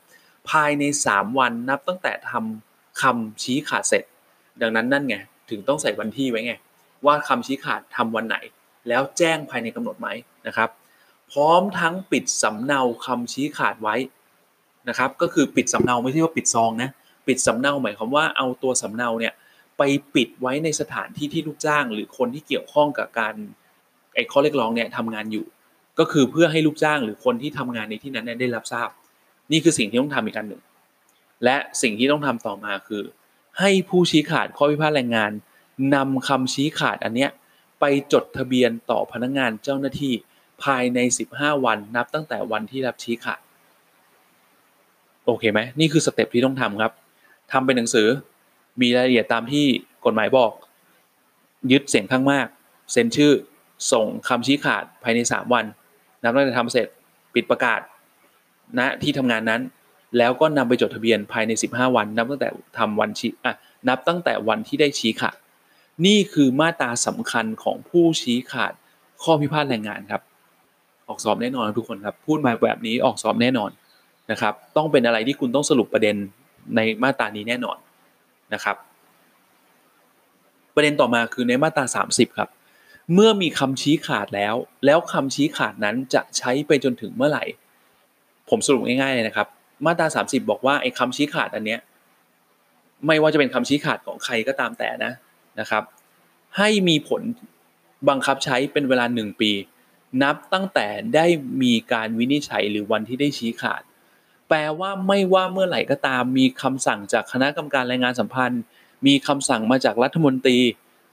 [0.51, 4.05] ภายใน 3 วันนับตั้งแต่ทำคำชี้ขาดเสร็จ
[4.63, 5.17] ดังนั้นนั่นไง
[5.51, 6.55] ถึงต้องใส่วันที่ไว้ไง
[7.07, 8.37] ว่าคำชี้ขาดทำวันไหน
[8.89, 10.09] แล้วแจ้งภายในกำหนดไหม
[10.47, 10.71] นะครับ
[11.31, 13.97] พร้อมทั้งปิดสำเนาคำชี้ขาดไว้
[14.89, 16.91] นะครับก็คือปิดสำเนาไม่ใช่ว่าปิดซองนะ
[17.27, 19.33] ปิดสำเนาหมายความว่าเอาตัวสำเนาเนี่ย
[19.79, 19.83] ไป
[20.15, 23.35] ปิดไว้ในสถานที่ที่ลูกจ้าง หรือคนที่เกี่ยวข้องกับการ
[24.15, 25.45] ไอ้ข้อเรียกร้องเนี่ยทำงานอยู่
[25.99, 28.89] ก็คือเพื่อให้ลูกจ้างหรือคนที่ทำงานในที่นั้นได้รับทราบ
[29.53, 30.63] นี่คือสิ่งที่ต้องทำอีกอันหนึ่ง
[31.45, 33.03] และสิ่งที่ต้องทำต่อมาคือ
[33.59, 35.33] ให้ผู้ชี้ขาดข้อพิพาทแรงงาน
[35.95, 37.31] นำคำชี้ขาดอันเนี้ย
[37.81, 40.13] ไปจดทะเบียนต่อพนักงงานเจ้าหน้าที่
[40.63, 40.99] ภายใน
[41.33, 43.41] 15 วันนับตั้งแต่วันที่รับชี้ขาด
[45.31, 46.93] โอเคไหมนี่คือสเต็ปที่ต้องทำครับ
[47.53, 48.09] ทำเป็นหนังสือ
[48.81, 49.65] มีรายละเอียดตามที่
[50.05, 50.53] กฎหมายบอก
[51.73, 52.47] ยึดเสียงข้างมาก
[52.93, 53.33] เซ็นชื่อ
[53.93, 55.65] ส่งคำชี้ขาดภายใน 3 วัน
[56.23, 56.87] นับตั้งแต่ทำเสร็จ
[57.35, 57.81] ปิดประกาศ
[58.79, 59.61] ณนะที่ทำงานนั้น
[60.19, 63.55] แล้วก็นำไปจดทะเบียนภายใน 15 วัน นับตั้งแต่ทำวันชี้อะ
[63.89, 65.37] นับตั้งแต่วันที่ได้ชี้ขาด
[66.07, 68.73] นี่คือมาตราสำคัญของผู้ชี้ขาด
[69.23, 70.23] ข้อพิพาทแรงงานครับ
[71.09, 73.71] ออกสอบแน่นอนทุกคนครับ พูดมาแบบนี้ออกสอบแน่นอน
[74.31, 76.17] นะครับ ต้องเป็นอะไรที่คุณต้องสรุปประเด็น
[76.77, 77.77] ในมาตรานี้แน่นอน
[78.55, 78.77] นะครับ
[80.75, 82.49] ประเด็นต่อมาคือในมาตรา 30 ครับ
[83.15, 84.55] เมื่อมีคำชี้ขาดแล้ว
[84.87, 87.45] แล้วคำชี้ขาดนั้นจะใช้ไปจนถึงเมื่อไหร่
[88.49, 89.47] ผมสรุปง่ายๆเลยนะครับ
[89.87, 91.81] มาตรา 30 บอกว่าไอ้คำชี้ขาดอันเนี้ย
[93.07, 95.13] ไม่ว่าจะเป็นคำชี้ขาดของใครก็ตามแต่นะ
[95.61, 95.83] นะครับ
[96.57, 97.23] ให้มีผล
[98.09, 99.51] บังคับใช้เป็นเวลา 1 ปี
[100.23, 101.27] นับตั้งแต่ได้
[101.63, 103.83] มีการวินิจฉัยหรือวันที่ได้ชี้ขาด
[104.51, 108.63] แปลว่าไม่ว่าเมื่อไหร่ก็ตาม มีคำสั่งจากคณะกรรมการแรงงานสัมพันธ์
[109.07, 110.59] มีคำสั่งมาจากรัฐมนตรี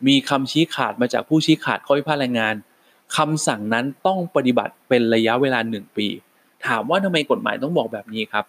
[0.07, 2.55] มีคำชี้ขาดมาจากผู้ชี้ขาดข้อพิพาทแรงงาน
[3.17, 6.07] คำสั่งนั้นต้องปฏิบัติเป็นระยะเวลา1ปี
[6.65, 8.45] ถามว่าทำไมกฎหมายต้องบอกแบบนี้ครับ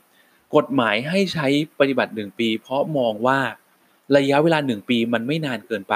[0.57, 1.47] กฎหมายให้ใช้
[1.79, 3.39] ปฏิบัติ1ปี เพราะมองว่า
[4.17, 5.95] ระยะเวลา1ปีมันไม่นานเกินไป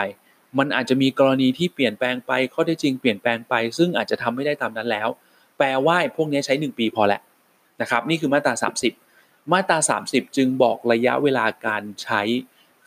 [0.58, 5.08] มันอาจจะมีกรณีที่เปลี่ยนแปลงไปข้อเท็จจริงเปลี่ยนแปลงไป ซึ่งอาจจะทำไม่ได้ตามนั้นแล้ว
[5.58, 7.20] แปลว่าพวกนี้ใช้ 1 ปีพอแหละ
[7.82, 8.54] นะครับนี่คือมาตรา
[9.02, 9.78] 30 มาตรา
[10.08, 12.22] 30 จึงบอกระยะเวลาการใช้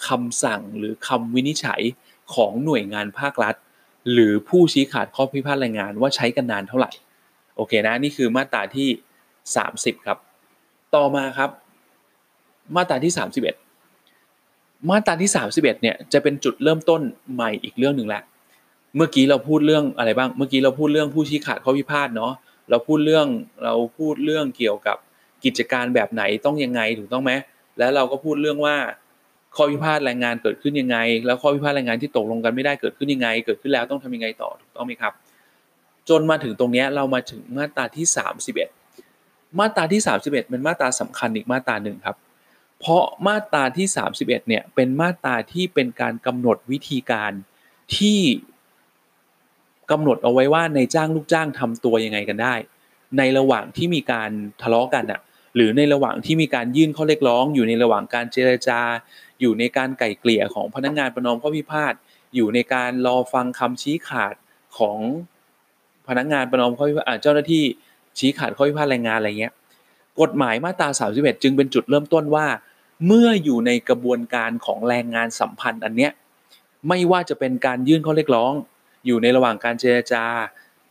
[0.07, 1.81] คำสั่งหรือคำวินิจฉัย
[2.33, 3.55] ของหน่วยงานภาครัฐ
[4.11, 6.91] หรือผู้ชี้ขาดข้อพิพาทแรงงานว่าใช้กันนานเท่าไหร่
[7.55, 8.87] โอเคนะนี่คือมาตราที่
[9.45, 10.17] 30 ครับ
[10.95, 11.49] ต่อมาครับ
[12.75, 17.01] มาตราที่ 31 มาตราที่ 31เนี่ยจะเป็นจุดเริ่มต้น
[17.33, 18.23] ใหม่อีกเรื่องหนึ่งแหละ
[18.95, 22.33] เมื่อกี้เราพูดเรื่องอะไรบ้าง เมื่อกี้เราพูดเรื่องผู้ชี้ขาดข้อพิพาทเนาะ
[22.69, 23.27] เราพูดเรื่อง
[23.63, 24.97] เราพูดเรื่องเกี่ยวกับ
[25.43, 27.31] กิจการแบบไหนต้องยังไงถูกต้องไหม
[27.77, 28.75] แล้วเราก็พูดเรื่องว่า
[29.55, 35.13] ข้อพิพาทแรงงานเกิดขึ้นยังไง แล้วข้อพิพาทแรงงานที่ตกลงกันไม่ได้เกิดขึ้นยังไง เกิดขึ้นแล้วต้องทำยังไงต่อถูกต้องไหมครับ
[36.09, 38.05] จนมาถึงตรงนี้เรามาถึงมาตราที่
[38.83, 42.17] 31 มาตราที่ 31 เป็นมาตราสำคัญอีกมาตราหนึ่งครับ
[42.79, 43.87] เพราะมาตราที่
[44.17, 47.31] 31เนี่ยเป็นมาตราที่เป็นการกำหนดวิธีการ
[47.97, 48.19] ที่
[49.91, 52.55] กำหนดเอาไว้ว่าในจ้างลูกจ้างทำตัวยังไงกันได้
[53.17, 54.29] ในระหว่างที่มีการ
[54.61, 55.19] ทะเลาะกันอะ
[55.55, 58.79] หรือในระหว่างที่มีการยื่นข้อเรียกร้อง อยู่ในระหว่างการเจรจา
[59.41, 61.93] อยู่ในการไก่เกลี่ยของพนักงานประนอมข้อพิพาท
[62.35, 64.35] อยู่ในการรอฟังคำชี้ขาด
[64.77, 64.99] ของ
[66.07, 67.63] พนักงานประนอมข้อพิพาทเจ้าหน้าที่
[68.19, 69.53] ชี้ขาดข้อพิพาทแรงงานอะไรเงี้ย
[70.21, 72.47] กฎหมายมาตรา 31 จึงเป็นจุดเริ่มต้นว่า
[73.07, 76.11] เมื่ออยู่ในกระบวนการของแรงงานสัมพันธ์อันเนี้ย
[76.87, 78.53] ไม่ว่าจะเป็นการยื่นข้อเรียกร้อง
[79.05, 80.23] อยู่ในระหว่างการเจรจา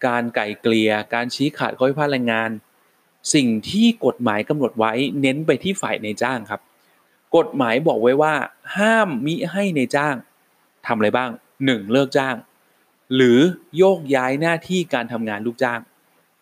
[0.07, 2.51] การไก่เกลี่ยการชี้ขาดข้อพิพาทแรงงาน
[3.35, 6.61] สิ่งที่กฎหมายกำหนดไว้เน้นไปที่ฝ่ายในจ้างครับ
[7.37, 8.35] กฎหมายบอกไว้ว่า
[8.77, 10.15] ห้ามมิให้ในจ้าง
[10.87, 11.93] ทำอะไรบ้าง 1.
[11.93, 12.35] เลิกจ้าง
[13.15, 13.39] หรือ
[13.79, 15.81] โยกย้ายหน้าที่การทำงานลูกจ้าง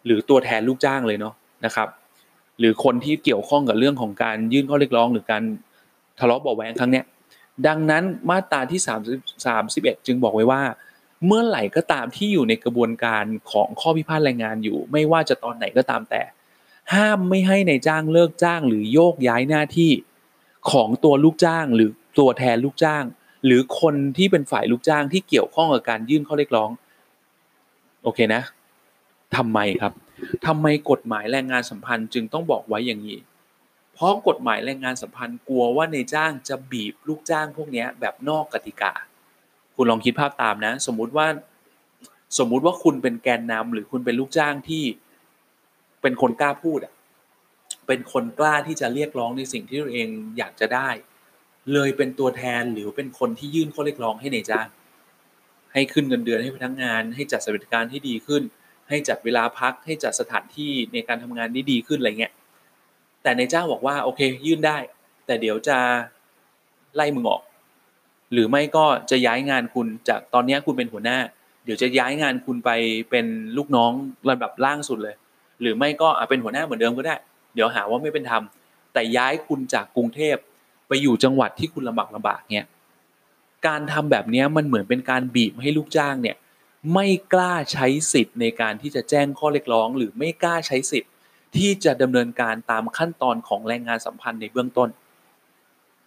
[0.07, 1.89] หรือตัวแทนลูกจ้างเลยเนาะนะครับ
[2.59, 5.43] หรือคนที่เกี่ยวข้องกับเรื่องของการยื่นข้อเรียกร้อง หรือการ
[6.19, 7.05] ทะเลาะเบาแหวงครั้งเนี้ย
[7.67, 10.63] ดังนั้นมาตราที่3 31 จึงบอกไว้ว่า
[11.27, 16.23] เมื่อไหร่ก็ตามที่อยู่ในกระบวนการของข้อพิพาทแรงงานอยู่ ไม่ว่าจะตอนไหนก็ตามแต่
[16.95, 19.93] ห้ามไม่ให้ในจ้างเลิกจ้าง หรือโยกย้ายหน้าที่
[20.71, 23.05] ของตัวลูกจ้างหรือตัวแทนลูกจ้าง
[23.45, 26.71] หรือคนที่เป็นฝ่ายลูกจ้างที่เกี่ยวข้องกับการยื่นข้อเรียกร้อง
[28.03, 28.43] โอเคนะ
[29.37, 29.93] ทำไมครับ
[30.47, 33.19] ทำไมกฎหมายแรงงานสัมพันธ์จึงต้องบอกไว้อย่างนี้
[33.95, 38.93] เพราะกฎหมายแรงงานสัมพันธ์กลัวว่าในจ้างจะบีบลูกจ้างพวกนี้แบบนอกกติกา
[39.77, 41.27] คุณลองคิดภาพตามนะ สมมุติว่า
[42.39, 44.85] สมมุติว่าคุณเป็นแกนนำหรือคุณเป็นลูกจ้างที่
[46.03, 46.95] เป็นคนกล้าพูดอะ
[47.87, 50.09] เป็นคนกล้าที่จะเรียกร้องในสิ่งที่ตัวเอง
[50.39, 50.89] อยากจะได้
[51.73, 54.67] เลยเป็นตัวแทนหรือเป็นคนที่ยื่นข้อเรียกร้องให้ในจ้าง
[55.73, 58.43] ให้ขึ้นเงินเดือนให้พนักงาน ให้จัดสวัสดิการที่ดีขึ้น
[58.89, 62.33] ให้จัดเวลาพัก ให้จัดสถานที่ในการทำงานได้ดีขึ้นอะไรเงี้ย
[63.23, 64.79] แต่ในจ้างบอกว่าโอเค ยื่นได้
[65.27, 65.79] แต่เดี๋ยวจะ
[66.95, 67.43] ไล่มึงออก
[68.33, 71.19] หรือไม่ก็จะย้ายงานคุณจากตอนนี้คุณเป็นหัวหน้า
[71.65, 72.71] เดี๋ยวจะย้ายงานคุณไป
[73.11, 73.27] เป็น
[73.57, 73.93] ลูกน้อง
[74.31, 75.15] ระดับล่างสุดเลย
[75.61, 77.17] หรือไม่ก็เป็นหัวหน้าเหมือนเดิมก็ได้
[77.55, 78.43] เดี๋ยวหาว่าไม่เป็นธรรม
[78.93, 80.37] แต่ย้ายคุณจากกรุงเทพ
[80.89, 82.67] ไปไปอยู่จังหวัดที่คุณลำบากลำบากเนี่ย
[83.67, 86.37] การทำแบบนี้มันเหมือนเป็นการบีบให้ลูกจ้างเนี่ย
[86.95, 91.11] ไม่กล้าใช้สิทธิ์ในการที่จะแจ้งข้อเรียกร้อง หรือไม่กล้าใช้สิทธิ์
[91.57, 94.89] ที่จะดำเนินการตามขั้นตอนของแรงงานสัมพันธ์ในเบื้องต้น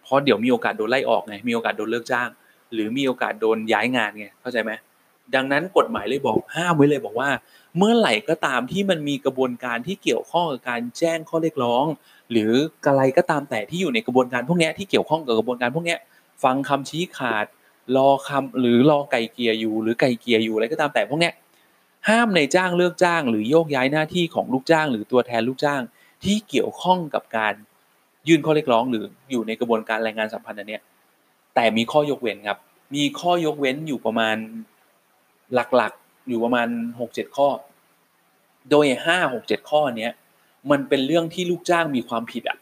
[0.06, 2.28] เพราะเดี๋ยวมีโอกาสโดนไล่ออกไงมีโอกาสโดนเลิกจ้าง
[2.72, 4.72] หรือมีโอกาสโดนย้ายงานไงเข้าใจไหม
[5.34, 7.30] ดังนั้นกฎหมายเลยบอกห้ามไว้เลยบอกว่า
[7.78, 11.84] เมื่อไหร่ก็ตามที่มันมีกระบวนการที่เกี่ยวข้องกับการแจ้งข้อเรียกร้อง
[12.30, 12.52] หรือ
[12.86, 15.96] อะไรก็ตามแต่ที่อยู่ในกระบวนการพวกนี้ที่เกี่ยวข้องกับกระบวนการพวกนี้
[16.44, 17.46] ฟังคำชี้ขาด
[17.96, 21.30] รอคำหรือรอไก่เกียร์อยู่ หรือไก่เกียร์อยู่อะไรก็ตามแต่พวกนี้
[22.08, 25.82] ห้ามในจ้างเลิกจ้าง หรือโยกย้ายหน้าที่ของลูกจ้าง หรือตัวแทนลูกจ้าง
[26.24, 27.54] ที่เกี่ยวข้องกับการ
[28.28, 30.82] ยื่นข้อเรียกร้องหรืออยู่ในกระบวนการแรงงานสัมพันธ์อันเนี้ย
[31.54, 32.58] แต่มีข้อยกเว้นครับ
[32.94, 34.36] มีข้อยกเว้นอยู่ประมาณ
[35.54, 36.68] หลักๆ อยู่ประมาณ
[37.00, 37.48] หกเจ็ดข้อ
[38.70, 40.12] โดยห้าหกเจ็ดข้อเนี้ย
[40.70, 42.58] มันเป็นเรื่องที่ลูกจ้างมีความผิดอะ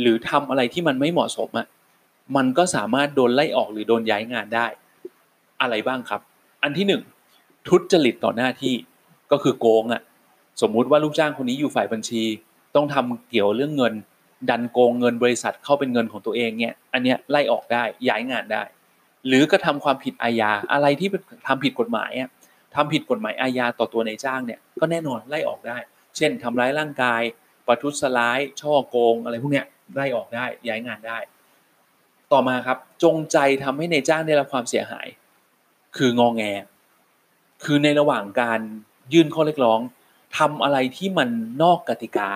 [0.00, 1.66] หรือทำอะไรที่มันไม่เหมาะสมอะ
[2.36, 4.66] มันก็สามารถโดนไล่ออกหรือโดนย้ายงานได้
[5.60, 6.20] อะไรบ้างครับ
[6.62, 7.02] อันที่หนึ่ง
[7.68, 8.74] ทุจริตต่อหน้าที่
[9.32, 10.02] ก็คือโกงอะ
[10.62, 12.22] สมมุติว่าลูกจ้างคนนี้อยู่ฝ่ายบัญชี
[12.74, 13.94] ต้องทำเกี่ยวเรื่องเงิน
[14.50, 18.62] ดันโกงเงินบริษัทเข้าเป็นเงินของตัวเองเนี่ย อันเนี้ยไล่ออกได้ย้ายงานได้
[19.26, 21.08] หรือก็ทำความผิดอาญาอะไรที่
[21.48, 22.30] ทำผิดกฎหมายอะ
[22.74, 25.78] ทำผิดกฎหมายอาญาต่อตัวในจ้างเนี่ยก็แน่นอนไล่ออกได้
[26.16, 27.22] เช่นทำร้ายร่างกาย
[27.66, 31.18] ประทุษร้าย ช่อโกง อะไรพวกเนี้ยไล่ออกได้ย้ายงานได้
[32.32, 35.06] ต่อมาครับจงใจทำให้ในจ้างได้รับความเสียหาย
[35.96, 36.42] คืององแง
[37.64, 38.60] คือในระหว่างการ
[39.12, 39.80] ยื่นข้อเรียกร้อง
[40.38, 41.28] ทำอะไรที่มัน
[41.62, 42.30] นอกกติกา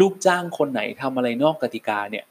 [0.00, 2.24] ลูกจ้างคนไหนทำอะไรนอกกติกาเนี่ย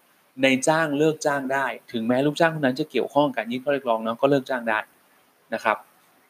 [0.43, 4.80] ในจ้างเลิกจ้างได้ ถึงแม้ลูกจ้างคนนั้นจะเกี่ยวข้องกับการยื่นข้อเรียกร้องนะก็เลิกจ้างได้
[5.53, 5.78] นะครับ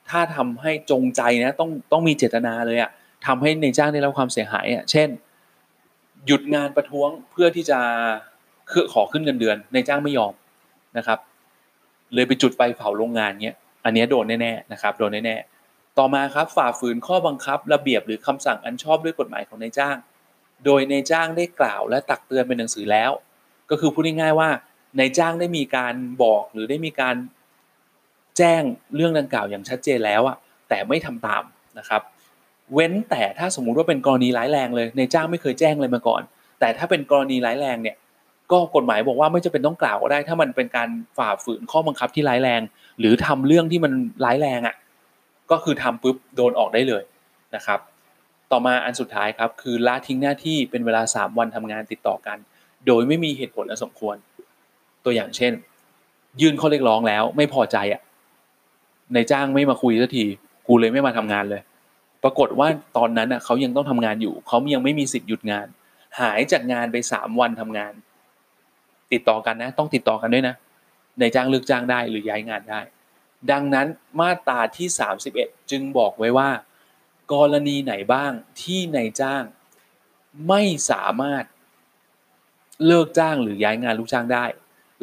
[0.09, 2.91] ถ้าทำให้จงใจนะต้องต้องมีเจตนาเลยอะ
[3.25, 5.09] ทำให้ในจ้างได้รับความเสียหายอะเช่น
[6.25, 7.79] หยุดงานประท้วงเพื่อที่จะ
[8.93, 10.33] ขอขึ้นเงินเดือนในจ้างไม่ยอม
[10.97, 11.19] นะครับ
[12.13, 19.97] เลยไปจุดไฟเผาโรงงานเนี้ยอันนี้โดนแน่ๆนะครับโดนแน่ๆต่อมาครับฝ่าฝืนข้อบังคับ ระเบียบหรือคำสั่งอันชอบด้วยกฎหมายของนายจ้าง
[20.65, 23.11] โดยในจ้างได้กล่าวและตักเตือนเป็นหนังสือแล้ว
[23.69, 24.49] ก็คือพูดง่ายๆว่า
[24.97, 25.93] ในจ้างได้มีการ
[26.23, 27.15] บอกหรือได้มีการ
[28.37, 28.61] แจ้ง
[28.95, 30.37] เรื่องดังกล่าวอย่างชัดเจนแล้วอะ
[30.69, 31.43] แต่ไม่ทำตาม
[31.79, 32.01] นะครับ
[32.73, 36.21] เว้นแต่ถ้าสมมุติว่าเป็นกรณีร้ายแรงเลยในจ้างไม่เคยแจ้งเลยมาก่อน
[36.59, 37.95] แต่ถ้าเป็นกรณีร้ายแรงเนี่ย
[38.51, 42.61] ก็กฎหมายบอกว่าไม่จะเป็นต้องกล่าวก็ได้ ถ้ามันเป็นการฝ่าฝืนข้อบังคับที่ร้ายแรง
[42.99, 43.93] หรือทำเรื่องที่มัน
[44.25, 44.75] ร้ายแรงอะ
[45.51, 47.03] ก็คือทำปุ๊บโดนออกได้เลย
[47.55, 47.79] นะครับ
[48.51, 52.37] ต่อมาอันสุดท้ายครับคือละทิ้งหน้าที่เป็นเวลา 3 วันทำงานติดต่อกัน
[52.87, 54.15] โดยไม่มีเหตุผลและสมควร
[55.05, 55.53] ตัวอย่างเช่น
[56.41, 58.01] ยื่นข้อเรียกร้องแล้วไม่พอใจอะ
[59.13, 60.25] ในจ้างไม่มาคุยสักที
[60.67, 61.61] กูเลยไม่มาทำงานเลย
[62.23, 65.67] ปรากฏว่าตอนนั้นอะเขายังต้องทำงานอยู่เขายังไม่มีสิทธิ์หยุดงาน
[66.19, 67.93] หายจากงานไปสามวันทำงาน
[69.11, 70.55] ติดต่อกันนะ ต้องติดต่อกันด้วยนะ
[71.19, 72.81] ในจ้างเลือกจ้างได้หรือย้ายงานได้
[73.51, 73.87] ดังนั้น
[74.19, 74.87] มาตราที่
[75.29, 76.49] 31 จึงบอกไว้ว่า
[77.33, 79.43] กรณีไหนบ้างที่ในจ้าง
[80.47, 80.61] ไม่
[80.91, 81.43] สามารถ
[82.85, 84.45] เลิกจ้างหรือย้ายงานลูกจ้างได้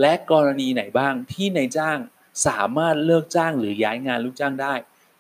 [0.01, 1.99] และกรณีไหนบ้างที่ในจ้าง
[2.47, 4.75] สามารถเลิกจ้างหรือย้ายงานลูกจ้างได้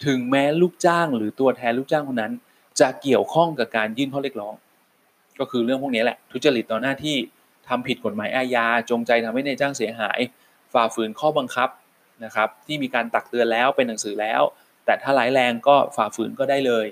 [0.05, 2.33] ถึงแม้ลูกจ้างหรือตัวแทนลูกจ้างคนนั้น
[2.81, 4.55] จะเกี่ยวข้องกับการยื่นข้อเรียกร้อง
[5.41, 7.17] ก็คือเรื่องพวกนี้แหละ ทุจริตต่อหน้าที่
[7.69, 10.19] ทำผิดกฎหมายอาญาจงใจทำให้ในจ้างเสียหาย
[10.73, 11.69] ฝ่าฝืนข้อบังคับ
[12.25, 14.43] นะครับ ที่มีการตักเตือนแล้วเป็นหนังสือแล้ว
[14.89, 16.87] แต่ถ้าร้ายแรงก็ฝ่าฝืนก็ได้เลย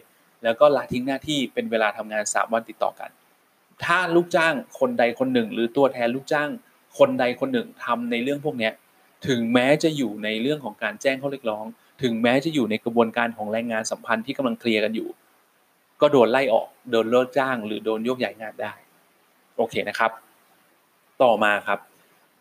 [0.44, 3.10] แล้วก็ละทิ้งหน้าที่เป็นเวลาทำงาน 3 วันติดต่อกัน
[3.84, 6.50] ถ้าลูกจ้างคนใดคนหนึ่ง หรือตัวแทนลูกจ้าง
[6.98, 8.70] คนใดคนหนึ่งทำในเรื่องพวกนี้
[9.28, 11.64] ถึงแม้จะอยู่ในเรื่องของการแจ้งข้อเรียกร้อง
[12.02, 15.08] ถึงแม้จะอยู่ในกระบวนการของแรงงานสัมพันธ์ที่กำลังเคลียร์กันอยู่
[16.00, 18.72] ก็โดนไล่ออกโดนเลิกจ้าง หรือโดนโยกย้ายงานได้
[19.56, 20.10] โอเคนะครับ
[21.22, 21.78] ต่อมาครับ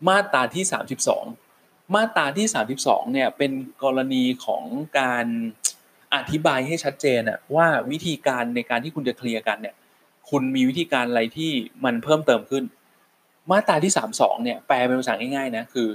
[0.08, 0.64] มาตราที่
[1.06, 1.45] 32
[1.94, 2.46] มาตราที่
[2.80, 3.52] 32เนี่ยเป็น
[3.84, 4.64] กรณีของ
[5.00, 5.26] การ
[6.14, 9.74] อธิบายให้ชัดเจนอะว่าวิธีการในการที่คุณจะเคลียร์กันเนี่ย
[10.30, 11.50] คุณมีวิธีการอะไรที่
[11.84, 12.64] มันเพิ่มเติมขึ้น
[13.50, 15.88] มาตราที่ 32เนี่ยแปลเป็นภาษาง่ายๆนะคือ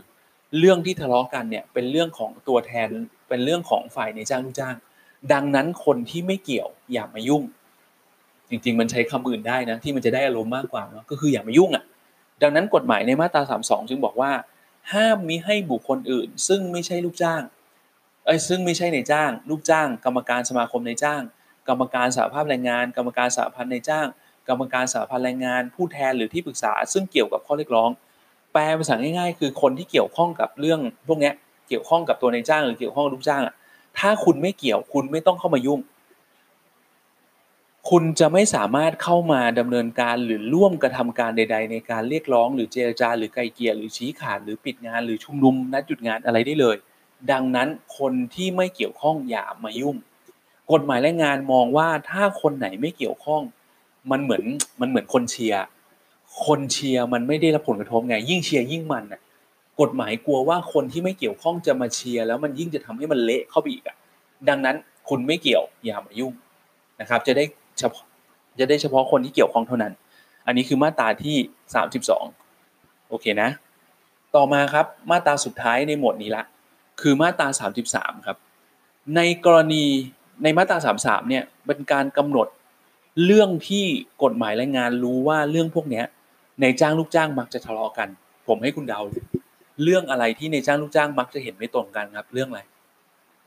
[0.59, 2.89] เรื่องที่ทะเลาะกันเนี่ยเป็นเรื่องของตัวแทน
[3.29, 4.75] เป็นเรื่องของฝ่ายในจ้างลูกจ้าง
[5.33, 7.43] ดังนั้นคนที่ไม่เกี่ยวอย่ามายุ่ง
[8.49, 11.83] จริง ๆ มันใช้คำอื่นได้นะที่มันจะได้อารมณ์มากกว่าเนาะก็คืออย่ามายุ่งอะ
[12.41, 14.31] ดังนั้นกฎหมายในมาตรา 32 จึงบอกว่า
[14.93, 17.41] ห้ามมิให้บุคคลอื่น ซึ่งไม่ใช่ลูกจ้าง
[18.25, 21.21] เอ้ซึ่งไม่ใช่ในจ้าง ลูกจ้าง กรรมการสมาคมในจ้าง
[21.67, 24.07] กรรมการสหภาพแรงงาน กรรมการสหพันธ์ในจ้าง
[24.49, 27.89] กรรมการสหพันธ์แรงงาน ผู้แทนหรือที่ปรึกษา ซึ่งเกี่ยวกับข้อเรียกร้อง
[28.53, 31.31] แปลภาษาง่าย ๆ คือคนที่เกี่ยวข้องกับเรื่องพวกนี้
[31.67, 33.55] เกี่ยวข้องกับตัวในจ้างหรือเกี่ยวข้องลูกจ้างอะ
[33.99, 35.79] ถ้าคุณไม่เกี่ยวคุณไม่ต้องเข้ามายุ่ง
[37.89, 46.75] คุณจะไม่สามารถเข้ามาดำเนินการหรือร่วมกระทำการใด ๆ ในการเรียกร้อง หรือเจรจาหรือไกลเกลี่ยหรือชี้ขาดหรือปิดงานหรือชุมนุมนัดหยุดงานอะไรได้เลย
[47.31, 47.67] ดังนั้น
[47.97, 49.95] คนที่ไม่เกี่ยวข้องอย่ามายุ่ง
[50.71, 53.41] กฎหมายแรงงานมองว่าถ้าคนไหนไม่เกี่ยวข้อง
[54.11, 54.43] มันเหมือน
[54.81, 55.61] มันเหมือนคนเชียร์
[56.45, 59.21] คนเชียร์มันไม่ได้รับผลกระทบไง ยิ่งเชียร์ยิ่งมันอะ
[59.81, 63.95] กฎหมายกลัวว่าคนที่ไม่เกี่ยวข้องจะมาเชียร์แล้วมันยิ่งจะทำให้มันเละเข้าไปอีกอะ
[64.49, 64.75] ดังนั้น
[65.09, 66.33] คุณไม่เกี่ยวอย่ามายุ่ง
[67.01, 67.45] นะครับ จะได้
[67.81, 68.05] เฉพาะ
[68.59, 69.93] จะได้เฉพาะคนที่เกี่ยวข้องเท่านั้น
[70.45, 71.35] อันนี้คือมาตราที่
[72.23, 73.49] 32 โอเคนะ
[74.35, 76.43] ต่อมาครับมาตราสุดท้ายในหมวดนี้ละ
[77.01, 77.47] คือมาตรา
[77.87, 78.37] 33 ครับ
[79.15, 79.83] ในกรณี
[80.43, 82.47] ในมาตรา 33 เนี่ยเป็นการกำหนด
[83.25, 83.85] เรื่องที่
[84.23, 86.03] กฎหมายแรงงานรู้ว่าเรื่องพวกนี้
[86.61, 88.07] ในจ้างลูกจ้างมักจะทะเลาะกัน
[88.47, 89.23] ผมให้คุณเดาเลย
[89.83, 92.61] เรื่องอะไรที่ในจ้างลูกจ้างมักจะเห็นไม่ตรงกันครับ เรื่องอะไร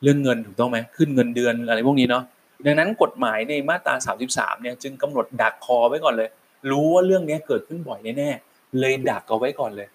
[0.02, 2.22] เรื่องเงินถูกต้องไหมขึ้นเงินเดือนอะไรพวกนี้เนาะ
[2.66, 3.94] ดังนั้นกฎหมายในมาตรา
[4.28, 6.28] 33 เนี่ยจึงกำหนดดักคอไว้ก่อนเลย
[6.70, 9.88] รู้ว่าเรื่องนี้เกิดขึ้นบ่อยแน่ๆเลยดักเอาไว้ก่อนเลย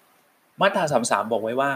[0.60, 1.70] มาตรา 33 บอกไว้ว่า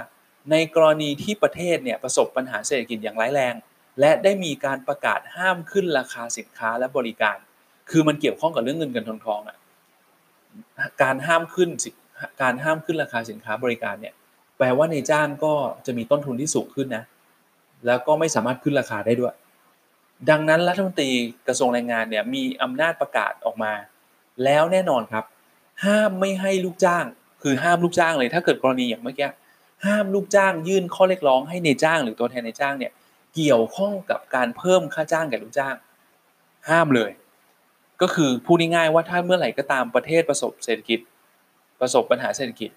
[0.51, 3.55] ในกรณีที่ประเทศเนี่ยประสบปัญหาเศรษฐกิจอย่างร้ายแรง
[4.01, 7.37] และได้มีการประกาศห้ามขึ้นราคาสินค้าและบริการ
[7.91, 9.59] คือมันเกี่ยวข้องกับเรื่องเงินเงินทองทองอะ
[11.03, 11.68] การห้ามขึ้น
[12.43, 14.14] การห้ามขึ้นราคาสินค้าบริการเนี่ย
[14.59, 15.53] แปลว่าในจ้างก็
[15.87, 17.05] จะมีต้นทุนที่สูงขึ้นนะ
[17.87, 19.35] แล้วก็ไม่สามารถขึ้นราคาได้ด้วย
[20.30, 21.10] ดังนั้นรัฐมนตรี
[21.46, 23.72] กระทรวงแรงงานเนี่ยมีอำนาจประกาศออกมา
[24.44, 25.24] แล้วแน่นอนครับ
[25.84, 27.04] ห้ามไม่ให้ลูกจ้าง
[27.42, 29.30] คือห้ามลูกจ้างเลย ถ้าเกิดกรณีอย่างเมื่อกี้
[29.86, 32.92] ห้ามลูกจ้างยื่นข้อเรียกร้องให้ในจ้าง หรือตัวแทนในจ้างเนี่ย
[33.34, 35.74] เกี่ยวข้องกับการเพิ่มค่าจ้างแก่ลูกจ้าง
[36.68, 37.10] ห้ามเลย
[38.00, 41.00] ก็คือพูดง่ายๆว่าถ้าเมื่อไหร่ก็ตามประเทศประสบเศรษฐกิจ
[41.80, 42.70] ประสบปัญหาเศรษฐกิจ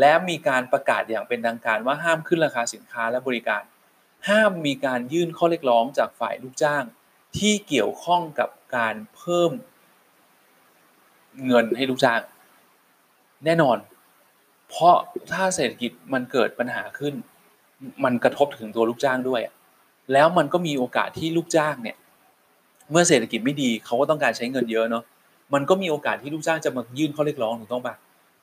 [0.00, 3.62] และมีการประกาศอย่างเป็นทางการว่าห้ามขึ้นราคาสินค้าและบริการ
[4.28, 6.84] ห้ามมีการยื่นข้อเรียกร้องจากฝ่ายลูกจ้าง
[7.38, 9.52] ที่เกี่ยวข้องกับการเพิ่ม
[11.46, 12.20] เงินให้ลูกจ้าง
[13.44, 13.76] แน่นอน
[14.68, 14.96] เพราะ
[15.32, 17.14] ถ้าเศรษฐกิจมันเกิดปัญหาขึ้น
[18.04, 19.40] มันกระทบถึงตัวลูกจ้างด้วย
[20.12, 21.96] แล้วมันก็มีโอกาสที่ลูกจ้างเนี่ย
[22.90, 25.04] เมื่อเศรษฐกิจไม่ดีเขาก็ต้องการใช้เงินเยอะเนาะ
[25.54, 27.94] มันก็มีโอกาสที่ลูกจ้างจะมายื่นข้อเรียกร้องถูกต้องปะ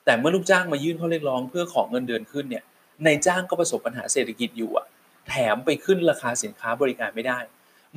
[0.04, 2.64] แต่เมื่อลูกจ้างมายื่นข้อเรียกร้องเพื่อของเงินเดือนขึ้นเนี่ย
[3.04, 4.86] ในจ้างก็ประสบปัญหาเศรษฐกิจอยู่อะ
[5.28, 7.38] แถมไปขึ้นราคาสินค้าบริการไม่ได้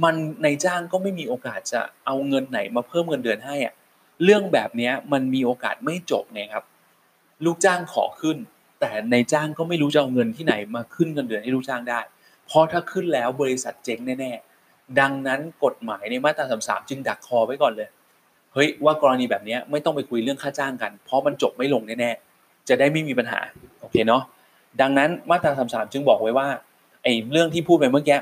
[0.04, 3.74] มันในจ้างก็ไม่มีโอกาสจะเอาเงินไหนมาเพิ่มเงินเดือนให้อะ
[4.24, 6.64] เรื่องแบบนี้มันมีโอกาสไม่จบไงครับ
[7.46, 8.38] ลูกจ้างขอขึ้น
[8.80, 12.00] แต่ในจ้างก็ไม่รู้จะเอาเงินที่ไหนมาขึ้นเงินเดือนให้ลูกจ้างได้
[12.46, 17.90] เพราะถ้าขึ้นแล้วบริษัทเจ๊งแน่ๆดังนั้นกฎหมายในมาตราสามสามจึงดักคอไว้ก่อนเลย
[18.54, 23.40] เฮ้ยว่ากรณีแบบนี้ไม่ต้องไปคุยเรื่องค่าจ้างกัน เพราะมันจบไม่ลงแน่ๆจะได้ไม่มีปัญหา
[23.80, 24.24] โอเคเนาะ
[24.82, 26.48] ดังนั้นมาตราสามสามจึงบอกไว้ว่า
[27.08, 28.20] อ้เรื่องที่พูดไปเมื่อกี้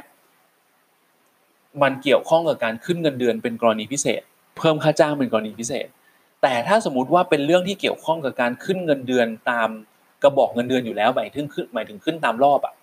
[1.81, 4.21] มันเกี่ยวข้องกับการขึ้นเงินเดือนเป็นกรณีพิเศษ
[4.57, 5.87] เพิ่มค่าจ้างเป็นกรณีพิเศษ
[6.41, 9.69] แต่ถ้าสมมติว่าเป็นเรื่องที่เกี่ยวข้องกับการขึ้นเงินเดือนตาม
[10.23, 12.73] กระบอกเงินเดือนอยู่แล้วหมายถึงขึ้นหมายถึงขึ้นตามรอบอะ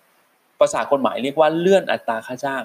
[0.61, 2.62] ภาษากฎหมายเรียกว่าเลื่อนอัตราค่าจ้าง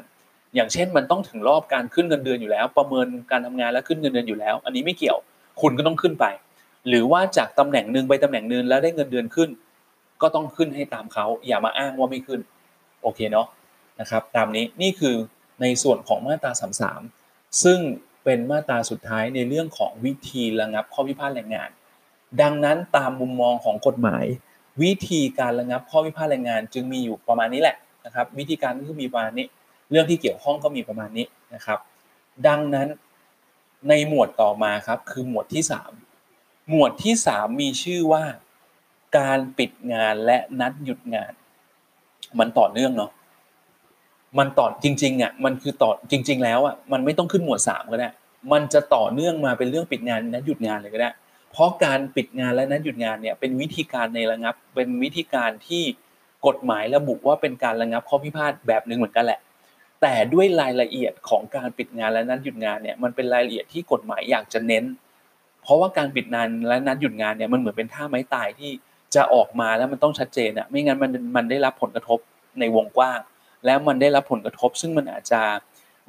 [0.56, 5.18] อย่างเช่นมันต้องถึงรอบการขึ้นเงินเดือนอยู่แล้ว ประเมินการทำงานแล้วขึ้นเงินเดือนอยู่แล้ว อันนี้ไม่เกี่ยว
[5.62, 6.26] คุณก็ต้องขึ้นไป
[6.88, 9.50] หรือว่าจากตำแหน่งหนึ่งไปตำแหน่งหนึ่งแล้วได้เงินเดือนขึ้น
[10.22, 12.40] ก็ต้องขึ้นให้ตามเขาอย่ามาอ้างว่าไม่ขึ้น
[13.02, 13.48] โอเคเนาะ
[14.00, 15.16] นะครับตามนี้นี่คือ
[15.62, 16.52] ในส่วนของมาตรา
[17.08, 17.80] 33 ซึ่ง
[18.24, 21.70] เป็นมาตราสุดท้ายในเรื่องของวิธีระงับข้อพิพาทแรงงาน
[22.42, 24.26] ดังนั้นตามมุมมองของกฎหมาย
[24.84, 27.76] วิธีการระงับข้อพิพาทแรงงาน จึงมีอยู่ประมาณนี้แหละ
[28.06, 29.48] นะครับวิธีการก็คือมีประมาณนี้
[29.92, 31.26] เรื่องที่เกี่ยวข้องก็มีประมาณนี้
[31.56, 31.80] นะครับ
[32.48, 32.88] ดังนั้น
[33.90, 35.64] ในหมวดต่อมาครับคือหมวดที่
[36.18, 38.24] 3 หมวดที่ 3 มีชื่อว่า
[39.18, 41.32] การปิดงานและนัดหยุดงาน
[42.40, 43.12] มันต่อเนื่องเนาะ
[44.40, 48.10] มันต่อจริงๆอะมันคือต่อจริง ๆ แล้วอะมันไม่ต้องขึ้นหมวดสามก็ได้
[48.52, 51.12] มันจะต่อเนื่องมาเป็นเรื่องปิดงานนัดหยุดงานเลยก็ได้
[51.52, 55.84] เพราะการปิดงานและนัดหยุดงานเนี่ยเป็นวิธีการในระงับ เป็นวิธีการที่
[56.48, 59.40] กฎหมายระบุว่าเป็นการระงับข้อพิพาทแบบหนึ่งเหมือนกันแหละ
[60.02, 64.84] แต่ด้วยรายละเอียดของการปิดงานและนัดหยุดงานเนี่ยมันเป็นรายละเอียดที่กฎหมายอยากจะเน้น
[65.64, 68.72] เพราะว่าการปิดงานและนัดหยุดงานเนี่ยมันเหมือนเป็นท่าไม้ตายที่
[69.16, 72.20] จะออกมาแล้วมันต้องชัดเจนอะไม่งั้นมันมันได้รับผลกระทบ
[72.60, 73.20] ในวงกว้าง
[73.66, 75.42] แล้วมันได้รับผลกระทบ ซึ่งมันอาจจะ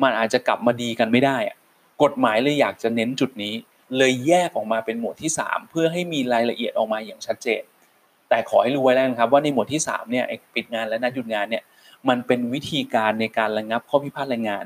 [0.03, 1.57] มันอาจจะกลับมาดีกันไม่ได้อะ
[2.03, 3.55] กฎหมายเลยอยากจะเน้นจุดนี้
[3.97, 7.63] เลยแยกออกมาเป็นหมวดที่ 3 เพื่อให้มีรายละเอียดออกมาอย่างชัดเจน
[8.29, 11.65] แต่ขอให้รู้ไว้แล้วนะครับว่าในหมวดที่3เนี่ยปิดงานและนัดหยุดงานเนี่ย
[12.09, 14.65] มันเป็นวิธีการในการระงับข้อพิพาทแรงงาน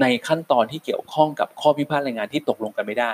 [0.00, 3.12] ในขั้นตอนที่เกี่ยวข้องกับข้อพิพาทแรงงานที่ตกลงกันไม่ได้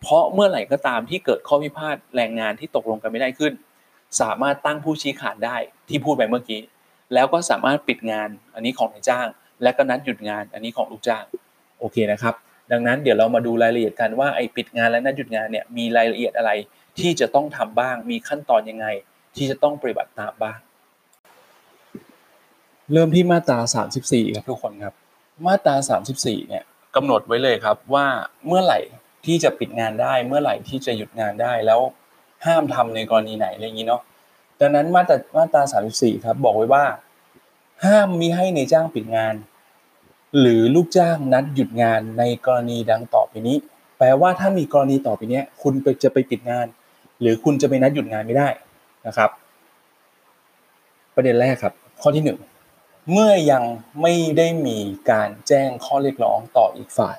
[0.00, 3.52] เพราะเมื่อไหร่ก็ตามที่เกิดข้อพิพาทแรงงานที่ตกลงกันไม่ได้ขึ้น
[4.20, 5.56] สามารถตั้งผู้ชี้ขาดได้
[5.88, 6.60] ที่พูดไปเมื่อกี้
[7.14, 9.26] แล้วก็สามารถปิดงานอันนี้ของนายจ้าง
[9.62, 11.24] และก็นัดหยุดงานอันนี้ของลูกจ้าง
[11.78, 12.34] โอเคนะครับ
[12.72, 16.50] ดังนั้นเดี๋ยวเรามาดูรายละเอียดกันว่าไอ้ปิดงานและนัดหยุดงานเนี่ยมีรายละเอียดอะไร
[16.98, 18.86] ที่จะต้องทำบ้าง มีขั้นตอนยังไง
[19.36, 20.58] ที่จะต้องปฏิบัติตามบ้าง
[22.92, 23.58] เริ่มที่มาตรา
[23.98, 24.94] 34 ครับทุกคนครับ
[25.46, 25.74] มาตรา
[26.12, 26.64] 34 เนี่ย
[26.96, 28.06] กำหนดไว้เลยครับว่า
[28.46, 28.80] เมื่อไหร่
[29.26, 31.80] ที่จะปิดงานได้ เมื่อไหร่ที่จะหยุดงานได้แล้ว
[32.46, 34.02] ห้ามทำในกรณีไหนอะไรอย่างนี้เนาะ
[34.60, 35.62] ดังนั้นมาตรามาตรา
[35.94, 36.84] 34ครับ บอกไว้ว่า
[37.84, 39.34] ห้ามมิให้ในจ้างปิดงาน
[40.38, 43.56] หรือลูกจ้างนัดหยุดงานในกรณีดังต่อไปนี้
[43.98, 46.66] แปลว่าถ้ามีกรณีต่อไปนี้คุณไปจะไปปิดงาน
[47.20, 48.48] หรือคุณจะไปนัดหยุดงานไม่ได้
[49.06, 49.30] นะครับ
[51.14, 52.38] ประเด็นแรกครับ ข้อที่หนึ่ง
[53.12, 53.62] เมื่อยัง
[54.02, 54.78] ไม่ได้มี
[55.10, 57.18] การแจ้งข้อเรียกร้องต่ออีกฝ่าย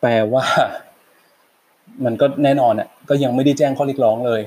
[0.00, 0.46] แปลว่า
[2.04, 4.42] มันก็แน่นอนอะก็ยังไม่ได้แจ้งข้อเรียกร้องเลย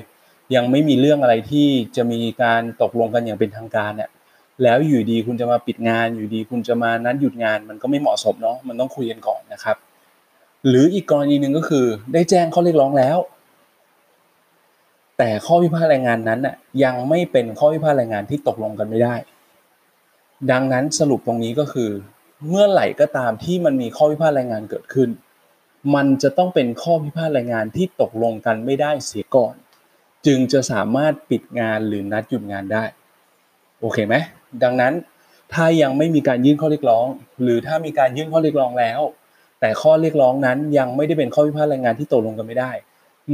[0.54, 1.66] ยังไม่มีเรื่องอะไรที่
[1.96, 4.10] จะมีการตกลงกันอย่างเป็นทางการเนี่ย
[4.62, 9.76] แล้วอยู่ดีคุณจะมาปิดงานอยู่ดีคุณจะมานัดหยุดงานมันก็ไม่เหมาะสมเนาะมันต้องคุยกันก่อนนะครับ
[10.68, 13.18] หรืออีกกรณีหนึ่งก็คือได้แจ้งข้อเรียกร้องแล้ว
[15.18, 16.54] แต่ข้อพิพาทแรงงานนั้นน่ะ
[16.84, 19.14] ยังไม่เป็นข้อพิพาทแรงงานที่ตกลงกันไม่ได้
[20.50, 21.90] ดังนั้นสรุปตรงนี้ก็คือ
[22.48, 25.08] เมื่อไหร่ก็ตามที่มันมีข้อพิพาทแรงงานเกิดขึ้น
[25.94, 29.54] มันจะต้องเป็นข้อพิพาทแรงงานที่ตกลงกันไม่ได้เสียก่อน
[30.26, 32.84] จึงจะสามารถปิดงานหรือนัดหยุดงานได้
[33.80, 34.14] โอเคไหม
[34.62, 34.92] ดังนั้น
[35.52, 37.06] ถ้ายังไม่มีการยื่นข้อเรียกร้อง
[37.42, 39.00] หรือถ้ามีการยื่นข้อเรียกร้องแล้ว
[39.60, 42.72] แต่ข้อเรียกร้องนั้นยังไม่ได้เป็นข้อพิพาทแรงงานที่ตกลงกันไม่ได้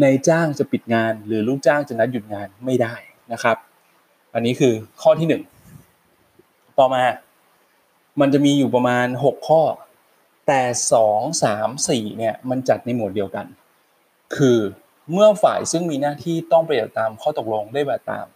[0.00, 2.94] ในจ้างจะปิดงาน หรือลูกจ้างจะนัดหยุดงานไม่ได้
[3.32, 3.56] นะครับ
[4.34, 4.72] อันนี้คือ
[5.02, 5.42] ข้อที่หนึ่ง
[6.78, 7.02] ต่อมา
[8.20, 9.62] มันจะมีอยู่ประมาณหกข้อ
[10.46, 10.62] แต่
[10.92, 13.46] สองสามสี่เนี่ยมันจัดในหมวดเดียวกัน
[14.36, 14.58] คือ
[15.12, 18.26] เมื่อฝ่ายซึ่งมีหน้าที่ต้องปฏิบัติตามข้อตกลงได้ปฏิบัติตาม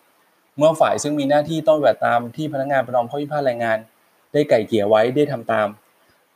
[0.59, 3.79] เมื่อฝ่ายซึ่งมีหน้าที่ต้องปฏิบัติตามที่พนักงานประนอมข้อพิพาทแรงงาน
[4.33, 5.69] ได้ไก่เกี่ยไว้ได้ทำตาม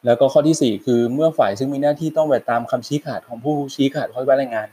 [0.06, 4.68] แล้วก็ข้อที่ 4 คือเมื่อฝ่ายซึ่งมีหน้าที่ต้องปฏิบัติตามคำชี้ขาดของผู้ชี้ขาดข้อพิพาทแรงงาน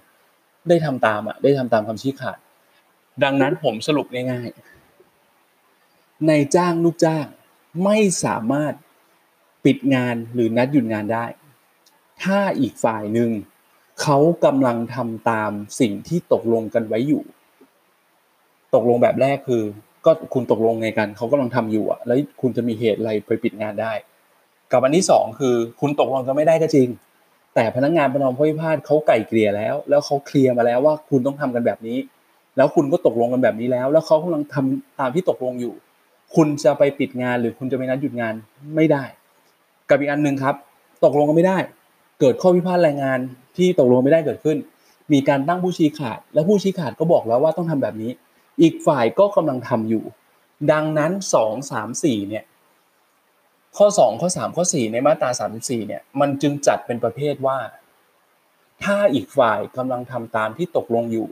[0.70, 2.38] ได้ทำตามอะได้ทำตามคำชี้ขาด
[3.24, 7.26] ดังนั้นผมสรุปง่ายๆในจ้างลูกจ้าง
[7.84, 8.74] ไม่สามารถ
[9.66, 11.26] ปิดงานหรือนัดหยุดงานได้
[12.24, 13.30] ถ้าอีกฝ่ายหนึ่ง
[14.02, 17.24] เขากำลังทำตามสิ่งที่ตกลงกันไว้อยู่
[18.76, 19.64] ตกลงแบบแรกคือ
[20.06, 23.94] ก็คุณตกลงไงกันเขากำลังทำอยู่อะแล้วคุณจะมีเหตุอะไรไปปิดงานได้
[24.72, 26.88] กับอันที่สองคือ คุณตกลงกันไม่ได้ก็จริง
[27.56, 31.98] แต่พนักงานประนอมข้อพิพาทเขาไก่เกลี่ยแล้ว แล้วเขาเคลียร์มาแล้วว่าคุณต้องทำกันแบบนี้
[32.58, 35.74] แล้วคุณก็ตกลงกันแบบนี้แล้ว แล้วเขากำลังทำตามที่ตกลงอยู่
[36.36, 38.34] คุณจะไปปิดงานหรือคุณจะไปนัดหยุดงาน
[38.76, 39.04] ไม่ได้
[39.90, 40.56] กับอีกอันหนึ่งครับ
[41.06, 41.58] ตกลงกันไม่ได้
[42.20, 43.20] เกิดข้อพิพาทแรงงาน
[43.58, 44.58] ที่ตกลงไม่ได้เกิดขึ้น
[45.14, 48.12] มีการตั้งผู้ชี้ขาด และผู้ชี้ขาดก็บอกแล้วว่าต้องทำแบบนี้
[48.62, 50.04] อีกฝ่ายก็กำลังทำอยู่
[50.72, 52.44] ดังนั้นสองสามสี่เนี่ย
[53.78, 57.60] ข้อสองข้อสามข้อสี่ในมาตราสามสิบสี่เนี่ยมันจึงจัดเป็นประเภทว่า
[58.84, 61.28] ถ้าอีกฝ่ายกำลังทำตามที่ตกลงอยู่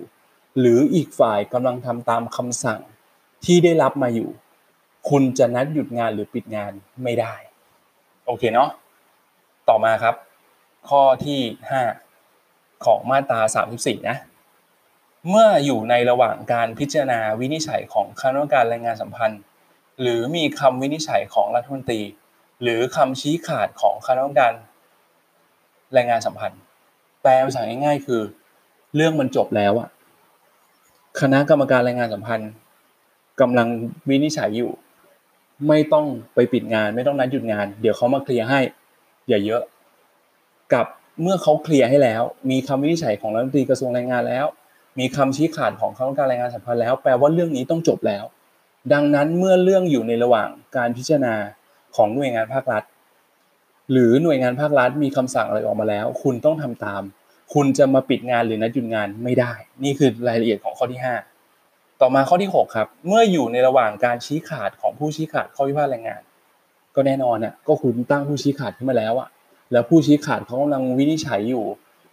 [0.60, 2.82] หรืออีกฝ่ายกำลังทำตามคำสั่ง
[3.46, 4.30] ที่ได้รับมาอยู่
[5.10, 6.72] คุณจะนัดหยุดงานหรือปิดงาน
[7.04, 7.36] ไม่ได้
[8.28, 8.70] โอเคเนาะ
[9.70, 10.16] ต่อมาครับ
[10.90, 11.40] ข้อที่
[11.70, 11.82] ห้า
[12.86, 14.18] ของมาตราสามสิบสี่นะ
[15.30, 19.42] เมื่ออยู่ในระหว่างการพิจารณาวินิจฉัยของคณะกรรมการแรงงานสัมพันธ์
[20.02, 22.02] หรือมีคำวินิจฉัยของรัฐมนตรี
[22.62, 24.54] หรือคำชี้ขาดของคณะกรรมการ
[25.94, 26.62] แรงงานสัมพันธ์
[27.22, 28.22] แปลภาษาง่ายๆ คือ
[28.96, 29.90] เรื่องมันจบแล้วอะ
[31.22, 32.52] คณะกรรมการแรงงานสัมพันธ์
[33.42, 33.68] กำลัง
[34.10, 34.72] วินิจฉัยอยู่
[35.68, 36.06] ไม่ต้อง
[36.36, 38.60] ไปปิดงาน ไม่ต้องนัดหยุดงาน เดี๋ยวเขามาเคลียร์ให้
[39.30, 39.62] อย่าเยอะ
[40.74, 40.86] กับ
[41.22, 44.46] เมื่อเขาเคลียร์ให้แล้ว มีคำวินิจฉัยของรัฐมนตรีกระทรวงแรงงานแล้ว
[45.00, 48.24] มีคำชี้ขาดของคณะกรรมการแรงงานสัมพันธ์แล้ว แปลว่าเรื่องนี้ต้องจบแล้ว
[48.94, 51.36] ดังนั้นเมื่อเรื่องอยู่ในระหว่างการพิจารณา
[51.96, 52.84] ของหน่วยงานภาครัฐ
[53.92, 57.04] หรือหน่วยงานภาครัฐมีคำสั่งอะไรออกมาแล้ว คุณต้องทำตาม
[57.54, 59.54] คุณจะมาปิดงานหรือนัดหยุดงานไม่ได้
[59.84, 61.37] นี่คือรายละเอียดของข้อที่5
[62.02, 66.22] ต่อมาข้อที่ 6 ครับ เมื่ออยู่ในระหว่างการชี้ขาดของผู้ชี้ขาดข้อพิพาทแรงงาน
[66.96, 69.30] ก็แน่นอนอะก็คุณตั้งผู้ชี้ขาดขึ้นมาแล้วอะ
[69.72, 71.66] แล้วผู้ชี้ขาดเขากำลังวินิจฉัยอยู่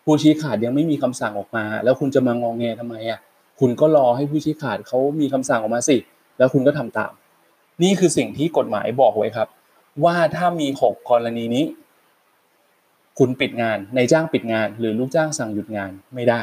[0.04, 3.20] ผู้ชี้ขาดยังไม่มีคำสั่งออกมา แล้วคุณจะมางองแงทำไมอะ
[3.60, 5.96] คุณก็รอให้ผู้ชี้ขาดเขามีคำสั่งออกมาสิ
[6.38, 7.12] แล้วคุณก็ทำตาม
[7.82, 9.48] นี่คือสิ่งที่กฎหมายบอกไว้ครับ
[10.04, 11.64] ว่าถ้ามีหกกรณีนี้
[13.18, 16.40] คุณปิดงานในจ้างปิดงาน หรือลูกจ้างสั่งหยุดงานไม่ได้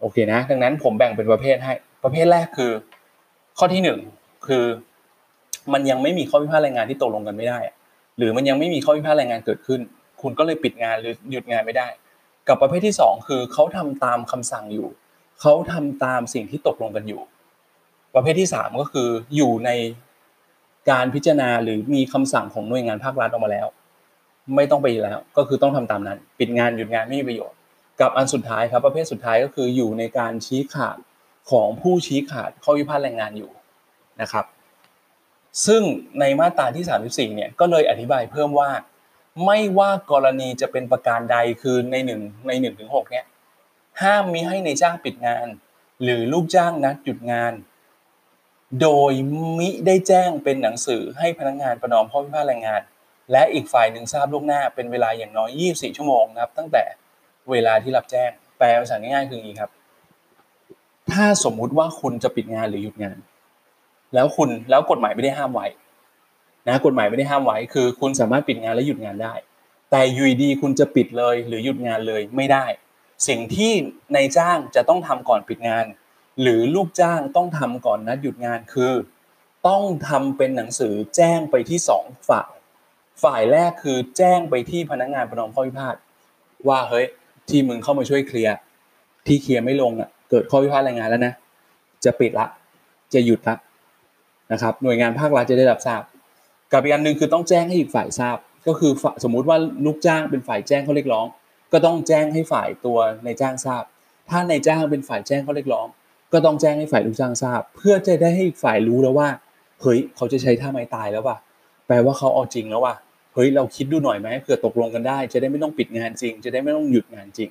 [0.00, 1.72] โอเคนะ ดังนั้นผมแบ่งเป็นประเภทให้
[2.02, 2.72] ประเภทแรกคือ
[3.58, 3.98] ข้อที่หนึ่ง
[4.46, 4.64] คือ
[5.72, 7.58] มันยังไม่มีข้อพิพาทแรงงานที่ตกลงกันไม่ได้
[8.18, 9.80] หรือมันยังไม่มีข้อพิพาทแรงงานเกิดขึ้น
[10.22, 11.88] คุณก็เลยปิดงานหรือหยุดงานไม่ได้
[12.48, 14.88] กับประเภทที่สองคือเขาทำตามคำสั่งอยู่
[15.40, 17.20] เขาทำตามสิ่งที่ตกลงกันอยู่
[18.14, 19.70] ประเภทที่สามก็คืออยู่ใน
[20.90, 23.66] การพิจารณาหรือมีคำสั่งของหน่วยงานภาครัฐออกมาแล้ว
[24.56, 27.58] ไม่ต้องไปแล้ว ก็คือต้องทำตามนั้น ปิดงานหยุดงานไม่มีประโยชน์
[28.00, 30.96] กับอันสุดท้ายครับ ประเภทสุดท้ายก็คืออยู่ในการชี้ขาด
[31.50, 33.50] ของผู้ชี้ขาดข้อพิพาทแรงงานอยู่
[34.20, 34.44] นะครับ
[35.66, 35.82] ซึ่ง
[36.20, 38.70] ในมาตราที่ 34 เนี่ยก็เลยอธิบายเพิ่มว่า
[39.46, 43.26] ไม่ว่ากรณีจะเป็นประการใดคือในหนึ่งในหนึ่งถึงหกเนี่ย
[44.02, 45.46] ห้ามมิให้ในจ้างปิดงาน
[46.02, 47.52] หรือลูกจ้างนัดหยุดงาน
[48.82, 49.12] โดย
[49.58, 52.82] มิได้แจ้งเป็นหนังสือให้พนักงานประนอมข้อพิพาทแรงงาน
[53.32, 56.84] และอีกฝ่ายหนึ่งทราบล่วงหน้าเป็นเวลาอย่างน้อย 24 ชั่วโมงนะครับ ตั้งแต่
[57.50, 59.70] เวลาที่รับแจ้ง แปลภาษาง่ายๆคืออย่างนี้ครับ
[61.12, 63.16] ถ้าสมมุติว่าคุณจะปิดงานหรือหยุดงาน
[64.14, 65.66] แล้วคุณแล้วกฎหมายไม่ได้ห้ามไว้
[66.68, 69.34] นะกฎหมายไม่ได้ห้ามไว้ คือ คุณสามารถปิดงานและหยุดงานได้
[69.90, 72.66] แต่ยูดีคุณจะปิดเลยหรือหยุดงานเลยไม่ได้
[73.28, 73.72] สิ่งที่
[74.14, 75.84] นายจ้างจะต้องทำก่อนปิดงาน
[76.42, 78.92] หรือลูกจ้างต้องทำก่อนนัดหยุดงานคือ
[79.68, 82.50] ต้องทำเป็นหนังสือแจ้งไปที่สองฝ่าย
[83.22, 85.96] ฝ่ายแรกคือแจ้งไปที่พนักงานประนอมข้อพิพาท
[86.68, 87.06] ว่าเฮ้ย
[87.48, 88.56] ที่มึงเข้ามาช่วยเคลียร์
[89.26, 91.32] ที่เคลียร์ไม่ลงอะ เกิดข้อพิพาทแรงงานแล้วนะ
[92.04, 92.46] จะปิดละ
[93.14, 93.56] จะหยุดละ
[94.52, 96.02] นะครับ หน่วยงานภาครัฐจะได้รับทราบ
[96.72, 98.36] กับอีกอันหนึ่งคือต้องแจ้งให้อีกฝ่ายทราบ
[98.66, 98.92] ก็คือ
[99.24, 101.26] สมมุติว่าลูกจ้างเป็นฝ่ายแจ้งเขาเรียกร้อง
[101.72, 103.82] ก็ต้องแจ้งให้ฝ่ายตัวในจ้างทราบ
[104.28, 105.86] ถ้าในจ้างเป็นฝ่ายแจ้งเขาเรียกร้อง
[106.32, 109.28] ก็ต้องแจ้งให้ฝ่ายลูกจ้างทราบ เพื่อจะได้ให้ฝ่ายรู้แล้วว่า
[109.82, 111.36] เฮ้ยเขาจะใช้ท่าไม้ตายแล้วป่ะ
[111.86, 112.94] แปลว่าเขาเอาจริงแล้วว่ะ
[113.34, 117.50] เฮ้ยเราคิดดูหน่อยไหมเผื่อตกลงกันได้ จะได้ไม่ต้องปิดงานจริง จะได้ไม่ต้องหยุดงานจริง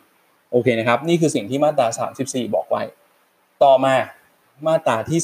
[0.51, 1.87] โอเคนะครับ นี่คือสิ่งที่มาตรา
[2.19, 2.83] 34 บอกไว้
[3.63, 3.95] ต่อมา
[4.67, 5.19] มาตราที่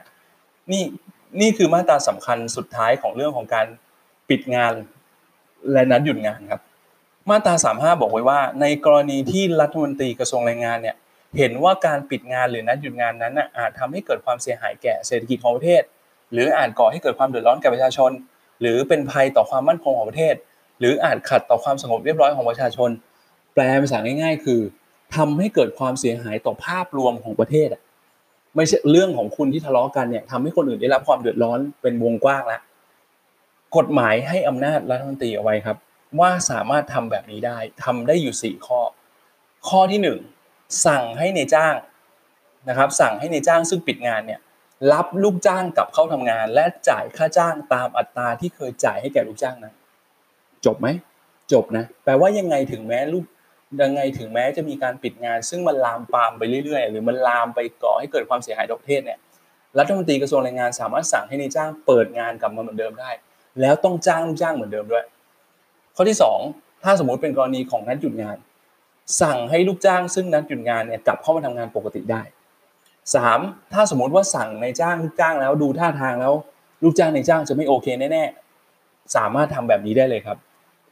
[0.00, 0.84] 35 นี่
[1.40, 3.66] นี่คือมาตราสำคัญสุดท้ายของเรื่องของการ
[4.28, 4.72] ปิดงาน
[5.72, 6.60] และนัดหยุดงานครับ
[7.30, 10.96] มาตรา 35 บอกไว้ว่า ในกรณีที่รัฐมนตรีกระทรวงแรงงานเนี่ย
[11.38, 15.82] เห็นว่าการปิดงานหรือนัดหยุดงานนั้นอาจทำให้เกิดความเสียหายแก่เศรษฐกิจของประเทศ
[16.32, 18.10] หรืออาจก่อให้เกิดความเดือดร้อนแก่ประชาชน
[18.60, 20.34] หรือเป็นภัยต่อความมั่นคงของประเทศ
[20.80, 22.90] หรืออาจขัดต่อความสงบเรียบร้อยของประชาชน
[23.54, 24.60] แปลภาษาง่าย ๆ คือ
[25.16, 27.82] ทำให้เกิดความเสียหายต่อภาพรวมของประเทศอะ
[28.56, 32.60] ไม่ใช่เรื่องของคุณที่ทะเลาะกันเนี่ยทำให้คนอื่นได้รับความเดือดร้อนเป็นวงกว้างแล้ว
[33.76, 35.76] กฎหมายให้อำนาจรัฐมนตรีเอาไว้ครับ
[36.20, 38.80] ว่าสามารถทำแบบนี้ได้ทำได้อยู่สี่ข้อ
[39.68, 40.18] ข้อที่หนึ่ง
[40.86, 41.74] สั่งให้ในจ้าง
[42.68, 44.40] นะครับ สั่งให้ในจ้างซึ่งปิดงานเนี่ย
[44.92, 49.74] รับลูกจ้างกลับเข้าทำงาน และจ่ายค่าจ้างตามอัตราที่เคยจ่ายให้แก่ลูกจ้างนั้น
[50.64, 50.86] จบไหม
[51.52, 53.24] จบนะแปลว่ายังไงถึงแม้ลูก
[53.82, 59.18] ยังไงถึงแม้จะมีการปิดงาน ซึ่งมันลามปามไปเรื่อยๆ หรือมันลามไปก่อให้เกิดความเสียหายต่อประเทศเนี่ย
[59.78, 63.10] รัฐมนตรีกระทรวงแรงงานสามารถสั่งให้ในจ้างเปิดงานกลับมาเหมือนเดิมได้
[63.60, 65.04] แล้วต้องจ้างลูกจ้างเหมือนเดิมด้วย
[65.96, 66.18] ข้อที่
[66.50, 68.36] 2 ถ้าสมมุติเป็นกรณีของนัดหยุดงาน
[69.22, 72.22] สั่งให้ลูกจ้างซึ่งนัดหยุดงานเนี่ยกลับเข้ามาทำงานปกติได้
[72.96, 73.72] 3.
[73.72, 76.34] ถ้าสมมุติว่าสั่งในจ้างลูกจ้างแล้วดูท่าทางแล้ว
[76.82, 80.38] ลูกจ้างในจ้างจะไม่โอเคแน่ๆสามารถทำแบบนี้ได้เลยครับ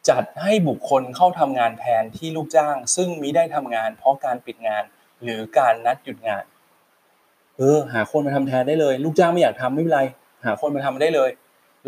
[0.08, 4.82] จัดให้บุคคลเข้าทำงานแทนที่ลูกจ้าง ซึ่งมิได้ทำงาน เพราะการปิดงาน
[5.22, 6.44] หรือการนัดหยุดงาน
[7.56, 10.02] เออ หาคนมาทำแทนได้เลย ลูกจ้างไม่อยากทำไม่เป็นไร
[10.44, 11.30] หาคนมาทำได้เลย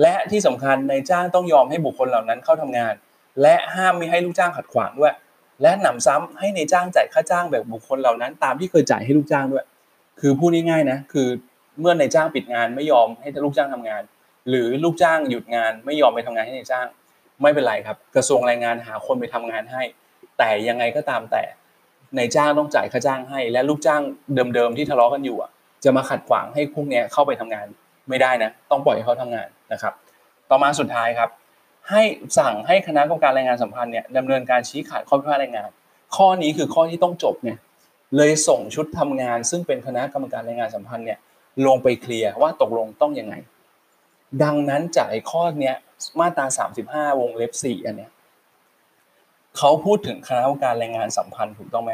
[0.03, 2.95] และที่สำคัญในจ้างต้องยอมให้บุคคลเหล่านั้นเข้าทำงาน
[3.43, 5.15] และห้ามไม่ให้ลูกจ้างขัดขวางด้วย
[5.63, 9.65] และหนำซ้ำให้ในจ้างจ่ายค่าจ้างแบบบุคคลเหล่านั้น ตามที่เคยจ่ายให้ลูกจ้างด้วย
[10.21, 11.29] คือพูดง่ายๆนะคือ
[11.81, 14.03] เมื่อในจ้างปิดงานไม่ยอมให้ลูกจ้างทำงาน
[14.49, 16.87] หรือลูกจ้างหยุดงานไม่ยอมไปทำงานให้ในจ้าง
[17.43, 19.83] ไม่เป็นไรครับ กระทรวงแรงงานหาคนไปทำงานให้
[20.39, 21.43] แต่ยังไงก็ตามแต่
[22.17, 24.03] ในจ้างต้องจ่ายค่าจ้างให้ และลูกจ้าง
[24.55, 25.51] เดิมๆที่ทะเลาะกันอยู่อะ
[25.85, 27.67] จะมาขัดขวางให้พวกนี้เข้าไปทำงาน
[28.09, 29.93] ไม่ได้นะ ต้องปล่อยให้เขาทำงานนะครับ
[30.51, 31.31] ต่อมาสุดท้ายครับ
[31.91, 32.03] ให้
[32.39, 35.69] สั่งให้คณะกรรมการแรงงานสัมพันธ์เนี่ยดำเนินการชี้ขาดข้อพิพาทแรงงาน
[36.17, 37.59] ข้อนี้คือข้อที่ต้องจบเนี่ย
[38.17, 41.19] เลยส่งชุดทำงาน ซึ่งเป็นคณะกรรมการแรงงานสัมพันธ์เนี่ย
[41.67, 43.35] ลงไปเคลียร์ว่าตกลงต้องยังไง
[44.43, 45.77] ดังนั้นจากไอ้ข้อเนี้ย
[46.21, 48.13] มาตราสามสิบห้าวงเล็บสี่อันเนี้ย
[49.59, 51.93] เขาพูดถึงคณะกรรมการแรงงานสัมพันธ์ถูกต้องไหม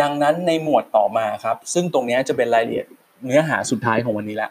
[0.00, 2.86] ดังนั้นในหมวดต่อมาครับ ซึ่งตรงนี้จะเป็นรายละเอียด
[3.26, 4.50] เนื้อหาสุดท้ายของวันนี้ละ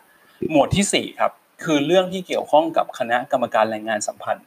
[0.51, 1.31] หมวดที่สี่ครับ
[1.63, 4.45] คือเรื่องที่เกี่ยวข้องกับคณะกรรมการแรงงานสัมพันธ์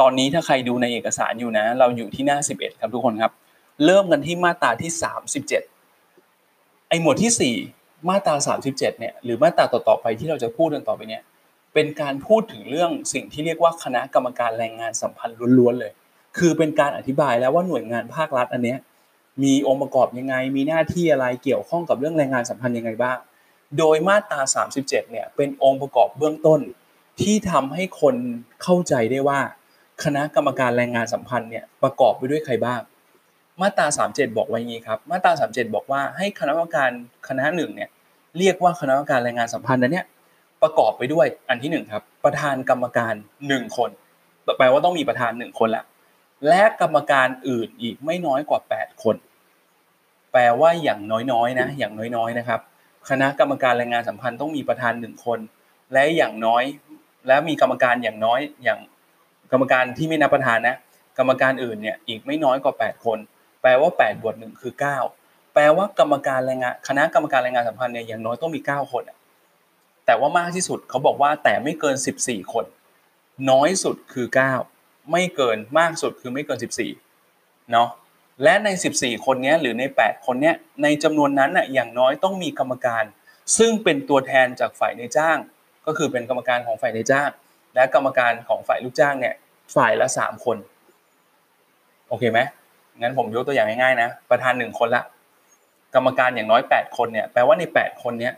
[0.00, 3.32] ตอนนี้ถ้าใครดูในเอกสารอยู่นะ เราอยู่ที่หน้าสิบเอ็ดครับทุกคนครับ
[3.84, 5.62] เริ่มกันที่มาตราที่สามสิบเจ็ด
[6.88, 7.54] ไอหมวดที่สี่
[8.08, 11.22] มาตราสามสิบเจ็ดเนี่ยหรือมาตราต่อๆไปที่เราจะพูดกันต่อไปเนี่ย
[11.74, 15.92] เป็นการพูดถึงเรื่องสิ่งที่เรียกว่าคณะกรรมการแรงงานสัมพันธ์ล้วนๆเลย
[16.38, 18.78] คือเป็นการอธิบายแล้วว่าหน่วยงานภาครัฐอันเนี้ย
[19.42, 23.18] มีองค์ประกอบยังไง มีหน้าที่อะไรเกี่ยวข้องกับเรื่องแรงงานสัมพันธ์ยังไงบ้าง
[23.78, 24.40] โดยมาตรา
[24.72, 26.60] 37 เนี่ยเป็นองค์ประกอบเบื้องต้น
[27.20, 28.16] ที่ทำให้คน
[28.62, 29.40] เข้าใจได้ว่า
[30.04, 32.80] คณะกรรมการแรงงานสัมพันธ์เนี่ยประกอบไปด้วยใครบ้าง
[33.60, 36.90] มาตรา 37 บอกไว้งี้ครับ มาตรา 37 บอกว่าให้คณะกรรมการ
[37.28, 37.88] คณะหนึ่งเนี่ย
[38.38, 40.06] เรียกว่าคณะกรรมการแรงงานสัมพันธ์นั้นเนี่ย
[40.64, 43.14] ประกอบไปด้วยอันที่หนึ่งครับ ประธานกรรมการ
[43.48, 43.90] หนึ่งคน
[44.58, 45.84] แปลว่าต้องมีประธานหนึ่งคนละ
[46.48, 49.16] และกรรมการอื่นอีกไม่น้อยกว่า 8 คน
[50.32, 51.00] แปลว่าอย่าง
[51.32, 52.60] น้อยๆนะอย่างน้อยๆนะครับ
[53.10, 55.38] คณะกรรมการแรงงานสัมพันธ์ต้องมีประธานหนึ่งคน
[55.92, 56.62] และอย่างน้อย
[57.26, 58.80] และมีกรรมการอย่างน้อยอย่าง
[59.52, 60.76] กรรมการที่ไม่นับประธานนะ
[61.18, 63.18] กรรมการอื่นเนี่ยอีกไม่น้อยกว่า 8 คน
[63.62, 64.72] แปลว่า8บวกหนึ่งคือ
[65.14, 69.02] 9 แปลว่ากรรมการแรงงานคณะกรรมการแรงงานสัมพันธ์เนี่ยอย่างน้อยต้องมี 9 คน
[70.06, 72.64] แต่ว่ามากที่สุดเขาบอกว่าแต่ไม่เกิน 14 คน
[73.50, 74.26] น้อยสุดคือ
[74.68, 76.58] 9 ไม่เกินมากสุดคือไม่เกิน
[77.12, 77.88] 14เนาะ
[78.42, 78.68] และใน
[78.98, 80.52] 14 คนนี้หรือใน 8 คนนี้
[80.82, 83.04] ในจำนวนนั้นอะอย่างน้อยต้องมีกรรมการ
[83.58, 85.38] ซึ่งเป็นตัวแทนจากฝ่ายในจ้าง
[85.86, 87.30] ก็คือเป็นกรรมการของฝ่ายในจ้าง
[87.74, 89.34] และกรรมการของฝ่ายลูกจ้างเนี่ย
[89.74, 90.56] ฝ่ายละ 3 คน
[92.08, 92.40] โอเคไหม
[93.00, 95.02] งั้นผมยกตัวอย่างง่ายๆนะ ประธานหนึ่งคนละ
[95.94, 98.34] กรรมการอย่างน้อย 8 คนเนี่ยแปลว่าใน 8 คนเนี้ย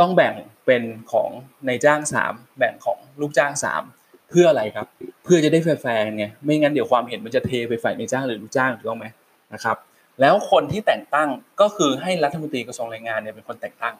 [0.00, 0.34] ต้องแบ่ง
[0.66, 0.82] เป็น
[1.12, 1.30] ของ
[1.66, 2.00] ในจ้าง
[2.30, 3.52] 3แบ่งของลูกจ้าง
[3.90, 4.86] 3เพื่ออะไรครับ
[5.24, 9.06] เพื่อจะได้แฟร์ๆไงไม่งั้นเดี๋ยวความเห็นมันจะเทไปฝ่ายในจ้างหรือลูกจ้างถูกต้องไหม
[9.54, 9.76] นะครับ
[10.20, 11.28] แล้วคนที่แต่งตั้ง
[11.60, 13.94] ก็คือให้รัฐมนตรีกระทรวงแรงงานเนี่ยเป็นคนแต่งตั้ง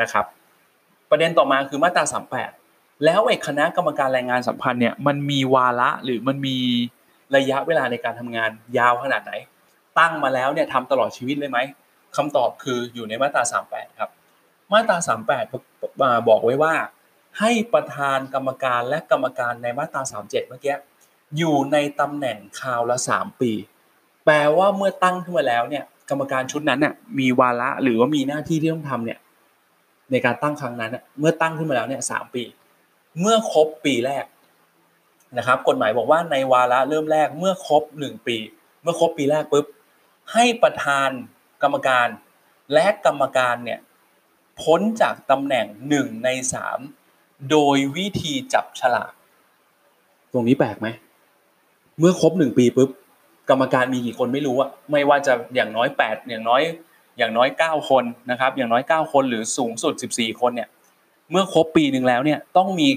[0.00, 0.24] นะครับ
[1.10, 2.04] ประเด็นต่อมาคือมาตรา
[2.54, 6.56] 38 แล้วไอ้คณะกรรมการแรงงานสัมพันธ์เนี่ยมันมีวาระหรือมันมี
[7.36, 9.32] ระยะเวลาในการทำงานยาวขนาดไหน
[9.98, 11.58] ตั้งมาแล้วเนี่ยทำตลอดชีวิตเลยไหม
[12.16, 13.42] คำตอบคืออยู่ในมาตรา
[13.72, 14.10] 38 ครับ
[14.74, 14.98] มาตรา
[15.64, 16.74] 38 บอกไว้ว่า
[17.40, 20.76] ให้ประธานกรรมการและกรรมการในมาตรา 37 เมื่อกี้
[21.38, 23.52] อยู่ในตำแหน่งคราวละ 3 ปี
[24.24, 29.18] แปลว่าเมื่อตั้งขึ้นมาแล้วเนี่ยกรรมการชุดนั้นน่ะมีวาระหรือว่ามีหน้าที่ที่ต้องทำเนี่ย
[30.10, 32.42] ในการตั้งครั้งนั้นเมื่อตั้งขึ้นมาแล้วเนี่ยสปี
[33.20, 34.24] เมื่อครบปีแรก
[35.38, 38.36] นะครับ กฎหมายบอกว่าในวาระเริ่มแรกเมื่อครบ1ปี
[38.82, 39.66] เมื่อครบปีแรกปุ๊บ
[40.32, 41.10] ให้ประธาน
[41.62, 42.08] กรรมการ
[42.72, 43.80] และกรรมการเนี่ย
[44.62, 46.78] พ้นจากตำแหน่งหนึ่งในสาม
[47.50, 49.12] โดยวิธีจับฉลาก
[50.32, 50.88] ตรงนี้แปลกไหม
[51.98, 52.90] เมื่อครบหนึ่งปีปุ๊บ
[53.50, 56.62] กรรมการมีกี่คนไม่รู้อะไม่ว่าจะอย่างน้อยแปดอย่างน้อย
[57.18, 60.68] อย่างน้อยเก้าคนนะครับ อย่างน้อยเก้าคนหรือสูงสุดสิบสี่คนเนี่ย
[61.30, 62.88] เมื่อครบปีหนึ่งแล้วเนี่ยต้องมี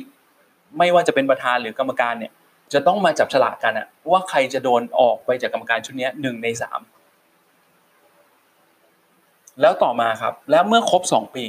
[0.77, 2.31] ไม่ว่าจะเป็นประธานหรือกรรมการเนี่ย
[2.73, 6.79] จะต้องมาจับฉลากกันอะว่าใครจะโดนออกไปจากกรรมการชุดนี้หนึ่งในสาม
[9.61, 11.45] แล้วต่อมาครับ แล้วเมื่อครบสองปี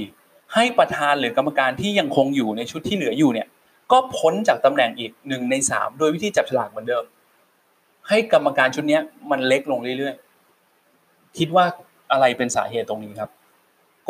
[0.55, 3.49] ให้ประธานหรือกรรมการที่ยังคงอยู่ในชุดที่เหลืออยู่เนี่ย
[3.93, 7.05] ก็พ้นจากตำแหน่งอีกหนึ่งในสามโดยวิธีจับฉลากเหมือนเดิม
[8.09, 8.99] ให้กรรมการชุดนี้
[9.31, 11.65] มันเล็กลงเรื่อยๆ คิดว่า
[12.13, 13.31] อะไรเป็นสาเหตุตรงนี้ครับ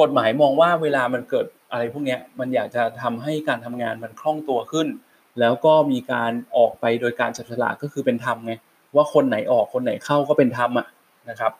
[0.01, 4.89] กฎหมายมองว่าเวลามันเกิดอะไรพวกนี้มันอยากจะทำให้การทำงานมันคล่องตัวขึ้น
[5.41, 8.55] แล้วก็มีการออกไปโดยการจับฉลากก็คือเป็นธรรมไง
[8.95, 10.87] ว่าคนไหนออกคนไหนเข้าก็เป็นธรรมอะ
[11.31, 11.53] นะครับ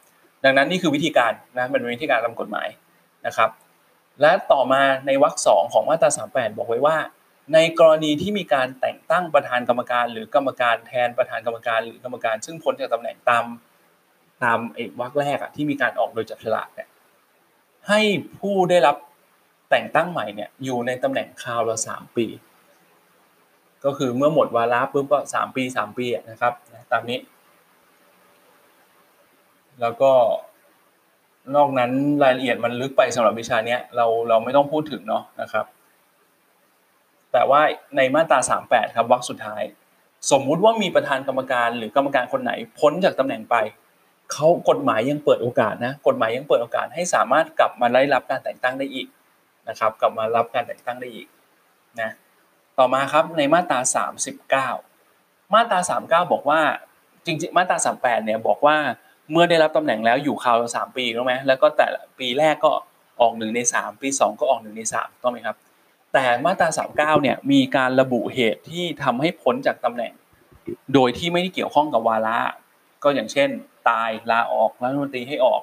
[0.45, 2.69] ดังนั้นนี่คือวิธีการนะเป็นวิธีการตามกฎหมาย
[3.27, 3.51] นะครับ
[4.21, 6.97] และต่อมาในวรรคสองของมาตราสามแปดบอกไว้ว่า
[7.55, 13.45] ในกรณีที่มีการแต่งตั้งประธานกรรมการ หรือกรรมการแทนประธานกรรมการ หรือกรรมการ ซึ่งพ้นจากตำแหน่งตาม
[14.45, 16.89] ตามเอกวรรคแรกอะที่มีการออกโดยจับฉลากเนี่ย
[17.89, 18.01] ให้
[18.41, 18.97] ผู้ได้รับ
[19.71, 22.27] แต่งตั้งใหม่เนี่ยอยู่ในตำแหน่งคราวละสามปี
[23.85, 26.53] ก็คือเมื่อหมดวาระปุ๊บก็สามปีสามปีนะครับ
[26.93, 27.19] ตามนี้
[29.81, 30.13] แล้วก็
[31.57, 31.91] นอกนั้น
[32.23, 35.67] รายละเอียดมันลึกไปสำหรับวิชาเนี้ยเราเราไม่ต้องพูดถึงเนาะนะครับ
[37.33, 37.61] แต่ว่า
[37.97, 38.39] ในมาตรา
[38.69, 39.63] 38 ครับวรรคสุดท้าย
[40.31, 43.57] สมมุติว่ามีประธานกรรมการหรือกรรมการคนไหนพ้นจากตำแหน่งไป
[44.33, 49.07] เขากฎหมายยังเปิดโอกาสนะกฎหมายยังเปิดโอกาสให้สามารถกลับมาได้รับการแต่งตั้งได้อีก
[49.69, 51.27] นะครับ กลับมารับการแต่งตั้งได้อีก
[52.01, 52.11] นะ
[52.79, 53.79] ต่อมาครับในมาตรา
[54.67, 56.61] 39 มาตรา 39 บอกว่า
[57.27, 58.77] จริงๆ มาตรา 38 เนี่ยบอกว่า
[59.33, 61.87] เมื่อได้รับตำแหน่งแล้วอยู่คราวสามปีรู้ไหมแล้วก็แต่
[62.19, 62.71] ปีแรกก็
[63.21, 65.57] ออกหนึ่งในสามปีสองก็ออกหนึ่งในสามต้องไหมครับ
[66.13, 70.13] แต่มาตราสามเก้าเนี่ยมีการระบุเหตุที่ทำให้พ้นจากตำแหน่ง
[70.95, 72.39] โดยที่ไม่ได้เกี่ยวข้องกับวาระ
[73.05, 73.49] ก็อย่างเช่น
[73.89, 75.63] ตายลาออกรัฐมนตรีให้ออก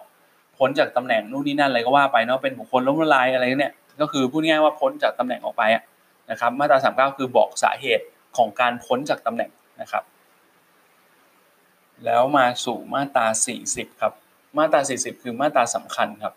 [0.57, 5.63] พ้นจากตำแหน่งนู่นนี่นั่นอะไรก็ว่าไปเนาะเป็นบุคคลล้มละลายอะไรเนี่ยก็คือพูดง่ายว่าพ้นจากตำแหน่งออกไป
[6.31, 8.05] นะครับ มาตราสามเก้าคือบอกสาเหตุ
[8.37, 9.49] ของการพ้นจากตำแหน่ง
[9.81, 10.03] นะครับ
[12.05, 13.27] แล้วมาสู่มาตรา
[13.63, 14.13] 40ครับ
[14.57, 16.33] มาตรา40 คือมาตราสำคัญครับ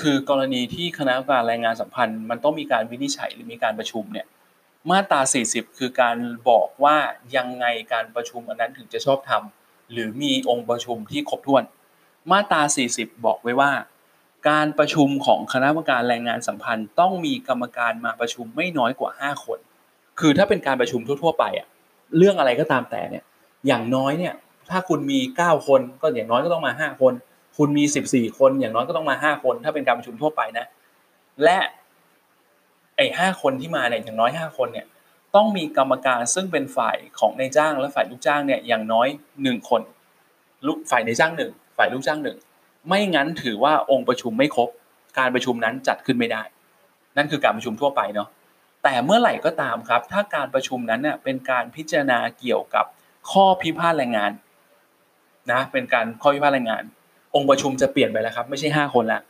[0.00, 4.26] คือกรณีที่คณะกรรมการแรงงานสัมพันธ์มันต้องมีการวินิจฉัยหรือมีการประชุมเนี่ย
[4.90, 5.20] มาตรา
[5.50, 6.16] 40 คือการ
[6.48, 6.96] บอกว่า
[7.36, 11.62] ยังไงการประชุมอันนั้นถึงจะชอบทำหรือมีองค์ประชุมที่ครบถ้วน
[12.30, 12.62] มาตรา
[12.94, 13.72] 40 บอกไว้ว่า
[14.48, 19.58] การประชุมของคณะกรรมการแรงงานสัมพันธ์ต้องมีกรรมการมาประชุมไม่น้อยกว่า 5 คน
[20.20, 21.68] คือถ้าเป็นการประชุมทั่ว ๆ ไปอะ
[22.16, 23.24] เรื่องอะไรก็ตามแต่เนี่ย
[23.66, 24.34] อย่างน้อยเนี่ย
[24.70, 27.12] ถ้าคุณมีเก้าคนก็อย่างน้อยก็ต้องมาห้าคน
[27.56, 30.66] คุณมีสิบสี่คนอย่างน้อยก็ต้องมาห้าคน ถ้าเป็นการประชุมทั่วไปนะ
[31.44, 31.58] และ
[32.96, 34.86] ไอ้ห้าคนที่มาเนี่ยอย่างน้อยห้าคนเนี่ย
[35.34, 39.08] ต้องมีกรรมการซึ่งเป็นฝ่ายของนายจ้างและฝ่ายลูกจ้างเนี่ยอย่างน้อย
[39.42, 39.82] หนึ่งคน
[40.66, 42.36] ลูกฝ่ายนายจ้างหนึ่งฝ่ายลูกจ้างหนึ่ง
[42.88, 44.68] ไม่งั้นถือว่าองค์ประชุมไม่ครบ
[45.18, 46.42] การประชุมนั้นจัดขึ้นไม่ได้
[47.16, 48.28] นั่นคือการประชุมทั่วไปเนาะ
[48.82, 52.84] แต่เมื่อไหร่ก็ตามครับ ถ้าการประชุมนั้นเนี่ยเป็นการพิจารณาเกี่ยวกับ
[53.30, 54.30] ข้อพิพาทแรงงาน
[55.52, 56.82] นะเป็นการข้อพิพาทแรงงาน
[57.34, 59.20] องค์ประชุมจะเปลี่ยนไปแล้วครับ ไม่ใช่ห้าคนละ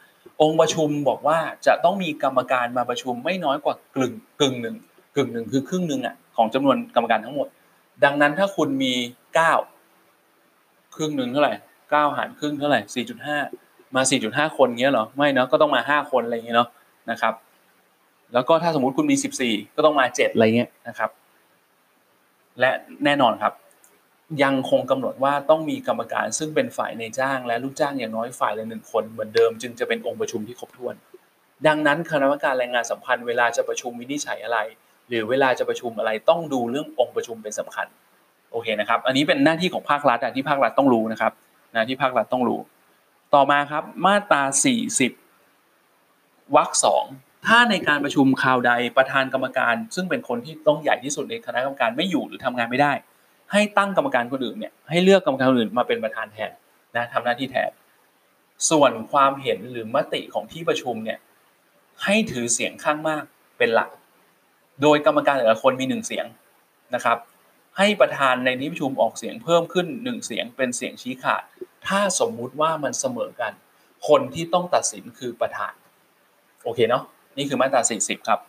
[0.43, 4.77] องค์ประชุมบอกว่าจะต้องมีกรรมการมาประชุมไม่น้อยกว่ากึ่งกึ่งหนึ่ง
[5.16, 7.47] กึ่งหนึ่งคือครึ่งหนึ่งอะของจำนวนกรรมการทั้งหมด
[8.05, 8.93] ดังนั้นถ้าคุณมี
[9.35, 9.53] เก้า
[10.95, 11.53] ครึ่งหนึ่งเท่าไหร่
[11.91, 13.36] เก้าหารครึ่งเท่าไหร่สี่จุดห้า
[13.95, 16.69] มาสี่จุดห้าคนเงี้ยเหรอไม่เนาะก็ต้องมาห้าคนอะไรเงี้ยเนาะ
[17.11, 17.35] นะครับ
[18.35, 21.11] แล้วก็ถ้าสมมุติคุณมีสิบสี่ก็ต้องมาเจ็ดอะไรเงี้ยนะครับ
[22.61, 22.70] และ
[23.05, 23.53] แน่นอนครับ
[24.43, 30.95] ยังคงกำหนดว่าต้องมีกรรมการซึ่งเป็นฝ่ายในจ้างและลูกจ้างอย่างน้อยฝ่ายละหนึ่งคนเหมือนเดิมจึงจะเป็นองค์ประชุมที่ครบถ้วน
[31.67, 34.59] ดังนั้นคณะกรรมการแรงงานสัมพันธ์เวลาจะประชุมวินิจฉัยอะไร
[35.09, 37.87] หรือเวลาจะประชุมอะไรต้องดูเรื่ององค์ประชุมเป็นสำคัญ
[38.53, 41.33] โอเคนะครับ อันนี้เป็นหน้าที่ของภาครัฐที่ภาครัฐต้องรู้นะครับ
[41.75, 42.61] นะที่ภาครัฐต้องรู้
[43.35, 44.43] ต่อมาครับมาตรา
[45.49, 47.05] 40วรรคสอง
[47.47, 52.93] ถ้าในการประชุมคราวใดประธานกรรมการ ซึ่งเป็นคนที่ต้องใหญ่ที่สุดในคณะกรรมการไม่อยู่หรือทำงานไม่ได้
[53.55, 56.51] ให้ตั้งกรรมการคนอื่นเนี่ยให้เลือกกรรมการคนอื่นมาเป็นประธานแทน
[56.97, 57.70] นะทำหน้าที่แทน
[58.70, 61.18] ส่วนความเห็นหรือมติของที่ประชุมเนี่ย
[62.05, 63.24] ให้ถือเสียงข้างมาก
[63.59, 63.90] เป็นหลัก
[64.82, 66.26] โดยกรรมการแต่ละคนมีหนึ่งเสียง
[66.94, 67.18] นะครับ
[67.78, 71.43] ให้ประธานในที่ประชุมออกเสียงเพิ่มขึ้นหนึ่งเสียงเป็นเสียงชี้ขาด
[71.86, 73.52] ถ้าสมมุติว่ามันเสมอกัน
[74.09, 75.72] คนที่ต้องตัดสินคือประธาน
[76.64, 77.02] โอเคเนาะ
[77.36, 78.40] นี่คือมาตรา 40 ครับ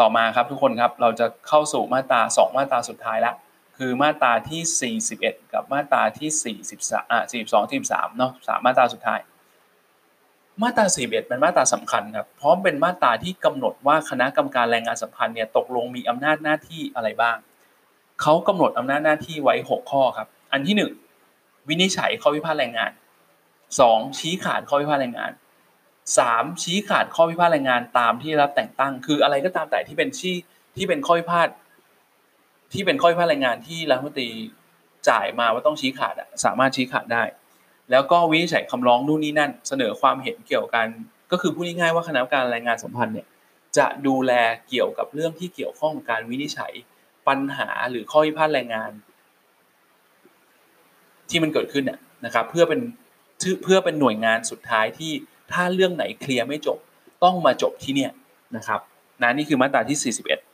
[0.00, 3.32] ต่อมาครับทุกคนครับ เราจะเข้าสู่มาตรา 2 มาตราสุดท้ายละ
[3.78, 9.20] คือมาตราที่ 41 กับมาตราที่ 43อะ42 43เนาะสามมาตราสุดท้าย
[10.62, 17.36] มาตรา 41 เป็นมาตราสำคัญครับพราะเป็นมาตราที่กำหนดว่าคณะกรรมการแรงงานสัมพันธ์เนี่ยตกลงมีอำนาจหน้าที่อะไรบ้าง
[18.22, 20.76] เขากำหนดอำนาจหน้าที่ไว้ 6 ข้อครับ อันที่
[21.20, 22.92] 1 วินิจฉัยข้อพิพาทแรงงาน
[23.56, 24.18] 2.
[24.18, 25.32] ชี้ขาดข้อพิพาทแรงงาน
[26.00, 26.62] 3.
[26.62, 30.34] ชี้ขาดข้อพิพาทแรงงานตามที่รับแต่งตั้ง คืออะไรก็ตามแต่ที่เป็นชี้
[30.76, 31.48] ที่เป็นข้อพิพาท
[32.72, 34.28] ที่เป็นข้อพิพาทแรงงานที่รัฐมนตรี
[35.08, 36.14] จ่ายมาว่าต้องชี้ขาด
[36.44, 37.22] สามารถชี้ขาดได้
[37.90, 40.86] แล้วก็วินิจฉัยคำร้องนู่นนี่นั่น เสนอความเห็นเกี่ยวกัน
[41.32, 43.26] ก็คือพูดง่ายๆว่าคณะกรรมการแรงงานสัมพันธ์เนี่ย
[43.78, 44.32] จะดูแล
[44.68, 46.72] เกี่ยวกับเรื่องที่เกี่ยวข้องกับการวินิจฉัย
[47.28, 48.90] ปัญหาหรือข้อพิพาทแรงงาน
[51.30, 52.80] ที่มันเกิดขึ้นน่ะนะครับ เพื่อเป็น
[53.62, 55.12] เพื่อเป็นหน่วยงานสุดท้ายที่
[55.52, 56.78] ถ้าเรื่องไหนเคลียร์ไม่จบ
[57.24, 58.12] ต้องมาจบที่เนี่ย
[58.56, 58.80] นะครับ
[59.22, 60.45] นะนี่คือมาตราที่ 41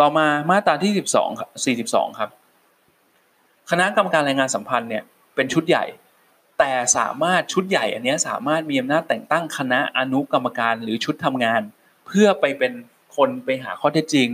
[0.00, 1.50] ต่อมามาตราที่ 12ครับ
[1.90, 2.30] 42 ครับ
[3.70, 5.04] คณะกรรมการแรงงานสัมพันธ์เนี่ย
[5.34, 5.84] เป็นชุดใหญ่
[6.58, 11.62] แต่สามารถชุดใหญ่อันนี้สามารถมีอำนาจแต่งตั้งคณะอนุกรรมการหรือชุดทำงาน
[12.06, 12.72] เพื่อไปเป็น
[13.16, 14.28] คนไปหาข้อเท็จจริง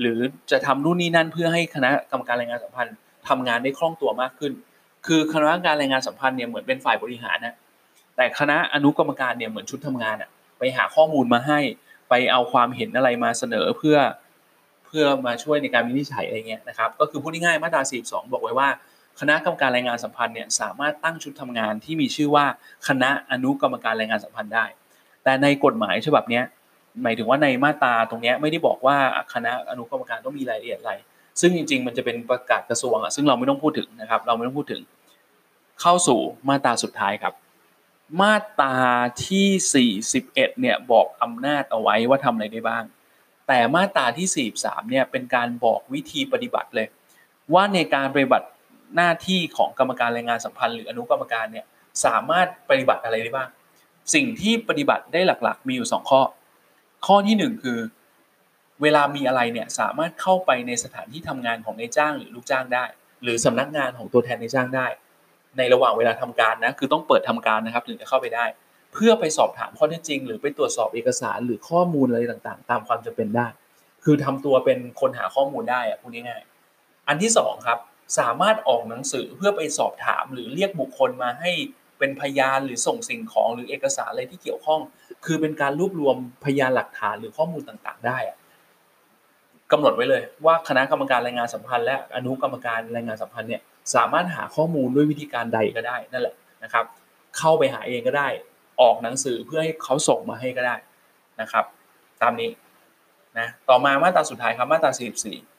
[0.00, 0.18] หรือ
[0.50, 2.94] จะทำนู่นนี่นั่นเพื่อให้คณะกรรมการแรงงานสัมพันธ์
[3.28, 4.52] ทำงานได้คล่องตัวมากขึ้น
[5.06, 7.54] คือคณะกรรมการแรงงานสัมพันธ์เนี่ยเหมือนเป็นฝ่ายบริหารนะ
[8.16, 11.60] แต่คณะอนุกรรมการเนี่ยเหมือนชุดทำงานอะไปหาข้อมูลมาให้
[12.08, 13.96] ไปเอาความเห็นอะไรมาเสนอเพื่อ
[14.88, 18.68] เพื่อมาช่วยในการวินิจฉัยอะไรเงี้ยนะครับก็คือพูดง่ายๆมาตรา 42 บอกไว้ว่า
[19.20, 22.46] คณะกรรมการแรงงานสัมพันธ์เนี่ยสามารถตั้งชุดทำงานที่มีชื่อว่า
[22.88, 24.66] คณะอนุกรรมการแรงงานสัมพันธ์ได้
[25.24, 26.40] แต่ในกฎหมายฉบับนี้
[27.02, 28.96] หมายถึงว่าในมาตราตรงนี้ไม่ได้บอกว่า
[29.32, 30.92] คณะอนุกรรมการต้องมีรายละเอียดอะไร
[31.40, 34.82] ซึ่งจริง ๆ มันจะเป็นประกาศกระทรวงอะซึ่งเราไม่ต้องพูดถึงนะครับ เราไม่ต้องพูดถึง
[35.80, 37.34] เข้าสู่มาตราสุดท้ายครับ
[38.20, 38.76] มาตรา
[39.26, 42.84] ที่ 41เนี่ยบอกอำนาจเอาไว้ว่าทำอะไรได้บ้าง
[43.48, 46.86] แต่มาตราที่ 43เนี่ยเป็นการบอกวิธีปฏิบัติเลย
[47.54, 48.46] ว่าในการปฏิบัติ
[48.96, 51.66] หน้าที่ของกรรมการแรงงานสัมพันธ์หรืออนุกรรมการเนี่ย
[52.04, 53.48] สามารถปฏิบัติอะไรได้บ้าง
[54.14, 56.22] สิ่งที่ปฏิบัติได้หลักๆ มีอยู่ 2 ข้อ
[57.06, 57.78] ข้อที่ 1 คือ
[58.82, 62.84] เวลามีอะไรเนี่ยสามารถเข้าไปในสถานที่ทำงานของนายจ้างหรือลูกจ้างได้
[63.22, 64.86] หรือสำนักงานของตัวแทนนายจ้างได้
[65.58, 68.44] ในระหว่างเวลาทำการนะคือต้องเปิดทำการนะครับถึงจะเข้าไปได้
[68.98, 73.46] พื่อไปสอบถามข้อเท็จจริง หรือไปตรวจสอบเอกสารหรือข้อมูลอะไรต่างๆ ตามความจำเป็นได้
[74.04, 77.78] คือทำตัวเป็นคนหาข้อมูลได้อะพูดง่ายๆอันที่สองครับ
[78.18, 81.50] สามารถออกหนังสือเพื่อไปสอบถามหรือเรียกบุคคลมาให้
[81.98, 84.80] เป็นพยานหรือส่งสิ่งของหรือเอกสารอะไรที่เกี่ยวข้อง
[85.24, 88.36] คือเป็นการรวบรวมพยานหลักฐานหรือข้อมูลต่างๆ ได้อะ
[89.72, 93.62] กำหนดไว้เลยว่าคณะกรรมการแรงงานสัมพันธ์และอนุกรรมการแรงงานสัมพันธ์เนี่ย
[93.94, 96.34] สามารถหาข้อมูลด้วยวิธีการใดก็ได้นั่นแหละ
[96.64, 96.84] นะครับ
[97.38, 98.28] เข้าไปหาเองก็ได้
[98.80, 100.76] ออกหนังสือเพื่อให้เขาส่งมาให้ก็ได้
[101.40, 101.64] นะครับ
[102.22, 102.50] ตามนี้
[103.38, 104.92] นะต่อมามาตราสุดท้ายครับมาตรา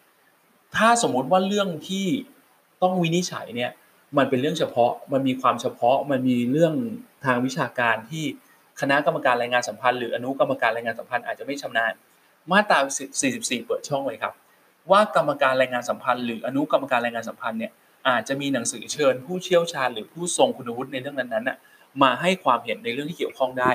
[0.03, 2.07] 44 ถ้าสมมุติว่าเรื่องที่
[2.81, 3.71] ต้องวินิจฉัยเนี่ย
[4.17, 6.73] มันเป็นเรื่องเฉพาะมันมีความเฉพาะมันมีเรื่อง
[7.25, 8.25] ทางวิชาการที่
[8.81, 11.93] คณะกรรมการรายงานสัมพันธ์หรืออนุกรรมการรายงานสัมพันธ์อาจจะไม่ชำนาญ
[12.51, 12.79] มาตรา
[13.21, 14.33] 44 เปิดช่องไว้ครับ
[14.91, 17.71] ว่ากรรมการแรงงานสัมพันธ์ หรืออนุกรรมการแรงงานสัมพันธ์เนี่ย
[18.07, 21.57] อาจจะมีหนังสือเชิญผู้เชี่ยวชาญ หรือผู้ทรงคุณวุฒิในเรื่องนั้นๆน่ะ
[22.03, 23.71] มาให้ความเห็นในเรื่องที่เกี่ยวข้องได้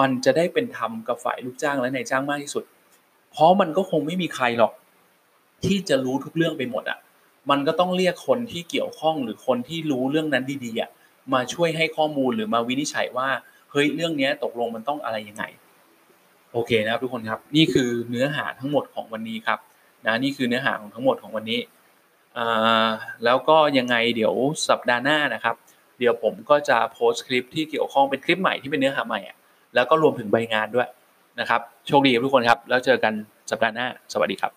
[0.00, 2.64] มันจะได้เป็นธรรมกับฝ่ายลูกจ้างและนายจ้างมากที่สุด
[3.32, 4.72] เพราะมันก็คงไม่มีใครหรอก
[5.64, 6.98] ที่จะรู้ทุกเรื่องไปหมดอะ
[7.50, 10.90] มันก็ต้องเรียกคนที่เกี่ยวข้องหรือคนที่รู้เรื่องนั้นดีๆอะ
[11.32, 13.28] มาช่วยให้ข้อมูลหรือมาวินิจฉัยว่า
[13.70, 15.44] เฮ้ยเรื่องนี้ตกลงมันต้องอะไรยังไง
[16.52, 19.58] โอเคนะครับทุกคนครับนี่คือเนื้อหาทั้งหมดของวันนี้ครับ
[20.06, 21.60] นะนี่คือเนื้อหาของทั้งหมดของวันนี้
[23.24, 24.34] แล้วก็ยังไงเดี๋ยว
[24.68, 25.54] สัปดาห์หน้านะครับ
[26.00, 29.36] เดี๋ยวผมก็จะโพสต์คลิปที่เกี่ยวข้องเป็นคลิปใหม่ที่เป็นเนื้อหาใหม่อะ
[29.74, 30.88] แล้วก็รวมถึงใบงานด้วย
[31.40, 33.12] นะครับ โชคดีทุกคนครับ แล้วเจอกัน
[33.50, 34.52] สัปดาห์หน้า สวัสดีครับ